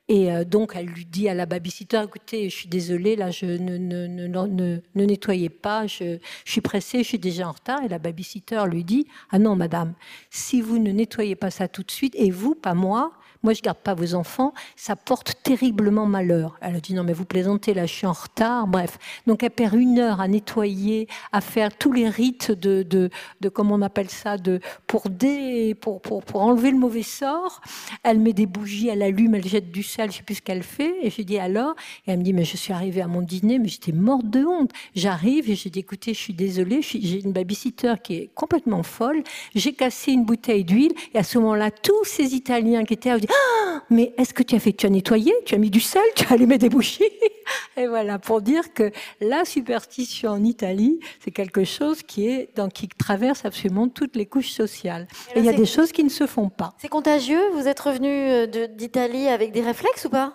Et 0.09 0.33
euh, 0.33 0.45
donc, 0.45 0.73
elle 0.75 0.87
lui 0.87 1.05
dit 1.05 1.29
à 1.29 1.35
la 1.35 1.45
babysitter, 1.45 2.03
écoutez, 2.05 2.49
je 2.49 2.55
suis 2.55 2.69
désolée, 2.69 3.15
là, 3.15 3.31
je 3.31 3.45
ne, 3.45 3.77
ne, 3.77 4.07
ne, 4.07 4.81
ne 4.95 5.05
nettoyez 5.05 5.51
pas, 5.51 5.87
je, 5.87 6.19
je, 6.45 6.51
suis 6.51 6.63
pressée, 6.63 6.99
je 6.99 7.09
suis 7.09 7.19
déjà 7.19 7.49
en 7.49 7.53
retard. 7.53 7.83
Et 7.83 7.89
la 7.89 7.99
babysitter 7.99 8.63
lui 8.71 8.85
dit, 8.85 9.07
ah 9.31 9.39
non, 9.39 9.55
madame, 9.55 9.95
si 10.31 10.63
vous 10.63 10.79
ne 10.79 10.93
nettoyez 10.93 11.37
pas 11.37 11.51
ça 11.51 11.69
tout 11.69 11.83
de 11.83 11.91
suite, 11.91 12.15
et 12.17 12.31
vous, 12.31 12.55
pas 12.55 12.75
moi, 12.75 13.13
moi 13.43 13.53
je 13.53 13.63
garde 13.63 13.79
pas 13.79 13.95
vos 13.95 14.15
enfants, 14.15 14.53
ça 14.77 14.97
porte 14.97 15.35
terriblement 15.43 16.07
malheur. 16.07 16.59
Elle 16.61 16.77
a 16.77 16.81
dit 16.81 16.95
non 16.95 17.05
mais 17.05 17.13
vous 17.13 17.25
plaisantez, 17.25 17.75
là 17.75 17.87
je 17.87 17.93
suis 17.93 18.07
en 18.07 18.13
retard, 18.13 18.67
bref. 18.67 18.99
Donc 19.27 19.43
elle 19.43 19.51
perd 19.51 19.75
une 19.75 19.99
heure 19.99 20.21
à 20.21 20.29
nettoyer, 20.29 21.09
à 21.33 21.41
faire 21.41 21.77
tous 21.77 21.93
les 21.93 22.09
rites 22.09 22.51
de, 22.51 22.83
de, 22.83 23.11
de 23.41 23.49
comment 23.49 23.77
on 23.77 23.83
appelle 23.83 24.11
ça, 24.11 24.37
de, 24.39 24.61
pour, 24.87 25.09
dé, 25.09 25.75
pour, 25.75 26.01
pour, 26.01 26.23
pour, 26.23 26.41
enlever 26.43 26.71
le 26.71 26.79
mauvais 26.79 27.03
sort. 27.03 27.61
Elle 28.03 28.19
met 28.19 28.33
des 28.33 28.47
bougies, 28.47 28.89
elle 28.89 29.03
allume, 29.03 29.35
elle 29.35 29.47
jette 29.47 29.71
du 29.71 29.83
sel, 29.83 30.11
je 30.11 30.19
sais 30.19 30.23
plus 30.23 30.37
ce 30.37 30.43
qu'elle 30.43 30.63
fait. 30.63 30.95
Et 31.03 31.11
je 31.11 31.23
dis 31.23 31.39
alors, 31.39 31.75
et 32.07 32.13
elle 32.13 32.19
me 32.19 32.25
dit 32.25 32.33
mais 32.33 32.45
je 32.45 32.57
suis 32.57 32.73
arrivée 32.73 33.03
à 33.03 33.07
mon 33.07 33.23
dîner, 33.23 33.59
mais 33.59 33.69
j'étais 33.69 33.93
morte 33.93 34.29
de 34.29 34.45
honte. 34.45 34.71
J'arrive 34.95 35.51
et 35.51 35.55
je 35.55 35.69
dis 35.69 35.81
écoutez, 35.81 36.15
je 36.15 36.19
suis 36.19 36.35
désolée, 36.35 36.83
j'ai 36.83 37.23
une 37.23 37.33
babysitter 37.33 37.95
qui 38.03 38.15
est 38.15 38.31
complètement 38.35 38.83
folle, 38.83 39.23
j'ai 39.55 39.73
cassé 39.73 40.13
une 40.13 40.25
bouteille 40.25 40.65
d'huile 40.65 40.93
et 41.15 41.19
à 41.19 41.23
ce 41.23 41.39
moment-là, 41.39 41.71
tous 41.71 42.05
ces 42.05 42.35
Italiens 42.35 42.85
qui 42.85 42.95
étaient 42.95 43.19
dit, 43.19 43.28
ah, 43.29 43.83
mais 43.91 44.15
est-ce 44.19 44.35
que 44.35 44.43
tu 44.43 44.55
as 44.55 44.61
fait, 44.61 44.73
tu 44.73 44.87
as 44.87 44.91
nettoyé, 44.91 45.33
tu 45.45 45.55
as 45.55 45.59
mis 45.59 45.71
du 45.71 45.81
sel, 45.81 46.03
tu 46.15 46.25
as 46.27 46.33
allumé 46.33 46.59
des 46.59 46.69
bougies 46.69 47.03
Et 47.77 47.87
voilà, 47.87 48.19
pour 48.19 48.43
dire 48.43 48.75
que 48.75 48.91
la 49.21 49.45
superstition 49.45 50.33
en 50.33 50.45
Italie, 50.45 51.01
c'est 51.21 51.31
quelque 51.31 51.65
chose 51.65 52.03
qui 52.03 52.29
est 52.29 52.51
dans, 52.57 52.69
qui 52.69 52.89
traverse 52.89 53.45
absolument 53.45 53.89
toutes 53.89 54.17
les 54.17 54.27
couches 54.27 54.51
sociales. 54.51 55.07
Et 55.35 55.39
il 55.39 55.45
y 55.45 55.49
a 55.49 55.53
des 55.53 55.67
choses 55.67 55.93
qui 55.93 56.05
ne 56.05 56.09
se 56.09 56.27
font 56.27 56.49
pas. 56.49 56.75
C'est 56.79 56.89
contagieux 56.89 57.41
Vous 57.55 57.69
êtes 57.69 57.81
revenu 57.81 58.09
euh, 58.09 58.67
d'Italie 58.67 59.29
avec 59.29 59.53
des 59.53 59.63
réflexes 59.63 60.05
ou 60.07 60.11
pas? 60.11 60.35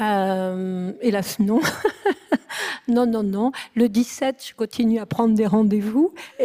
Euh, 0.00 0.92
hélas, 1.00 1.38
non. 1.38 1.60
non, 2.88 3.06
non, 3.06 3.22
non. 3.22 3.52
Le 3.74 3.88
17, 3.88 4.44
je 4.48 4.54
continue 4.54 4.98
à 4.98 5.06
prendre 5.06 5.34
des 5.34 5.46
rendez-vous. 5.46 6.12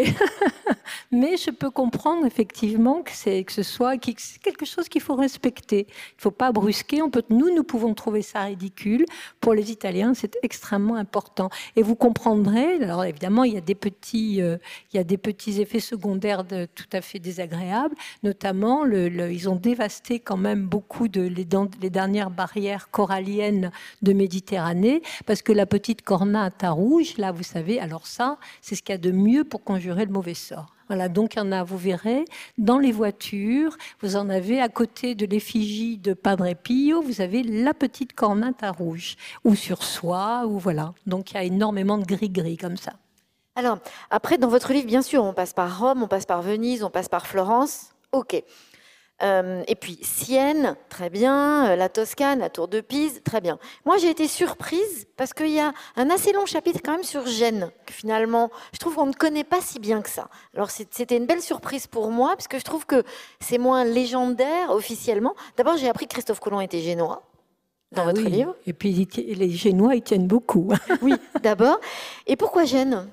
Mais 1.11 1.37
je 1.37 1.51
peux 1.51 1.69
comprendre 1.69 2.25
effectivement 2.25 3.01
que, 3.01 3.11
c'est, 3.13 3.43
que 3.43 3.51
ce 3.51 3.63
soit 3.63 3.97
quelque 3.97 4.65
chose 4.65 4.89
qu'il 4.89 5.01
faut 5.01 5.15
respecter. 5.15 5.87
Il 5.89 6.17
ne 6.17 6.21
faut 6.21 6.31
pas 6.31 6.51
brusquer. 6.51 7.01
On 7.01 7.09
peut, 7.09 7.23
nous, 7.29 7.53
nous 7.53 7.63
pouvons 7.63 7.93
trouver 7.93 8.21
ça 8.21 8.41
ridicule. 8.41 9.05
Pour 9.39 9.53
les 9.53 9.71
Italiens, 9.71 10.13
c'est 10.13 10.37
extrêmement 10.43 10.95
important. 10.95 11.49
Et 11.75 11.83
vous 11.83 11.95
comprendrez, 11.95 12.83
alors 12.83 13.05
évidemment, 13.05 13.43
il 13.43 13.53
y 13.53 13.57
a 13.57 13.61
des 13.61 13.75
petits, 13.75 14.41
euh, 14.41 14.57
il 14.91 14.97
y 14.97 14.99
a 14.99 15.03
des 15.03 15.17
petits 15.17 15.61
effets 15.61 15.79
secondaires 15.79 16.43
tout 16.45 16.89
à 16.91 17.01
fait 17.01 17.19
désagréables. 17.19 17.95
Notamment, 18.23 18.83
le, 18.83 19.31
ils 19.31 19.49
ont 19.49 19.55
dévasté 19.55 20.19
quand 20.19 20.37
même 20.37 20.65
beaucoup 20.65 21.07
de 21.07 21.21
les, 21.21 21.47
les 21.81 21.89
dernières 21.89 22.29
barrières 22.29 22.89
coralliennes 22.91 23.71
de 24.01 24.13
Méditerranée, 24.13 25.01
parce 25.25 25.41
que 25.41 25.51
la 25.51 25.65
petite 25.65 25.92
cornate 26.01 26.63
à 26.63 26.71
rouge, 26.71 27.17
là, 27.17 27.31
vous 27.31 27.43
savez, 27.43 27.79
alors 27.79 28.07
ça, 28.07 28.37
c'est 28.61 28.75
ce 28.75 28.81
qu'il 28.81 28.93
y 28.93 28.95
a 28.95 28.97
de 28.97 29.11
mieux 29.11 29.43
pour 29.43 29.63
conjurer 29.63 30.05
le 30.05 30.11
mauvais 30.11 30.33
sort. 30.33 30.73
Voilà, 30.87 31.07
donc 31.07 31.35
il 31.35 31.37
y 31.37 31.41
en 31.41 31.51
a, 31.51 31.63
vous 31.63 31.77
verrez, 31.77 32.25
dans 32.57 32.77
les 32.77 32.91
voitures, 32.91 33.77
vous 34.01 34.15
en 34.15 34.29
avez 34.29 34.61
à 34.61 34.69
côté 34.69 35.15
de 35.15 35.25
l'effigie 35.25 35.97
de 35.97 36.13
Padre 36.13 36.53
Pio, 36.53 37.01
vous 37.01 37.21
avez 37.21 37.41
la 37.43 37.73
petite 37.73 38.13
cornate 38.13 38.63
à 38.63 38.71
rouge, 38.71 39.15
ou 39.43 39.55
sur 39.55 39.83
soi, 39.83 40.45
ou 40.45 40.59
voilà. 40.59 40.93
Donc 41.07 41.31
il 41.31 41.35
y 41.35 41.37
a 41.37 41.43
énormément 41.43 41.97
de 41.97 42.05
gris-gris 42.05 42.57
comme 42.57 42.77
ça. 42.77 42.93
Alors, 43.55 43.77
après, 44.09 44.37
dans 44.37 44.47
votre 44.47 44.73
livre, 44.73 44.87
bien 44.87 45.03
sûr, 45.03 45.23
on 45.23 45.33
passe 45.33 45.53
par 45.53 45.79
Rome, 45.79 46.01
on 46.01 46.07
passe 46.07 46.25
par 46.25 46.41
Venise, 46.41 46.83
on 46.83 46.89
passe 46.89 47.07
par 47.07 47.27
Florence. 47.27 47.89
Ok. 48.11 48.43
Euh, 49.21 49.63
et 49.67 49.75
puis 49.75 49.99
Sienne, 50.01 50.75
très 50.89 51.09
bien. 51.09 51.71
Euh, 51.71 51.75
la 51.75 51.87
Toscane, 51.87 52.39
la 52.39 52.49
Tour 52.49 52.67
de 52.67 52.81
Pise, 52.81 53.21
très 53.23 53.41
bien. 53.41 53.59
Moi, 53.85 53.97
j'ai 53.97 54.09
été 54.09 54.27
surprise 54.27 55.07
parce 55.15 55.33
qu'il 55.33 55.51
y 55.51 55.59
a 55.59 55.71
un 55.95 56.09
assez 56.09 56.33
long 56.33 56.45
chapitre 56.45 56.79
quand 56.83 56.93
même 56.93 57.03
sur 57.03 57.25
Gênes, 57.27 57.69
que 57.85 57.93
finalement, 57.93 58.49
je 58.73 58.79
trouve 58.79 58.95
qu'on 58.95 59.05
ne 59.05 59.13
connaît 59.13 59.43
pas 59.43 59.61
si 59.61 59.79
bien 59.79 60.01
que 60.01 60.09
ça. 60.09 60.29
Alors, 60.55 60.71
c'était 60.71 61.15
une 61.15 61.25
belle 61.25 61.41
surprise 61.41 61.87
pour 61.87 62.09
moi, 62.09 62.29
parce 62.35 62.47
que 62.47 62.59
je 62.59 62.63
trouve 62.63 62.85
que 62.85 63.03
c'est 63.39 63.57
moins 63.57 63.85
légendaire 63.85 64.71
officiellement. 64.71 65.35
D'abord, 65.57 65.77
j'ai 65.77 65.89
appris 65.89 66.07
que 66.07 66.13
Christophe 66.13 66.39
Colomb 66.39 66.61
était 66.61 66.81
génois 66.81 67.23
dans 67.93 68.01
ah 68.01 68.05
votre 68.05 68.21
livre. 68.21 68.55
Et 68.65 68.73
puis, 68.73 69.07
les 69.17 69.49
Génois, 69.51 69.95
ils 69.95 70.01
tiennent 70.01 70.27
beaucoup. 70.27 70.71
oui, 71.01 71.13
d'abord. 71.41 71.79
Et 72.25 72.35
pourquoi 72.35 72.65
Gênes? 72.65 73.07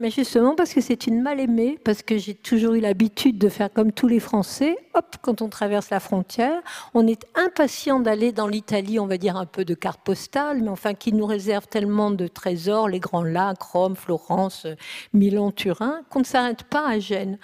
Mais 0.00 0.10
justement 0.10 0.54
parce 0.54 0.72
que 0.72 0.80
c'est 0.80 1.06
une 1.06 1.22
mal 1.22 1.40
aimée, 1.40 1.78
parce 1.84 2.02
que 2.02 2.18
j'ai 2.18 2.34
toujours 2.34 2.74
eu 2.74 2.80
l'habitude 2.80 3.38
de 3.38 3.48
faire 3.48 3.72
comme 3.72 3.92
tous 3.92 4.06
les 4.06 4.20
Français. 4.20 4.76
Hop, 4.94 5.16
quand 5.22 5.42
on 5.42 5.48
traverse 5.48 5.90
la 5.90 6.00
frontière, 6.00 6.60
on 6.94 7.06
est 7.06 7.26
impatient 7.34 7.98
d'aller 7.98 8.32
dans 8.32 8.46
l'Italie, 8.46 9.00
on 9.00 9.06
va 9.06 9.18
dire 9.18 9.36
un 9.36 9.46
peu 9.46 9.64
de 9.64 9.74
carte 9.74 10.00
postale, 10.02 10.62
mais 10.62 10.68
enfin 10.68 10.94
qui 10.94 11.12
nous 11.12 11.26
réserve 11.26 11.66
tellement 11.66 12.10
de 12.10 12.28
trésors, 12.28 12.88
les 12.88 13.00
grands 13.00 13.24
lacs, 13.24 13.62
Rome, 13.62 13.96
Florence, 13.96 14.66
Milan, 15.12 15.50
Turin, 15.50 16.02
qu'on 16.10 16.20
ne 16.20 16.24
s'arrête 16.24 16.64
pas 16.64 16.88
à 16.88 16.98
Gênes. 16.98 17.38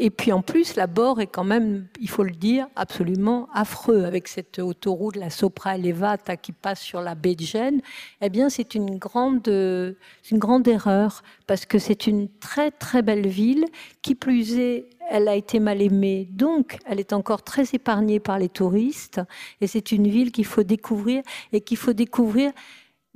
Et 0.00 0.10
puis 0.10 0.30
en 0.30 0.42
plus, 0.42 0.76
la 0.76 0.86
bord 0.86 1.20
est 1.20 1.26
quand 1.26 1.42
même, 1.42 1.88
il 2.00 2.08
faut 2.08 2.22
le 2.22 2.30
dire, 2.30 2.68
absolument 2.76 3.48
affreux 3.52 4.04
avec 4.04 4.28
cette 4.28 4.60
autoroute, 4.60 5.16
la 5.16 5.28
Sopra 5.28 5.76
Elevata 5.76 6.36
qui 6.36 6.52
passe 6.52 6.80
sur 6.80 7.00
la 7.00 7.16
baie 7.16 7.34
de 7.34 7.42
Gênes. 7.42 7.80
Eh 8.20 8.30
bien, 8.30 8.48
c'est 8.48 8.76
une 8.76 8.96
grande, 8.96 9.48
une 9.48 10.38
grande 10.38 10.68
erreur 10.68 11.24
parce 11.48 11.66
que 11.66 11.80
c'est 11.80 12.06
une 12.06 12.28
très 12.38 12.70
très 12.70 13.02
belle 13.02 13.26
ville. 13.26 13.64
Qui 14.00 14.14
plus 14.14 14.56
est, 14.58 14.88
elle 15.10 15.26
a 15.26 15.34
été 15.34 15.58
mal 15.58 15.82
aimée, 15.82 16.28
donc 16.30 16.78
elle 16.86 17.00
est 17.00 17.12
encore 17.12 17.42
très 17.42 17.64
épargnée 17.72 18.20
par 18.20 18.38
les 18.38 18.48
touristes. 18.48 19.20
Et 19.60 19.66
c'est 19.66 19.90
une 19.90 20.06
ville 20.06 20.30
qu'il 20.30 20.46
faut 20.46 20.62
découvrir 20.62 21.22
et 21.52 21.60
qu'il 21.60 21.76
faut 21.76 21.92
découvrir 21.92 22.52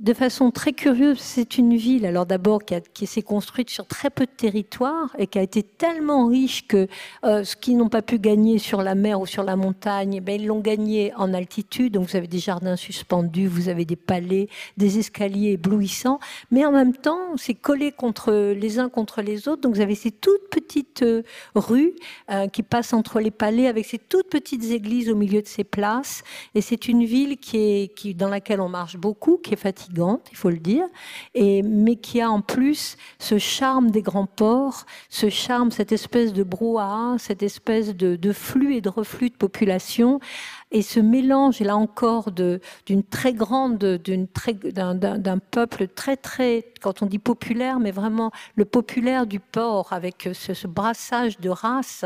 de 0.03 0.13
façon 0.13 0.51
très 0.51 0.73
curieuse, 0.73 1.17
c'est 1.19 1.57
une 1.57 1.77
ville, 1.77 2.05
alors 2.05 2.25
d'abord 2.25 2.63
qui, 2.93 3.07
s'est 3.07 3.21
construite 3.21 3.69
sur 3.69 3.87
très 3.87 4.09
peu 4.09 4.25
de 4.25 4.31
territoire 4.31 5.15
et 5.17 5.27
qui 5.27 5.39
a 5.39 5.41
été 5.41 5.63
tellement 5.63 6.27
riche 6.27 6.67
que 6.67 6.89
euh, 7.23 7.45
ce 7.45 7.55
qu'ils 7.55 7.77
n'ont 7.77 7.87
pas 7.87 8.01
pu 8.01 8.19
gagner 8.19 8.57
sur 8.57 8.81
la 8.81 8.95
mer 8.95 9.21
ou 9.21 9.25
sur 9.25 9.43
la 9.43 9.55
montagne, 9.55 10.19
ben, 10.19 10.41
ils 10.41 10.47
l'ont 10.47 10.59
gagné 10.59 11.13
en 11.15 11.33
altitude. 11.33 11.93
Donc 11.93 12.09
vous 12.09 12.17
avez 12.17 12.27
des 12.27 12.39
jardins 12.39 12.75
suspendus, 12.75 13.47
vous 13.47 13.69
avez 13.69 13.85
des 13.85 13.95
palais, 13.95 14.49
des 14.75 14.99
escaliers 14.99 15.53
éblouissants, 15.53 16.19
mais 16.51 16.65
en 16.65 16.73
même 16.73 16.93
temps, 16.93 17.37
c'est 17.37 17.53
collé 17.53 17.93
contre 17.93 18.33
les 18.33 18.79
uns 18.79 18.89
contre 18.89 19.21
les 19.21 19.47
autres. 19.47 19.61
Donc 19.61 19.75
vous 19.75 19.81
avez 19.81 19.95
ces 19.95 20.11
toutes 20.11 20.49
petites 20.51 21.03
euh, 21.03 21.23
rues 21.55 21.93
euh, 22.29 22.47
qui 22.47 22.61
passent 22.61 22.91
entre 22.91 23.21
les 23.21 23.31
palais 23.31 23.67
avec 23.67 23.85
ces 23.85 23.99
toutes 23.99 24.29
petites 24.29 24.65
églises 24.65 25.09
au 25.09 25.15
milieu 25.15 25.41
de 25.41 25.47
ces 25.47 25.63
places. 25.63 26.23
Et 26.55 26.61
c'est 26.61 26.89
une 26.89 27.05
ville 27.05 27.37
qui 27.37 27.57
est, 27.57 28.13
dans 28.15 28.27
laquelle 28.27 28.59
on 28.59 28.69
marche 28.69 28.97
beaucoup, 28.97 29.37
qui 29.37 29.53
est 29.53 29.57
il 29.95 30.37
faut 30.37 30.49
le 30.49 30.57
dire, 30.57 30.85
et, 31.33 31.61
mais 31.61 31.95
qui 31.95 32.21
a 32.21 32.29
en 32.29 32.41
plus 32.41 32.97
ce 33.19 33.37
charme 33.37 33.91
des 33.91 34.01
grands 34.01 34.25
ports, 34.25 34.85
ce 35.09 35.29
charme, 35.29 35.71
cette 35.71 35.91
espèce 35.91 36.33
de 36.33 36.43
brouhaha, 36.43 37.17
cette 37.19 37.43
espèce 37.43 37.95
de 37.95 38.33
flux 38.33 38.75
et 38.75 38.81
de 38.81 38.89
reflux 38.89 39.29
de 39.29 39.35
population 39.35 40.19
et 40.73 40.81
ce 40.81 40.99
mélange, 40.99 41.59
là 41.59 41.77
encore, 41.77 42.31
d'une 42.31 43.03
très 43.03 43.33
grande, 43.33 43.77
d'un 43.77 45.37
peuple 45.37 45.87
très, 45.87 46.17
très, 46.17 46.65
quand 46.81 47.03
on 47.03 47.05
dit 47.05 47.19
populaire, 47.19 47.79
mais 47.79 47.91
vraiment 47.91 48.31
le 48.55 48.65
populaire 48.65 49.27
du 49.27 49.39
port, 49.39 49.93
avec 49.93 50.29
ce, 50.33 50.67
brassage 50.67 51.39
de 51.39 51.49
races, 51.49 52.05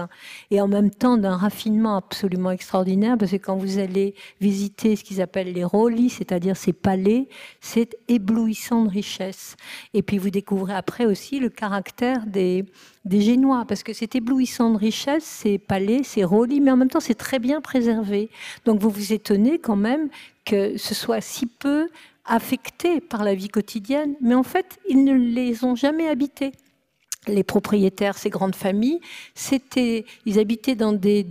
et 0.52 0.60
en 0.60 0.68
même 0.68 0.92
temps 0.92 1.18
d'un 1.18 1.38
raffinement 1.38 1.96
absolument 1.96 2.52
extraordinaire, 2.52 3.18
parce 3.18 3.32
que 3.32 3.38
quand 3.38 3.56
vous 3.56 3.80
allez 3.80 4.14
visiter 4.42 4.98
ce 4.98 5.04
qu'ils 5.06 5.22
appellent 5.22 5.54
les 5.54 5.64
rollis, 5.64 6.10
c'est-à-dire 6.10 6.58
ces 6.58 6.74
palais, 6.74 7.30
c'est 7.62 7.98
éblouissant 8.10 8.84
de 8.84 8.90
richesse. 8.90 9.56
Et 9.94 10.02
puis 10.02 10.18
vous 10.18 10.30
découvrez 10.30 10.74
après 10.74 11.06
aussi 11.06 11.40
le 11.40 11.50
caractère 11.50 12.26
des, 12.26 12.66
Génois, 13.10 13.64
parce 13.66 13.84
que 13.84 13.94
c'est 13.94 14.16
éblouissant 14.16 14.72
de 14.72 14.78
richesse, 14.78 15.24
c'est 15.24 15.58
palais, 15.58 16.02
c'est 16.04 16.26
roli, 16.26 16.60
mais 16.60 16.72
en 16.72 16.76
même 16.76 16.90
temps 16.90 17.00
c'est 17.00 17.16
très 17.16 17.40
bien 17.40 17.62
préservé. 17.62 18.30
Donc 18.66 18.80
vous 18.80 18.90
vous 18.90 19.14
étonnez 19.14 19.60
quand 19.60 19.76
même 19.76 20.10
que 20.46 20.78
ce 20.78 20.96
soit 20.96 21.22
si 21.22 21.46
peu 21.46 21.90
affecté 22.26 23.00
par 23.00 23.24
la 23.24 23.36
vie 23.36 23.48
quotidienne, 23.48 24.16
mais 24.22 24.36
en 24.36 24.44
fait 24.44 24.80
ils 24.90 25.04
ne 25.04 25.14
les 25.14 25.64
ont 25.64 25.76
jamais 25.76 26.08
habités 26.08 26.52
les 27.28 27.44
propriétaires, 27.44 28.18
ces 28.18 28.30
grandes 28.30 28.56
familles, 28.56 29.00
c'était, 29.36 30.06
ils 30.26 30.40
habitaient 30.40 30.76
dans 30.76 30.94
des, 30.94 31.24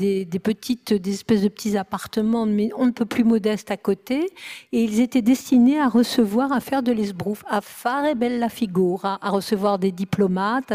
petites, 0.42 0.92
des 0.92 1.14
espèces 1.14 1.42
de 1.42 1.48
petits 1.48 1.76
appartements, 1.76 2.46
mais 2.46 2.70
on 2.76 2.86
ne 2.86 2.90
peut 2.90 3.04
plus 3.04 3.24
modestes 3.24 3.70
à 3.70 3.76
côté, 3.76 4.30
et 4.72 4.82
ils 4.82 5.00
étaient 5.00 5.22
destinés 5.22 5.80
à 5.80 5.88
recevoir, 5.88 6.52
à 6.52 6.60
faire 6.60 6.82
de 6.82 6.92
l'esbrouf, 6.92 7.44
à 7.48 7.60
fare 7.60 8.14
bella 8.14 8.48
figura, 8.48 9.18
à 9.22 9.30
recevoir 9.30 9.78
des 9.78 9.92
diplomates, 9.92 10.72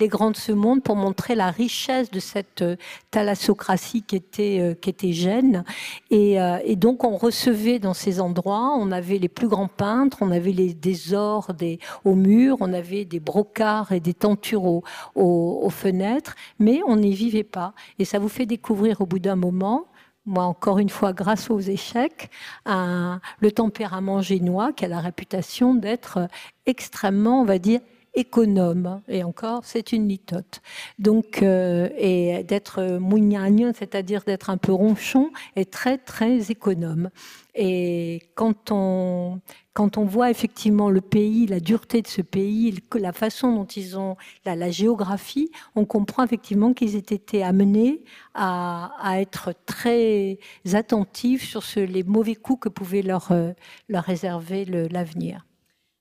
les 0.00 0.08
grands 0.08 0.30
de 0.30 0.36
ce 0.36 0.52
monde 0.52 0.82
pour 0.82 0.96
montrer 0.96 1.34
la 1.34 1.50
richesse 1.50 2.10
de 2.10 2.20
cette 2.20 2.62
euh, 2.62 2.76
thalassocratie 3.10 4.02
qui 4.02 4.16
était, 4.16 4.58
euh, 4.60 4.74
qui 4.74 4.90
était 4.90 5.12
Gênes. 5.12 5.64
Et, 6.10 6.40
euh, 6.40 6.58
et, 6.64 6.76
donc 6.76 7.04
on 7.04 7.16
recevait 7.16 7.78
dans 7.78 7.94
ces 7.94 8.20
endroits, 8.20 8.74
on 8.78 8.90
avait 8.90 9.18
les 9.18 9.28
plus 9.28 9.48
grands 9.48 9.68
peintres, 9.68 10.18
on 10.20 10.30
avait 10.30 10.52
des 10.52 11.14
ors 11.14 11.54
des, 11.54 11.78
aux 12.04 12.14
murs, 12.14 12.56
on 12.60 12.72
avait 12.72 13.04
des 13.04 13.20
brocards 13.20 13.92
et 13.92 14.00
des 14.00 14.14
tentures 14.14 14.53
aux, 14.56 15.70
fenêtres, 15.70 16.34
mais 16.58 16.80
on 16.86 16.96
n'y 16.96 17.14
vivait 17.14 17.44
pas. 17.44 17.74
Et 17.98 18.04
ça 18.04 18.18
vous 18.18 18.28
fait 18.28 18.46
découvrir 18.46 19.00
au 19.00 19.06
bout 19.06 19.18
d'un 19.18 19.36
moment 19.36 19.86
moi 20.26 20.44
encore 20.44 20.78
une 20.78 20.88
fois 20.88 21.12
grâce 21.12 21.50
aux 21.50 21.60
échecs, 21.60 22.30
le 22.64 23.50
tempérament 23.54 24.22
génois 24.22 24.72
qui 24.72 24.86
a 24.86 24.88
la 24.88 25.00
réputation 25.00 25.74
d'être 25.74 26.28
extrêmement, 26.64 27.42
on 27.42 27.44
va 27.44 27.58
dire, 27.58 27.80
économe. 28.14 29.00
Et 29.08 29.24
encore, 29.24 29.64
c'est 29.64 29.92
une 29.92 30.08
litote. 30.08 30.60
Donc, 30.98 31.42
euh, 31.42 31.88
et 31.96 32.44
d'être 32.44 32.98
mouignagnon, 32.98 33.72
c'est-à-dire 33.76 34.22
d'être 34.24 34.50
un 34.50 34.56
peu 34.56 34.72
ronchon, 34.72 35.30
est 35.56 35.70
très, 35.70 35.98
très 35.98 36.50
économe. 36.50 37.10
Et 37.54 38.22
quand 38.34 38.72
on, 38.72 39.40
quand 39.74 39.96
on 39.96 40.04
voit 40.04 40.30
effectivement 40.30 40.90
le 40.90 41.00
pays, 41.00 41.46
la 41.46 41.60
dureté 41.60 42.02
de 42.02 42.08
ce 42.08 42.20
pays, 42.22 42.80
la 42.94 43.12
façon 43.12 43.52
dont 43.54 43.64
ils 43.64 43.96
ont, 43.96 44.16
la, 44.44 44.56
la 44.56 44.70
géographie, 44.70 45.50
on 45.76 45.84
comprend 45.84 46.24
effectivement 46.24 46.72
qu'ils 46.72 46.96
aient 46.96 46.98
été 46.98 47.44
amenés 47.44 48.04
à, 48.34 48.92
à, 49.00 49.20
être 49.20 49.54
très 49.66 50.38
attentifs 50.72 51.48
sur 51.48 51.62
ce, 51.62 51.80
les 51.80 52.02
mauvais 52.02 52.34
coups 52.34 52.62
que 52.62 52.68
pouvait 52.68 53.02
leur, 53.02 53.30
euh, 53.30 53.52
leur 53.88 54.04
réserver 54.04 54.64
l'avenir. 54.64 55.44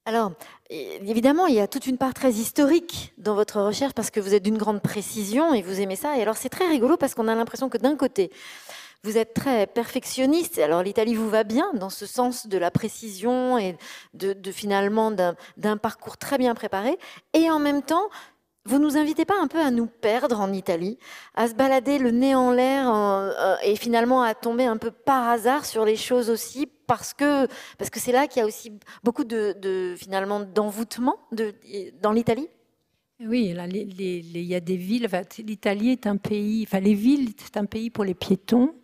Alors, 0.05 0.33
évidemment, 0.69 1.47
il 1.47 1.55
y 1.55 1.61
a 1.61 1.67
toute 1.67 1.87
une 1.87 1.97
part 1.97 2.13
très 2.13 2.31
historique 2.31 3.13
dans 3.17 3.35
votre 3.35 3.61
recherche 3.61 3.93
parce 3.93 4.11
que 4.11 4.19
vous 4.19 4.33
êtes 4.33 4.43
d'une 4.43 4.57
grande 4.57 4.81
précision 4.81 5.53
et 5.53 5.61
vous 5.61 5.79
aimez 5.79 5.95
ça. 5.95 6.17
Et 6.17 6.21
alors, 6.21 6.35
c'est 6.35 6.49
très 6.49 6.67
rigolo 6.67 6.97
parce 6.97 7.15
qu'on 7.15 7.29
a 7.29 7.35
l'impression 7.35 7.69
que 7.69 7.77
d'un 7.77 7.95
côté, 7.95 8.29
vous 9.05 9.17
êtes 9.17 9.33
très 9.33 9.65
perfectionniste. 9.65 10.59
Alors, 10.59 10.83
l'Italie 10.83 11.15
vous 11.15 11.29
va 11.29 11.45
bien 11.45 11.71
dans 11.73 11.89
ce 11.89 12.05
sens 12.05 12.47
de 12.47 12.57
la 12.57 12.69
précision 12.69 13.57
et 13.57 13.77
finalement 14.51 15.09
d'un 15.11 15.77
parcours 15.77 16.17
très 16.17 16.37
bien 16.37 16.53
préparé. 16.53 16.97
Et 17.33 17.49
en 17.49 17.59
même 17.59 17.81
temps, 17.81 18.09
vous 18.65 18.79
nous 18.79 18.97
invitez 18.97 19.25
pas 19.25 19.39
un 19.41 19.47
peu 19.47 19.59
à 19.59 19.71
nous 19.71 19.87
perdre 19.87 20.39
en 20.39 20.53
Italie, 20.53 20.97
à 21.35 21.47
se 21.47 21.53
balader 21.53 21.97
le 21.99 22.11
nez 22.11 22.33
en 22.33 22.51
l'air 22.51 22.93
euh, 22.93 23.55
et 23.63 23.75
finalement 23.75 24.21
à 24.21 24.33
tomber 24.35 24.65
un 24.65 24.77
peu 24.77 24.91
par 24.91 25.27
hasard 25.27 25.65
sur 25.65 25.83
les 25.83 25.97
choses 25.97 26.29
aussi 26.29 26.67
parce 26.87 27.13
que 27.13 27.47
parce 27.77 27.89
que 27.89 27.99
c'est 27.99 28.11
là 28.11 28.27
qu'il 28.27 28.39
y 28.39 28.43
a 28.43 28.47
aussi 28.47 28.71
beaucoup 29.03 29.25
de, 29.25 29.95
finalement 29.97 30.39
d'envoûtement 30.39 31.17
de, 31.31 31.53
dans 32.01 32.11
l'Italie? 32.11 32.47
Oui, 33.19 33.53
il 33.55 34.41
y 34.41 34.55
a 34.55 34.59
des 34.59 34.75
villes. 34.75 35.07
L'Italie 35.39 35.91
est 35.91 36.07
un 36.07 36.17
pays. 36.17 36.65
Enfin, 36.67 36.79
les 36.79 36.93
villes, 36.93 37.29
c'est 37.37 37.57
un 37.57 37.65
pays 37.65 37.89
pour 37.89 38.03
les 38.03 38.15
piétons. 38.15 38.75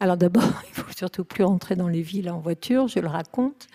Alors 0.00 0.16
d'abord, 0.16 0.44
il 0.68 0.74
faut 0.74 0.92
surtout 0.96 1.24
plus 1.24 1.44
rentrer 1.44 1.76
dans 1.76 1.88
les 1.88 2.02
villes 2.02 2.30
en 2.30 2.40
voiture. 2.40 2.88
Je 2.88 3.00
le 3.00 3.08
raconte. 3.08 3.66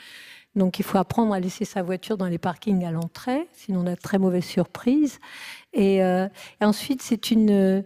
Donc 0.58 0.80
il 0.80 0.84
faut 0.84 0.98
apprendre 0.98 1.34
à 1.34 1.40
laisser 1.40 1.66
sa 1.66 1.84
voiture 1.84 2.18
dans 2.18 2.26
les 2.26 2.40
parkings 2.40 2.84
à 2.84 2.92
l'entrée, 2.92 3.48
sinon 3.54 3.82
on 3.82 3.88
a 3.88 3.96
de 3.96 4.02
très 4.02 4.18
mauvaises 4.18 4.44
surprises. 4.44 5.20
Et, 5.74 6.04
euh, 6.04 6.28
ensuite, 6.60 7.04
c'est 7.04 7.30
une, 7.30 7.84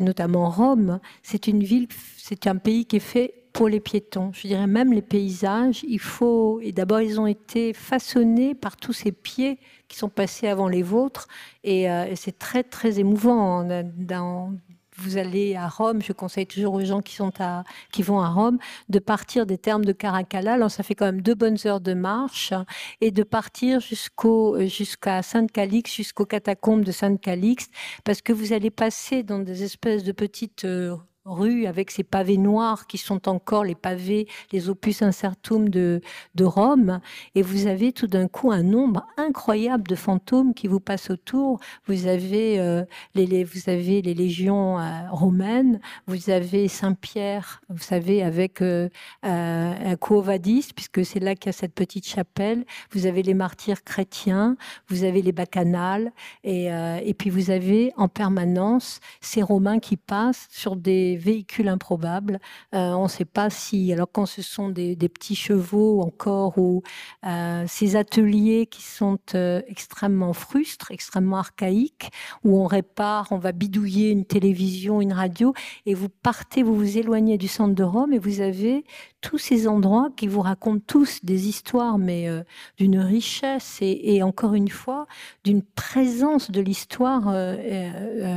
notamment 0.00 0.50
Rome, 0.50 0.98
c'est 1.22 1.46
une 1.46 1.62
ville, 1.62 1.86
c'est 2.16 2.48
un 2.48 2.56
pays 2.56 2.86
qui 2.86 2.96
est 2.96 3.00
fait 3.00 3.34
pour 3.52 3.68
les 3.68 3.78
piétons. 3.78 4.32
Je 4.32 4.48
dirais 4.48 4.66
même 4.66 4.92
les 4.92 5.02
paysages, 5.02 5.84
il 5.86 6.00
faut, 6.00 6.58
et 6.60 6.72
d'abord 6.72 7.02
ils 7.02 7.20
ont 7.20 7.26
été 7.26 7.72
façonnés 7.72 8.54
par 8.56 8.76
tous 8.76 8.94
ces 8.94 9.12
pieds 9.12 9.60
qui 9.86 9.96
sont 9.96 10.08
passés 10.08 10.48
avant 10.48 10.68
les 10.68 10.82
vôtres, 10.82 11.28
et, 11.62 11.88
euh, 11.88 12.06
et 12.06 12.16
c'est 12.16 12.36
très 12.36 12.64
très 12.64 12.98
émouvant 12.98 13.62
dans, 13.96 14.54
vous 15.02 15.16
allez 15.16 15.56
à 15.56 15.68
Rome, 15.68 16.02
je 16.02 16.12
conseille 16.12 16.46
toujours 16.46 16.74
aux 16.74 16.84
gens 16.84 17.00
qui, 17.00 17.14
sont 17.14 17.32
à, 17.40 17.64
qui 17.92 18.02
vont 18.02 18.20
à 18.20 18.28
Rome 18.28 18.58
de 18.88 18.98
partir 18.98 19.46
des 19.46 19.58
termes 19.58 19.84
de 19.84 19.92
Caracalla. 19.92 20.54
Alors, 20.54 20.70
ça 20.70 20.82
fait 20.82 20.94
quand 20.94 21.06
même 21.06 21.22
deux 21.22 21.34
bonnes 21.34 21.58
heures 21.66 21.80
de 21.80 21.94
marche 21.94 22.52
et 23.00 23.10
de 23.10 23.22
partir 23.22 23.80
jusqu'à 23.80 25.22
Sainte-Calixte, 25.22 25.94
jusqu'aux 25.94 26.26
catacombes 26.26 26.84
de 26.84 26.92
Sainte-Calixte, 26.92 27.72
parce 28.04 28.22
que 28.22 28.32
vous 28.32 28.52
allez 28.52 28.70
passer 28.70 29.22
dans 29.22 29.38
des 29.38 29.62
espèces 29.62 30.04
de 30.04 30.12
petites 30.12 30.64
euh, 30.64 30.96
rue 31.24 31.66
avec 31.66 31.90
ces 31.90 32.02
pavés 32.02 32.36
noirs 32.36 32.86
qui 32.86 32.98
sont 32.98 33.28
encore 33.28 33.64
les 33.64 33.74
pavés, 33.74 34.26
les 34.50 34.68
opus 34.68 35.02
incertum 35.02 35.68
de, 35.68 36.00
Rome, 36.40 37.00
et 37.36 37.42
vous 37.42 37.68
avez 37.68 37.92
tout 37.92 38.08
d'un 38.08 38.26
coup 38.26 38.50
un 38.50 38.64
nombre 38.64 39.06
incroyable 39.16 39.84
de 39.84 39.94
fantômes 39.94 40.54
qui 40.54 40.66
vous 40.66 40.80
passent 40.80 41.10
autour. 41.10 41.60
Vous 41.86 42.08
avez, 42.08 42.58
euh, 42.58 42.84
les, 43.14 43.44
vous 43.44 43.70
avez 43.70 44.02
les 44.02 44.14
légions 44.14 44.80
euh, 44.80 45.08
romaines, 45.10 45.80
vous 46.08 46.30
avez 46.30 46.66
Saint-Pierre, 46.66 47.62
vous 47.68 47.82
savez, 47.82 48.22
avec 48.22 48.60
euh, 48.60 48.88
un 49.22 49.96
Vadis, 50.22 50.70
puisque 50.74 51.06
c'est 51.06 51.20
là 51.20 51.34
qu'il 51.36 51.46
y 51.46 51.50
a 51.50 51.52
cette 51.52 51.74
petite 51.74 52.06
chapelle, 52.06 52.64
vous 52.90 53.06
avez 53.06 53.22
les 53.22 53.34
martyrs 53.34 53.84
chrétiens, 53.84 54.56
vous 54.88 55.04
avez 55.04 55.22
les 55.22 55.32
bacchanales, 55.32 56.12
et 56.44 57.14
puis 57.16 57.30
vous 57.30 57.50
avez 57.50 57.92
en 57.96 58.08
permanence 58.08 59.00
ces 59.20 59.42
Romains 59.42 59.78
qui 59.78 59.96
passent 59.96 60.48
sur 60.50 60.76
des 60.76 61.11
véhicules 61.16 61.68
improbables. 61.68 62.40
Euh, 62.74 62.92
on 62.92 63.04
ne 63.04 63.08
sait 63.08 63.24
pas 63.24 63.50
si, 63.50 63.92
alors 63.92 64.08
quand 64.10 64.26
ce 64.26 64.42
sont 64.42 64.68
des, 64.68 64.96
petits 64.96 65.36
chevaux 65.36 66.00
encore, 66.00 66.58
ou 66.58 66.82
euh, 67.26 67.64
ces 67.66 67.96
ateliers 67.96 68.66
qui 68.66 68.82
sont 68.82 69.18
euh, 69.34 69.62
extrêmement 69.66 70.32
frustres, 70.32 70.90
extrêmement 70.90 71.38
archaïques, 71.38 72.10
où 72.44 72.58
on 72.58 72.66
répare, 72.66 73.28
on 73.30 73.38
va 73.38 73.52
bidouiller 73.52 74.10
une 74.10 74.24
télévision, 74.24 75.00
une 75.00 75.12
radio, 75.12 75.54
et 75.86 75.94
vous 75.94 76.08
partez, 76.08 76.62
vous 76.62 76.74
vous 76.74 76.98
éloignez 76.98 77.38
du 77.38 77.48
centre 77.48 77.74
de 77.74 77.84
Rome, 77.84 78.12
et 78.12 78.18
vous 78.18 78.40
avez 78.40 78.84
tous 79.22 79.38
ces 79.38 79.66
endroits 79.66 80.10
qui 80.16 80.26
vous 80.26 80.42
racontent 80.42 80.82
tous 80.86 81.24
des 81.24 81.48
histoires, 81.48 81.96
mais 81.96 82.28
d'une 82.76 82.98
richesse 82.98 83.78
et, 83.80 84.22
encore 84.22 84.54
une 84.54 84.68
fois 84.68 85.06
d'une 85.44 85.62
présence 85.62 86.50
de 86.50 86.60
l'histoire 86.60 87.34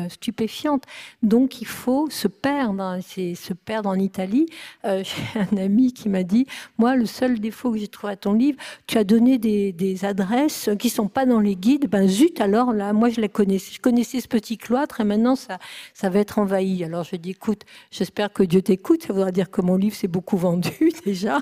stupéfiante. 0.10 0.84
Donc 1.22 1.62
il 1.62 1.68
faut 1.68 2.10
se 2.10 2.28
perdre 2.28 3.00
c'est 3.02 3.36
se 3.36 3.54
perdre 3.54 3.90
en 3.90 3.96
Italie. 3.96 4.46
Euh, 4.86 5.04
j'ai 5.34 5.40
un 5.40 5.58
ami 5.58 5.94
qui 5.94 6.10
m'a 6.10 6.24
dit, 6.24 6.46
moi, 6.78 6.96
le 6.96 7.06
seul 7.06 7.40
défaut 7.40 7.72
que 7.72 7.78
j'ai 7.78 7.88
trouvé 7.88 8.14
à 8.14 8.16
ton 8.16 8.34
livre, 8.34 8.58
tu 8.88 8.98
as 8.98 9.04
donné 9.04 9.38
des, 9.38 9.74
adresses 10.04 10.70
qui 10.78 10.90
sont 10.90 11.08
pas 11.08 11.26
dans 11.26 11.40
les 11.40 11.56
guides. 11.56 11.90
Ben 11.90 12.08
zut, 12.08 12.42
alors 12.42 12.74
là, 12.74 12.92
moi, 12.94 13.10
je 13.10 13.22
la 13.22 13.28
connaissais, 13.28 13.74
je 13.74 13.80
connaissais 13.80 14.20
ce 14.20 14.28
petit 14.28 14.58
cloître 14.58 15.00
et 15.00 15.04
maintenant, 15.04 15.36
ça, 15.36 15.58
ça 15.94 16.10
va 16.10 16.20
être 16.20 16.40
envahi. 16.40 16.84
Alors 16.84 17.04
je 17.04 17.16
dis, 17.16 17.32
écoute, 17.32 17.62
j'espère 17.92 18.32
que 18.34 18.44
Dieu 18.44 18.62
t'écoute. 18.62 19.04
Ça 19.04 19.14
voudra 19.14 19.32
dire 19.32 19.50
que 19.50 19.62
mon 19.62 19.78
livre 19.78 19.96
s'est 19.96 20.08
beaucoup 20.08 20.38
vendu 20.38 20.70
déjà. 21.06 21.40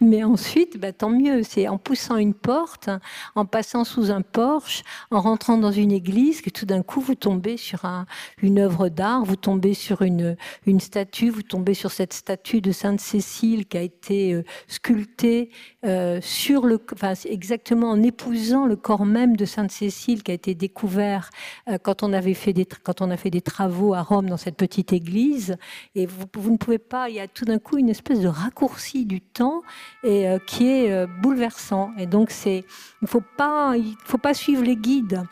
Mais 0.00 0.24
ensuite, 0.24 0.78
ben, 0.78 0.92
tant 0.92 1.10
mieux. 1.10 1.42
C'est 1.42 1.68
en 1.68 1.78
poussant 1.78 2.16
une 2.16 2.34
porte, 2.34 2.90
en 3.34 3.44
passant 3.44 3.84
sous 3.84 4.10
un 4.10 4.22
porche, 4.22 4.82
en 5.10 5.20
rentrant 5.20 5.58
dans 5.58 5.72
une 5.72 5.92
église, 5.92 6.42
que 6.42 6.50
tout 6.50 6.66
d'un 6.66 6.82
coup, 6.82 7.00
vous 7.00 7.14
tombez 7.14 7.56
sur 7.56 7.84
un, 7.84 8.06
une 8.42 8.58
œuvre 8.58 8.88
d'art, 8.88 9.24
vous 9.24 9.36
tombez 9.36 9.74
sur 9.74 10.02
une, 10.02 10.36
une, 10.66 10.80
statue, 10.80 11.30
vous 11.30 11.42
tombez 11.42 11.74
sur 11.74 11.90
cette 11.90 12.12
statue 12.12 12.60
de 12.60 12.72
Sainte 12.72 13.00
Cécile 13.00 13.66
qui 13.66 13.78
a 13.78 13.82
été 13.82 14.34
euh, 14.34 14.44
sculptée 14.68 15.50
euh, 15.84 16.20
sur 16.20 16.66
le, 16.66 16.80
enfin, 16.92 17.14
exactement 17.24 17.90
en 17.90 18.02
épousant 18.02 18.66
le 18.66 18.76
corps 18.76 19.06
même 19.06 19.36
de 19.36 19.44
Sainte 19.44 19.70
Cécile 19.70 20.22
qui 20.22 20.30
a 20.30 20.34
été 20.34 20.54
découvert 20.54 21.30
euh, 21.68 21.78
quand 21.78 22.02
on 22.02 22.12
avait 22.12 22.34
fait 22.34 22.52
des, 22.52 22.66
quand 22.66 23.00
on 23.00 23.10
a 23.10 23.16
fait 23.16 23.30
des 23.30 23.40
travaux 23.40 23.94
à 23.94 24.02
Rome 24.02 24.28
dans 24.28 24.36
cette 24.36 24.56
petite 24.56 24.92
église. 24.92 25.56
Et 25.94 26.06
vous, 26.06 26.26
vous 26.34 26.50
ne 26.52 26.56
pouvez 26.56 26.78
pas, 26.78 27.08
il 27.08 27.16
y 27.16 27.20
a 27.20 27.28
tout 27.28 27.44
d'un 27.44 27.58
coup 27.58 27.78
une 27.78 27.88
espèce 27.88 28.20
de 28.20 28.28
raccourci 28.44 29.06
du 29.06 29.20
temps 29.20 29.62
et 30.02 30.26
qui 30.46 30.68
est 30.68 31.06
bouleversant. 31.22 31.92
Et 31.98 32.06
donc 32.06 32.30
c'est, 32.30 32.64
il 33.02 33.08
faut 33.08 33.22
pas, 33.36 33.74
il 33.76 33.96
faut 34.04 34.18
pas 34.18 34.34
suivre 34.34 34.62
les 34.62 34.76
guides 34.76 35.24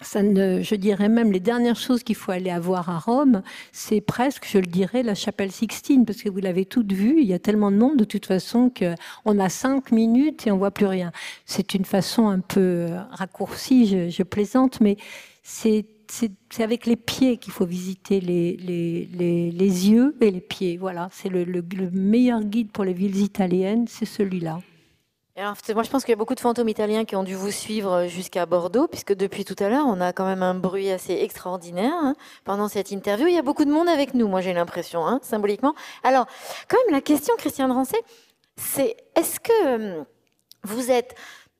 ça 0.00 0.22
ne, 0.22 0.62
je 0.62 0.74
dirais 0.74 1.08
même 1.08 1.32
les 1.32 1.40
dernières 1.40 1.76
choses 1.76 2.02
qu'il 2.02 2.16
faut 2.16 2.32
aller 2.32 2.50
avoir 2.50 2.90
à 2.90 2.98
Rome, 2.98 3.42
c'est 3.72 4.00
presque, 4.00 4.46
je 4.50 4.58
le 4.58 4.66
dirais, 4.66 5.02
la 5.02 5.14
chapelle 5.14 5.50
Sixtine, 5.50 6.04
parce 6.04 6.22
que 6.22 6.28
vous 6.28 6.38
l'avez 6.38 6.64
toute 6.64 6.92
vue. 6.92 7.20
Il 7.20 7.26
y 7.26 7.32
a 7.32 7.38
tellement 7.38 7.70
de 7.70 7.76
monde 7.76 7.96
de 7.96 8.04
toute 8.04 8.26
façon 8.26 8.70
qu'on 8.70 9.38
a 9.38 9.48
cinq 9.48 9.92
minutes 9.92 10.46
et 10.46 10.52
on 10.52 10.58
voit 10.58 10.70
plus 10.70 10.86
rien. 10.86 11.12
C'est 11.44 11.74
une 11.74 11.84
façon 11.84 12.28
un 12.28 12.40
peu 12.40 12.60
euh, 12.60 13.00
raccourcie, 13.10 14.10
je 14.10 14.22
plaisante, 14.22 14.80
mais 14.80 14.96
c'est 15.42 15.86
c'est 16.10 16.62
avec 16.62 16.86
les 16.86 16.96
pieds 16.96 17.36
qu'il 17.36 17.52
faut 17.52 17.66
visiter 17.66 18.20
les, 18.20 18.56
les, 18.56 19.08
les, 19.12 19.50
les, 19.50 19.88
yeux 19.90 20.16
et 20.20 20.30
les 20.30 20.40
pieds. 20.40 20.76
Voilà, 20.76 21.08
c'est 21.12 21.28
le, 21.28 21.44
le 21.44 21.90
meilleur 21.92 22.42
guide 22.42 22.72
pour 22.72 22.84
les 22.84 22.92
villes 22.92 23.20
italiennes, 23.20 23.86
c'est 23.88 24.06
celui-là 24.06 24.60
moi, 25.42 25.82
je 25.82 25.90
pense 25.90 26.04
qu'il 26.04 26.10
y 26.10 26.14
a 26.14 26.16
beaucoup 26.16 26.34
de 26.34 26.40
fantômes 26.40 26.68
italiens 26.68 27.04
qui 27.04 27.14
ont 27.14 27.22
dû 27.22 27.34
vous 27.34 27.50
suivre 27.50 28.06
jusqu'à 28.06 28.46
Bordeaux, 28.46 28.88
puisque 28.88 29.14
depuis 29.14 29.44
tout 29.44 29.56
à 29.58 29.68
l'heure, 29.68 29.84
on 29.86 30.00
a 30.00 30.12
quand 30.12 30.24
même 30.24 30.42
un 30.42 30.54
bruit 30.54 30.90
assez 30.90 31.12
extraordinaire 31.12 31.92
hein, 31.94 32.14
pendant 32.44 32.68
cette 32.68 32.90
interview. 32.90 33.26
Il 33.26 33.34
y 33.34 33.38
a 33.38 33.42
beaucoup 33.42 33.66
de 33.66 33.70
monde 33.70 33.88
avec 33.88 34.14
nous, 34.14 34.28
moi, 34.28 34.40
j'ai 34.40 34.54
l'impression, 34.54 35.06
hein, 35.06 35.20
symboliquement. 35.22 35.74
Alors, 36.02 36.26
quand 36.68 36.78
même, 36.86 36.94
la 36.94 37.02
question, 37.02 37.34
Christiane 37.36 37.70
Rancet, 37.70 38.00
c'est 38.56 38.96
est-ce 39.14 39.38
que 39.40 39.98
hum, 39.98 40.06
vous 40.64 40.90
êtes 40.90 41.14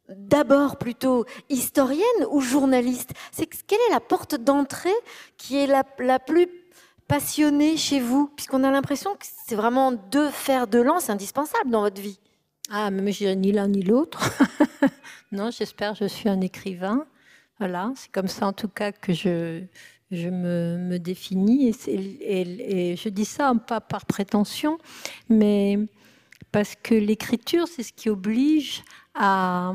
d'abord 0.09 0.78
plutôt 0.78 1.24
historienne 1.48 2.26
ou 2.30 2.40
journaliste? 2.40 3.12
C'est 3.32 3.46
quelle 3.66 3.78
est 3.88 3.92
la 3.92 4.00
porte 4.00 4.34
d'entrée 4.34 4.94
qui 5.36 5.57
est 5.57 5.66
la, 5.66 6.18
plus 6.18 6.48
passionnée 7.09 7.76
chez 7.76 8.00
vous, 8.00 8.28
puisqu'on 8.34 8.64
a 8.64 8.70
l'impression 8.70 9.14
que 9.14 9.26
c'est 9.46 9.54
vraiment 9.54 9.92
deux 9.92 10.30
fers 10.30 10.66
de 10.66 10.78
lance 10.78 11.11
indispensables 11.11 11.70
dans 11.70 11.82
votre 11.82 12.00
vie. 12.00 12.18
Ah, 12.70 12.90
mais 12.90 13.12
je 13.12 13.18
dirais 13.18 13.36
ni 13.36 13.52
l'un 13.52 13.68
ni 13.68 13.82
l'autre. 13.82 14.30
non, 15.32 15.50
j'espère 15.50 15.94
je 15.94 16.07
suis 16.07 16.28
un 16.28 16.40
écrivain. 16.40 17.07
Voilà, 17.59 17.92
c'est 17.96 18.11
comme 18.11 18.28
ça 18.28 18.46
en 18.46 18.52
tout 18.52 18.68
cas 18.68 18.92
que 18.92 19.12
je, 19.12 19.62
me, 20.11 20.98
définis. 20.98 21.74
Et, 21.86 22.92
et, 22.92 22.96
je 22.96 23.09
dis 23.09 23.24
ça 23.24 23.52
pas 23.54 23.80
par 23.80 24.04
prétention, 24.04 24.78
mais 25.28 25.78
parce 26.52 26.74
que 26.74 26.94
l'écriture, 26.94 27.68
c'est 27.68 27.82
ce 27.82 27.92
qui 27.92 28.11
oblige 28.11 28.82
à, 29.14 29.74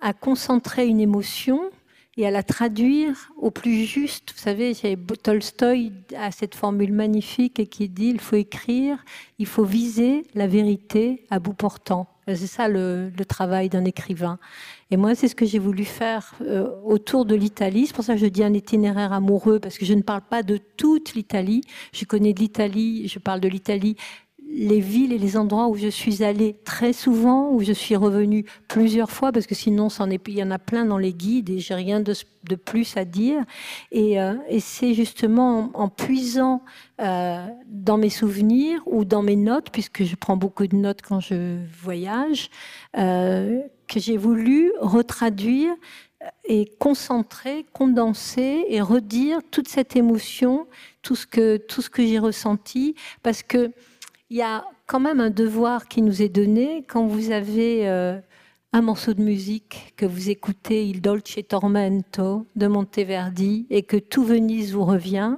à 0.00 0.12
concentrer 0.12 0.86
une 0.86 1.00
émotion 1.00 1.70
et 2.16 2.26
à 2.26 2.30
la 2.30 2.42
traduire 2.42 3.30
au 3.36 3.50
plus 3.50 3.84
juste. 3.84 4.32
Vous 4.34 4.40
savez, 4.40 4.74
Tolstoï 5.22 5.92
a 6.16 6.30
cette 6.30 6.54
formule 6.54 6.92
magnifique 6.92 7.68
qui 7.68 7.88
dit 7.88 8.08
il 8.08 8.20
faut 8.20 8.36
écrire, 8.36 9.04
il 9.38 9.46
faut 9.46 9.64
viser 9.64 10.22
la 10.34 10.46
vérité 10.46 11.26
à 11.30 11.38
bout 11.38 11.52
portant. 11.52 12.08
C'est 12.28 12.48
ça 12.48 12.66
le, 12.66 13.12
travail 13.28 13.68
d'un 13.68 13.84
écrivain. 13.84 14.40
Et 14.90 14.96
moi, 14.96 15.14
c'est 15.14 15.28
ce 15.28 15.36
que 15.36 15.46
j'ai 15.46 15.60
voulu 15.60 15.84
faire 15.84 16.34
euh, 16.40 16.68
autour 16.84 17.24
de 17.24 17.36
l'Italie. 17.36 17.86
C'est 17.86 17.94
pour 17.94 18.02
ça 18.02 18.14
que 18.14 18.20
je 18.20 18.26
dis 18.26 18.42
un 18.42 18.52
itinéraire 18.52 19.12
amoureux, 19.12 19.60
parce 19.60 19.78
que 19.78 19.84
je 19.84 19.94
ne 19.94 20.02
parle 20.02 20.22
pas 20.22 20.42
de 20.42 20.58
toute 20.76 21.14
l'Italie. 21.14 21.60
Je 21.92 22.04
connais 22.04 22.32
de 22.32 22.40
l'Italie, 22.40 23.06
je 23.06 23.20
parle 23.20 23.38
de 23.40 23.46
l'Italie 23.46 23.96
les 24.56 24.80
villes 24.80 25.12
et 25.12 25.18
les 25.18 25.36
endroits 25.36 25.68
où 25.68 25.76
je 25.76 25.88
suis 25.88 26.24
allée 26.24 26.56
très 26.64 26.94
souvent, 26.94 27.50
où 27.50 27.62
je 27.62 27.72
suis 27.72 27.94
revenue 27.94 28.46
plusieurs 28.68 29.10
fois, 29.10 29.30
parce 29.30 29.46
que 29.46 29.54
sinon, 29.54 29.88
il 30.26 30.34
y 30.34 30.42
en 30.42 30.50
a 30.50 30.58
plein 30.58 30.86
dans 30.86 30.96
les 30.96 31.12
guides 31.12 31.50
et 31.50 31.58
j'ai 31.58 31.74
rien 31.74 32.00
de, 32.00 32.14
plus 32.54 32.96
à 32.96 33.04
dire. 33.04 33.44
Et, 33.92 34.18
euh, 34.18 34.34
c'est 34.60 34.94
justement 34.94 35.70
en, 35.74 35.90
puisant 35.90 36.62
euh, 37.02 37.46
dans 37.66 37.98
mes 37.98 38.08
souvenirs 38.08 38.80
ou 38.86 39.04
dans 39.04 39.22
mes 39.22 39.36
notes, 39.36 39.68
puisque 39.70 40.04
je 40.04 40.16
prends 40.16 40.38
beaucoup 40.38 40.66
de 40.66 40.76
notes 40.76 41.02
quand 41.02 41.20
je 41.20 41.58
voyage, 41.82 42.48
euh, 42.96 43.60
que 43.86 44.00
j'ai 44.00 44.16
voulu 44.16 44.72
retraduire 44.80 45.74
et 46.48 46.70
concentrer, 46.78 47.66
condenser 47.74 48.64
et 48.68 48.80
redire 48.80 49.40
toute 49.50 49.68
cette 49.68 49.96
émotion, 49.96 50.66
tout 51.02 51.14
ce 51.14 51.26
que, 51.26 51.58
tout 51.58 51.82
ce 51.82 51.90
que 51.90 52.04
j'ai 52.04 52.18
ressenti, 52.18 52.94
parce 53.22 53.42
que 53.42 53.70
il 54.30 54.36
y 54.36 54.42
a 54.42 54.64
quand 54.86 55.00
même 55.00 55.20
un 55.20 55.30
devoir 55.30 55.88
qui 55.88 56.02
nous 56.02 56.22
est 56.22 56.28
donné 56.28 56.84
quand 56.88 57.06
vous 57.06 57.30
avez 57.30 57.88
euh, 57.88 58.18
un 58.72 58.82
morceau 58.82 59.14
de 59.14 59.22
musique 59.22 59.94
que 59.96 60.04
vous 60.04 60.30
écoutez, 60.30 60.86
Il 60.86 61.00
Dolce 61.00 61.38
Tormento 61.48 62.46
de 62.56 62.66
Monteverdi, 62.66 63.66
et 63.70 63.82
que 63.82 63.96
tout 63.96 64.24
Venise 64.24 64.72
vous 64.72 64.84
revient. 64.84 65.36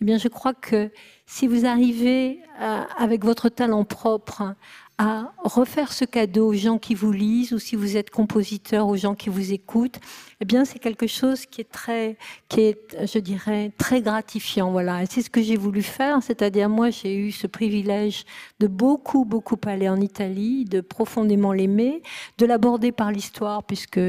Eh 0.00 0.04
bien, 0.04 0.18
je 0.18 0.28
crois 0.28 0.54
que 0.54 0.90
si 1.26 1.46
vous 1.46 1.64
arrivez 1.64 2.40
euh, 2.60 2.82
avec 2.98 3.24
votre 3.24 3.48
talent 3.48 3.84
propre 3.84 4.54
à 4.96 5.32
refaire 5.42 5.92
ce 5.92 6.04
cadeau 6.04 6.48
aux 6.48 6.54
gens 6.54 6.78
qui 6.78 6.94
vous 6.94 7.10
lisent 7.10 7.52
ou 7.52 7.58
si 7.58 7.74
vous 7.74 7.96
êtes 7.96 8.10
compositeur 8.10 8.86
aux 8.86 8.96
gens 8.96 9.14
qui 9.14 9.28
vous 9.28 9.52
écoutent, 9.52 9.98
eh 10.40 10.44
bien 10.44 10.64
c'est 10.64 10.78
quelque 10.78 11.08
chose 11.08 11.46
qui 11.46 11.62
est 11.62 11.70
très, 11.70 12.16
qui 12.48 12.60
est, 12.60 13.06
je 13.12 13.18
dirais, 13.18 13.72
très 13.76 14.02
gratifiant. 14.02 14.70
Voilà, 14.70 15.02
et 15.02 15.06
c'est 15.06 15.22
ce 15.22 15.30
que 15.30 15.42
j'ai 15.42 15.56
voulu 15.56 15.82
faire. 15.82 16.22
C'est-à-dire 16.22 16.68
moi, 16.68 16.90
j'ai 16.90 17.16
eu 17.16 17.32
ce 17.32 17.48
privilège 17.48 18.24
de 18.60 18.68
beaucoup, 18.68 19.24
beaucoup 19.24 19.56
aller 19.66 19.88
en 19.88 20.00
Italie, 20.00 20.64
de 20.64 20.80
profondément 20.80 21.52
l'aimer, 21.52 22.02
de 22.38 22.46
l'aborder 22.46 22.92
par 22.92 23.10
l'histoire 23.10 23.64
puisque 23.64 24.00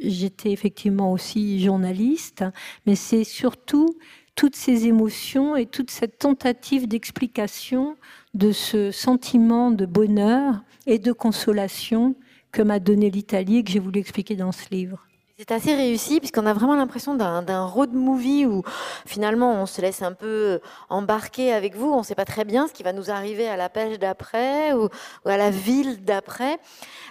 j'étais 0.00 0.50
effectivement 0.50 1.12
aussi 1.12 1.62
journaliste, 1.62 2.44
mais 2.86 2.96
c'est 2.96 3.24
surtout 3.24 3.96
toutes 4.34 4.56
ces 4.56 4.86
émotions 4.86 5.56
et 5.56 5.66
toute 5.66 5.90
cette 5.90 6.18
tentative 6.18 6.88
d'explication 6.88 7.96
de 8.34 8.52
ce 8.52 8.90
sentiment 8.90 9.70
de 9.70 9.86
bonheur 9.86 10.62
et 10.86 10.98
de 10.98 11.12
consolation 11.12 12.14
que 12.52 12.62
m'a 12.62 12.78
donné 12.78 13.10
l'Italie 13.10 13.58
et 13.58 13.64
que 13.64 13.70
j'ai 13.70 13.78
voulu 13.78 14.00
expliquer 14.00 14.36
dans 14.36 14.52
ce 14.52 14.68
livre. 14.70 15.06
C'est 15.36 15.50
assez 15.50 15.74
réussi 15.74 16.20
puisqu'on 16.20 16.46
a 16.46 16.52
vraiment 16.52 16.76
l'impression 16.76 17.16
d'un 17.16 17.66
road 17.66 17.92
movie 17.92 18.46
où 18.46 18.62
finalement 19.04 19.60
on 19.60 19.66
se 19.66 19.80
laisse 19.80 20.00
un 20.00 20.12
peu 20.12 20.60
embarquer 20.88 21.52
avec 21.52 21.74
vous. 21.74 21.90
On 21.90 21.98
ne 21.98 22.04
sait 22.04 22.14
pas 22.14 22.24
très 22.24 22.44
bien 22.44 22.68
ce 22.68 22.72
qui 22.72 22.84
va 22.84 22.92
nous 22.92 23.10
arriver 23.10 23.48
à 23.48 23.56
la 23.56 23.68
pêche 23.68 23.98
d'après 23.98 24.72
ou, 24.74 24.88
à 25.24 25.36
la 25.36 25.50
ville 25.50 26.04
d'après. 26.04 26.58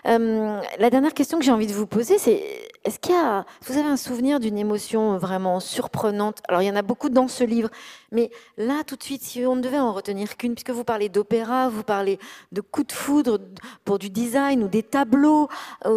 Euh, 0.08 0.62
la 0.80 0.90
dernière 0.90 1.14
question 1.14 1.38
que 1.38 1.44
j'ai 1.44 1.52
envie 1.52 1.68
de 1.68 1.74
vous 1.74 1.86
poser, 1.86 2.18
c'est 2.18 2.42
est-ce 2.86 3.00
qu'il 3.00 3.16
y 3.16 3.18
a, 3.18 3.46
vous 3.66 3.78
avez 3.78 3.88
un 3.88 3.98
souvenir 3.98 4.40
d'une 4.40 4.58
émotion 4.58 5.18
vraiment 5.18 5.60
surprenante? 5.60 6.42
Alors 6.48 6.62
il 6.62 6.66
y 6.66 6.70
en 6.70 6.76
a 6.76 6.82
beaucoup 6.82 7.10
dans 7.10 7.28
ce 7.28 7.44
livre, 7.44 7.70
mais 8.12 8.30
là 8.58 8.84
tout 8.86 8.96
de 8.96 9.04
suite, 9.04 9.24
si 9.24 9.46
on 9.46 9.56
ne 9.56 9.62
devait 9.62 9.80
en 9.80 9.94
retenir 9.94 10.36
qu'une, 10.36 10.54
puisque 10.54 10.72
vous 10.72 10.84
parlez 10.84 11.08
d'opéra, 11.08 11.70
vous 11.70 11.84
parlez 11.84 12.20
de 12.52 12.62
coups 12.62 12.88
de 12.88 12.92
foudre 12.92 13.40
pour 13.86 14.00
du 14.00 14.10
design 14.10 14.64
ou 14.64 14.68
des 14.68 14.84
tableaux, 14.84 15.48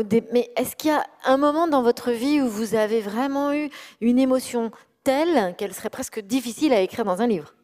des... 0.05 0.23
mais 0.33 0.51
est-ce 0.57 0.77
qu'il 0.77 0.91
y 0.91 0.95
a 0.95 1.05
un 1.25 1.37
moment 1.37 1.67
dans 1.67 1.83
votre 1.83 2.13
vie 2.13 2.41
où 2.41 2.49
vous 2.49 2.75
avez 2.75 3.01
vraiment 3.01 3.53
eu 3.53 3.69
une 4.01 4.19
émotion 4.19 4.71
telle 5.03 5.55
qu'elle 5.57 5.75
serait 5.75 5.91
presque 5.91 6.21
difficile 6.21 6.73
à 6.73 6.81
écrire 6.81 7.05
dans 7.05 7.21
un 7.21 7.27
livre? 7.27 7.55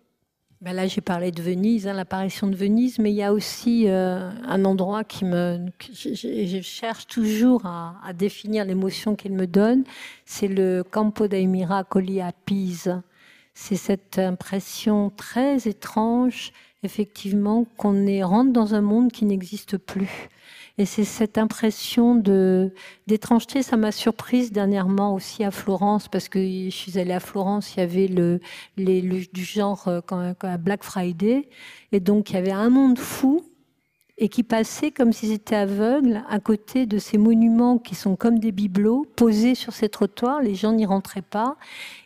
Ben 0.63 0.75
là, 0.75 0.87
j'ai 0.87 1.01
parlé 1.01 1.33
de 1.33 1.43
Venise, 1.43 1.89
hein, 1.89 1.93
l'apparition 1.93 2.47
de 2.47 2.55
Venise, 2.55 3.01
mais 3.01 3.11
il 3.11 3.17
y 3.17 3.23
a 3.25 3.33
aussi 3.33 3.89
euh, 3.89 4.31
un 4.47 4.65
endroit 4.65 5.03
qui 5.03 5.25
me. 5.25 5.59
je, 5.93 6.61
cherche 6.63 7.09
toujours 7.09 7.67
à, 7.67 8.13
définir 8.13 8.65
l'émotion 8.65 9.17
qu'il 9.17 9.33
me 9.33 9.49
donne. 9.49 9.83
C'est 10.25 10.47
le 10.47 10.85
Campo 10.89 11.27
dei 11.27 11.49
Miracoli 11.49 12.21
à 12.21 12.31
Pise. 12.47 13.03
C'est 13.55 13.75
cette 13.75 14.21
impression 14.21 15.11
très 15.11 15.67
étrange, 15.67 16.53
effectivement, 16.85 17.67
qu'on 17.77 18.07
rentre 18.23 18.53
dans 18.53 18.77
un 18.77 18.83
monde 18.83 19.11
qui 19.11 19.25
n'existe 19.25 19.79
plus. 19.79 20.29
Et 20.79 20.87
c'est 20.87 21.05
cette 21.05 21.37
impression 21.37 22.15
de 22.15 22.73
d'étrangeté, 23.07 23.63
ça 23.63 23.77
m'a 23.77 23.93
surprise 23.93 24.53
dernièrement 24.53 25.15
aussi 25.15 25.45
à 25.45 25.51
Florence, 25.51 26.09
parce 26.09 26.29
que 26.29 26.41
je 26.41 26.71
suis 26.71 26.99
allée 26.99 27.13
à 27.13 27.21
Florence, 27.21 27.75
il 27.75 27.81
y 27.81 27.83
avait 27.83 28.09
le, 28.09 28.41
les, 28.77 29.03
du 29.33 29.45
genre 29.45 29.87
euh, 29.89 30.01
quand, 30.05 30.35
Black 30.59 30.83
Friday, 30.83 31.49
et 31.93 32.01
donc 32.01 32.31
il 32.31 32.35
y 32.35 32.37
avait 32.37 32.53
un 32.53 32.71
monde 32.71 32.99
fou 32.99 33.45
et 34.19 34.29
qui 34.29 34.43
passaient 34.43 34.91
comme 34.91 35.13
s'ils 35.13 35.33
étaient 35.33 35.57
aveugles 35.57 36.23
à 36.29 36.39
côté 36.39 36.87
de 36.87 36.99
ces 36.99 37.19
monuments 37.19 37.79
qui 37.79 37.95
sont 37.95 38.15
comme 38.15 38.39
des 38.39 38.53
bibelots 38.53 39.07
posés 39.17 39.55
sur 39.55 39.73
ces 39.73 39.89
trottoirs. 39.89 40.43
Les 40.43 40.55
gens 40.55 40.73
n'y 40.73 40.87
rentraient 40.87 41.23
pas. 41.23 41.57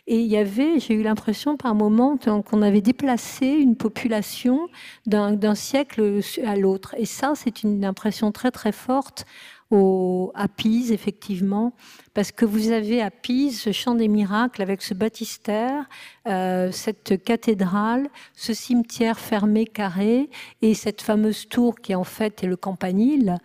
Et 0.07 0.19
il 0.19 0.27
y 0.27 0.37
avait, 0.37 0.79
j'ai 0.79 0.93
eu 0.93 1.03
l'impression 1.03 1.57
par 1.57 1.75
moment 1.75 2.17
qu'on 2.17 2.61
avait 2.61 2.81
déplacé 2.81 3.47
une 3.47 3.75
population 3.75 4.67
d'un 5.05 5.55
siècle 5.55 6.21
à 6.45 6.55
l'autre. 6.55 6.95
Et 6.97 7.05
ça, 7.05 7.33
c'est 7.35 7.63
une 7.63 7.83
impression 7.83 8.31
très 8.31 8.51
très 8.51 8.71
forte 8.71 9.25
à 9.71 10.47
Pise, 10.47 10.91
effectivement, 10.91 11.73
parce 12.13 12.31
que 12.31 12.45
vous 12.45 12.71
avez 12.71 13.01
à 13.01 13.11
Pise 13.11 13.59
ce 13.59 13.71
champ 13.71 13.95
des 13.95 14.07
miracles 14.07 14.61
avec 14.61 14.81
ce 14.81 14.93
baptistère, 14.93 15.89
euh, 16.27 16.71
cette 16.71 17.21
cathédrale, 17.23 18.07
ce 18.33 18.53
cimetière 18.53 19.19
fermé 19.19 19.65
carré 19.65 20.29
et 20.61 20.73
cette 20.73 21.01
fameuse 21.01 21.49
tour 21.49 21.75
qui 21.75 21.95
en 21.95 22.05
fait 22.05 22.43
est 22.43 22.47
le 22.47 22.55
campanile. 22.55 23.37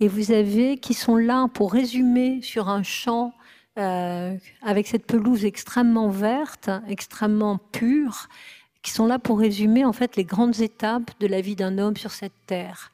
Et 0.00 0.08
vous 0.08 0.32
avez 0.32 0.78
qui 0.78 0.94
sont 0.94 1.16
là 1.16 1.46
pour 1.52 1.72
résumer 1.72 2.40
sur 2.42 2.68
un 2.68 2.82
champ 2.82 3.32
euh, 3.78 4.36
avec 4.62 4.88
cette 4.88 5.06
pelouse 5.06 5.44
extrêmement 5.44 6.08
verte, 6.08 6.70
extrêmement 6.88 7.58
pure, 7.70 8.28
qui 8.82 8.90
sont 8.90 9.06
là 9.06 9.20
pour 9.20 9.38
résumer 9.38 9.84
en 9.84 9.92
fait 9.92 10.16
les 10.16 10.24
grandes 10.24 10.60
étapes 10.60 11.10
de 11.20 11.28
la 11.28 11.40
vie 11.40 11.54
d'un 11.54 11.78
homme 11.78 11.96
sur 11.96 12.10
cette 12.10 12.46
terre. 12.46 12.90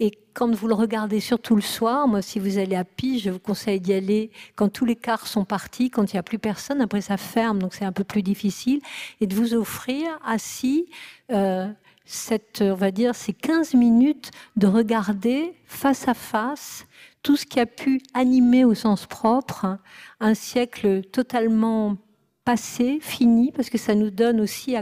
Et 0.00 0.10
quand 0.32 0.52
vous 0.52 0.66
le 0.66 0.74
regardez 0.74 1.20
surtout 1.20 1.54
le 1.54 1.62
soir, 1.62 2.08
moi, 2.08 2.20
si 2.20 2.40
vous 2.40 2.58
allez 2.58 2.74
à 2.74 2.84
Pise, 2.84 3.22
je 3.22 3.30
vous 3.30 3.38
conseille 3.38 3.80
d'y 3.80 3.92
aller 3.92 4.30
quand 4.56 4.68
tous 4.68 4.84
les 4.84 4.96
cars 4.96 5.26
sont 5.26 5.44
partis, 5.44 5.88
quand 5.88 6.12
il 6.12 6.16
n'y 6.16 6.20
a 6.20 6.24
plus 6.24 6.40
personne. 6.40 6.80
Après, 6.80 7.00
ça 7.00 7.16
ferme, 7.16 7.60
donc 7.60 7.74
c'est 7.74 7.84
un 7.84 7.92
peu 7.92 8.02
plus 8.02 8.22
difficile. 8.22 8.80
Et 9.20 9.26
de 9.28 9.34
vous 9.34 9.54
offrir 9.54 10.18
assis, 10.24 10.86
euh, 11.30 11.68
cette, 12.04 12.60
on 12.60 12.74
va 12.74 12.90
dire, 12.90 13.14
ces 13.14 13.32
15 13.32 13.74
minutes 13.74 14.32
de 14.56 14.66
regarder 14.66 15.54
face 15.66 16.08
à 16.08 16.14
face 16.14 16.86
tout 17.22 17.36
ce 17.36 17.46
qui 17.46 17.60
a 17.60 17.66
pu 17.66 18.02
animer 18.12 18.64
au 18.64 18.74
sens 18.74 19.06
propre 19.06 19.78
un 20.20 20.34
siècle 20.34 21.02
totalement 21.04 21.96
passé, 22.44 22.98
fini, 23.00 23.52
parce 23.52 23.70
que 23.70 23.78
ça 23.78 23.94
nous 23.94 24.10
donne 24.10 24.40
aussi 24.40 24.76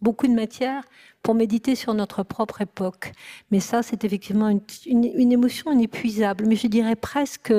beaucoup 0.00 0.26
de 0.26 0.32
matière 0.32 0.84
pour 1.22 1.34
méditer 1.34 1.74
sur 1.74 1.94
notre 1.94 2.22
propre 2.22 2.62
époque. 2.62 3.12
Mais 3.50 3.60
ça, 3.60 3.82
c'est 3.82 4.04
effectivement 4.04 4.48
une, 4.86 5.32
émotion 5.32 5.72
inépuisable, 5.72 6.46
mais 6.46 6.56
je 6.56 6.66
dirais 6.66 6.96
presque 6.96 7.52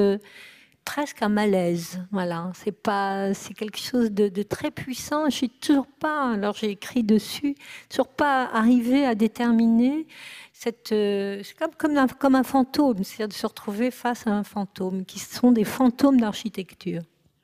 presque 0.83 1.21
un 1.21 1.29
malaise. 1.29 2.01
Voilà, 2.11 2.51
c'est 2.55 2.71
pas, 2.71 3.33
c'est 3.33 3.53
quelque 3.53 3.77
chose 3.77 4.11
de, 4.11 4.43
très 4.43 4.71
puissant. 4.71 5.25
Je 5.29 5.35
suis 5.35 5.49
toujours 5.49 5.87
pas, 5.87 6.31
alors 6.31 6.55
j'ai 6.55 6.71
écrit 6.71 7.03
dessus, 7.03 7.55
toujours 7.89 8.07
pas 8.07 8.49
arrivé 8.51 9.05
à 9.05 9.15
déterminer 9.15 10.07
cette, 10.53 10.91
euh, 10.91 11.41
c'est 11.43 11.57
comme 11.57 11.71
comme 11.77 11.97
un, 11.97 12.07
comme 12.07 12.35
un 12.35 12.43
fantôme, 12.43 13.03
c'est-à-dire 13.03 13.29
de 13.29 13.33
se 13.33 13.47
retrouver 13.47 13.91
face 13.91 14.27
à 14.27 14.31
un 14.31 14.43
fantôme, 14.43 15.05
qui 15.05 15.19
sont 15.19 15.51
des 15.51 15.63
fantômes 15.63 16.19
d'architecture. 16.19 17.01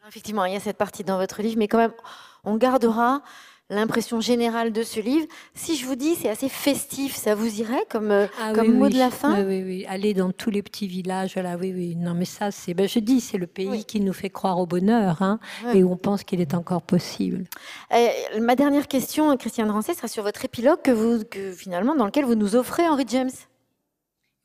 Effectivement, 0.07 0.45
il 0.45 0.53
y 0.53 0.55
a 0.55 0.59
cette 0.59 0.77
partie 0.77 1.03
dans 1.03 1.17
votre 1.17 1.41
livre, 1.41 1.57
mais 1.57 1.67
quand 1.67 1.79
même, 1.79 1.93
on 2.43 2.55
gardera 2.55 3.23
l'impression 3.69 4.21
générale 4.21 4.71
de 4.71 4.83
ce 4.83 4.99
livre. 4.99 5.27
Si 5.53 5.75
je 5.75 5.85
vous 5.85 5.95
dis 5.95 6.15
c'est 6.15 6.29
assez 6.29 6.49
festif, 6.49 7.15
ça 7.15 7.35
vous 7.35 7.59
irait 7.59 7.85
comme, 7.89 8.11
euh, 8.11 8.27
ah 8.39 8.53
comme 8.53 8.73
mot 8.73 8.89
de 8.89 8.97
la 8.97 9.09
fin? 9.09 9.43
Oui, 9.43 9.45
oui, 9.47 9.63
oui. 9.65 9.85
Aller 9.87 10.13
dans 10.13 10.31
tous 10.31 10.49
les 10.49 10.61
petits 10.61 10.87
villages, 10.87 11.33
voilà, 11.33 11.57
oui, 11.57 11.73
oui. 11.75 11.95
Non, 11.95 12.13
mais 12.13 12.25
ça, 12.25 12.51
c'est, 12.51 12.73
ben, 12.73 12.87
je 12.87 12.99
dis, 12.99 13.19
c'est 13.19 13.37
le 13.37 13.47
pays 13.47 13.85
qui 13.85 13.99
nous 13.99 14.13
fait 14.13 14.29
croire 14.29 14.59
au 14.59 14.65
bonheur 14.65 15.21
hein, 15.21 15.39
et 15.73 15.83
où 15.83 15.91
on 15.91 15.97
pense 15.97 16.23
qu'il 16.23 16.41
est 16.41 16.53
encore 16.53 16.81
possible. 16.81 17.43
Euh, 17.93 18.07
ma 18.39 18.55
dernière 18.55 18.87
question, 18.87 19.35
Christiane 19.37 19.69
Rancet, 19.69 19.93
sera 19.93 20.07
sur 20.07 20.23
votre 20.23 20.45
épilogue 20.45 20.81
que 20.81 20.91
vous, 20.91 21.23
que, 21.25 21.51
finalement, 21.51 21.95
dans 21.95 22.05
lequel 22.05 22.25
vous 22.25 22.35
nous 22.35 22.55
offrez 22.55 22.87
Henry 22.87 23.05
James. 23.07 23.31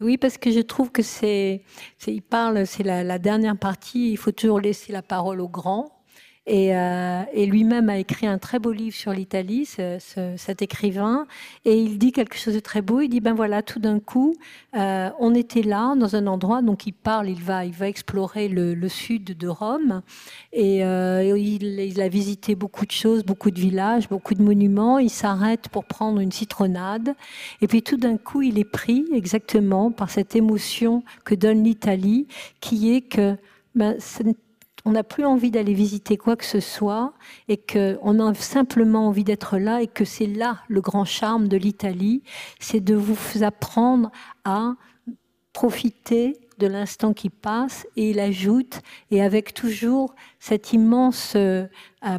Oui, 0.01 0.18
parce 0.18 0.37
que 0.37 0.51
je 0.51 0.61
trouve 0.61 0.91
que 0.91 1.03
c'est, 1.03 1.62
il 2.09 2.23
parle, 2.23 2.66
c'est 2.66 2.83
la, 2.83 3.05
la, 3.05 3.20
dernière 3.20 3.57
partie, 3.57 4.11
il 4.11 4.16
faut 4.16 4.33
toujours 4.33 4.59
laisser 4.59 4.93
la 4.93 5.03
parole 5.03 5.41
aux 5.41 5.49
grands. 5.49 6.01
Euh, 6.51 7.22
et, 7.32 7.47
lui-même 7.47 7.88
a 7.88 7.99
écrit 7.99 8.26
un 8.26 8.38
très 8.38 8.59
beau 8.59 8.72
livre 8.72 8.97
sur 8.97 9.12
l'Italie, 9.12 9.64
cet 9.66 10.62
écrivain. 10.62 11.26
Et 11.64 11.80
il 11.80 11.99
dit 11.99 12.11
quelque 12.12 12.36
chose 12.36 12.55
de 12.55 12.61
très 12.61 12.82
beau. 12.82 13.01
Il 13.01 13.09
dit 13.09 13.20
ben 13.20 13.34
voilà, 13.34 13.62
tout 13.62 13.78
d'un 13.78 14.01
coup, 14.01 14.34
euh, 14.76 15.11
on 15.20 15.34
était 15.34 15.62
là 15.62 15.95
dans 15.95 16.16
un 16.16 16.26
endroit. 16.26 16.61
Donc 16.62 16.86
il 16.86 16.93
parle, 16.93 17.28
il 17.30 17.40
va, 17.40 17.64
il 17.64 17.72
va 17.72 17.88
explorer 17.88 18.49
le, 18.49 18.88
sud 18.88 19.36
de 19.36 19.49
Rome. 19.49 20.03
Et 20.53 20.84
euh, 20.84 21.36
il, 21.38 22.01
a 22.01 22.09
visité 22.09 22.57
beaucoup 22.57 22.86
de 22.86 22.90
choses, 22.90 23.24
beaucoup 23.24 23.51
de 23.51 23.61
villages, 23.61 24.09
beaucoup 24.09 24.34
de 24.34 24.43
monuments. 24.43 24.99
Il 24.99 25.11
s'arrête 25.11 25.68
pour 25.68 25.84
prendre 25.84 26.18
une 26.20 26.32
citronnade. 26.32 27.14
Et 27.61 27.68
puis 27.68 27.82
tout 27.82 27.97
d'un 27.97 28.16
coup, 28.16 28.43
il 28.43 28.59
est 28.59 28.64
pris 28.64 29.07
exactement 29.12 29.93
par 29.93 30.11
cette 30.11 30.34
émotion 30.34 31.05
que 31.24 31.36
donne 31.36 31.62
l'Italie, 31.62 32.26
qui 32.61 32.95
est 32.95 33.03
que 33.03 33.36
ben, 33.74 33.97
on 34.85 34.93
n'a 34.93 35.05
plus 35.05 35.24
envie 35.24 35.51
d'aller 35.51 35.74
visiter 35.74 36.16
quoi 36.16 36.37
que 36.37 36.45
ce 36.45 36.61
soit 36.61 37.12
et 37.49 37.57
qu'on 37.57 38.18
a 38.18 38.35
simplement 38.35 39.07
envie 39.09 39.24
d'être 39.24 39.59
là 39.59 39.83
et 39.83 39.87
que 39.87 40.05
c'est 40.05 40.26
là 40.26 40.59
le 40.68 40.80
grand 40.80 41.05
charme 41.05 41.49
de 41.49 41.57
l'Italie, 41.57 42.22
c'est 42.59 42.80
de 42.80 42.95
vous 42.95 43.43
apprendre 43.43 44.11
à 44.45 44.74
profiter 45.53 46.41
de 46.59 46.66
l'instant 46.66 47.12
qui 47.12 47.30
passe 47.30 47.86
et 47.96 48.11
il 48.11 48.20
ajoute, 48.20 48.80
et 49.11 49.22
avec 49.22 49.55
toujours 49.55 50.14
cet 50.38 50.72
immense 50.72 51.34
euh, 51.36 51.66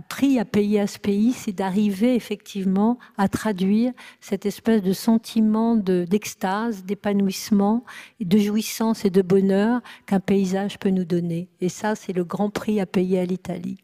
prix 0.10 0.40
à 0.40 0.46
payer 0.46 0.80
à 0.80 0.88
ce 0.88 1.00
pays, 1.00 1.34
c'est 1.34 1.52
d'arriver 1.52 2.16
effectivement 2.16 2.98
à 3.18 3.28
traduire 3.28 3.94
cette 4.22 4.46
espèce 4.46 4.82
de 4.82 4.94
sentiment 4.94 5.76
d'extase, 5.76 6.84
d'épanouissement, 6.84 7.84
de 8.20 8.38
jouissance 8.38 9.06
et 9.06 9.10
de 9.10 9.22
bonheur 9.22 9.82
qu'un 10.06 10.20
paysage 10.20 10.80
peut 10.80 10.90
nous 10.90 11.06
donner. 11.06 11.50
Et 11.62 11.70
ça, 11.70 11.96
c'est 11.96 12.14
le 12.14 12.24
grand 12.24 12.50
prix 12.50 12.80
à 12.80 12.86
payer 12.86 13.20
à 13.20 13.26
l'Italie. 13.26 13.78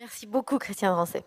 Merci 0.00 0.26
beaucoup, 0.26 0.58
Christian 0.58 0.94
Rancet. 0.94 1.24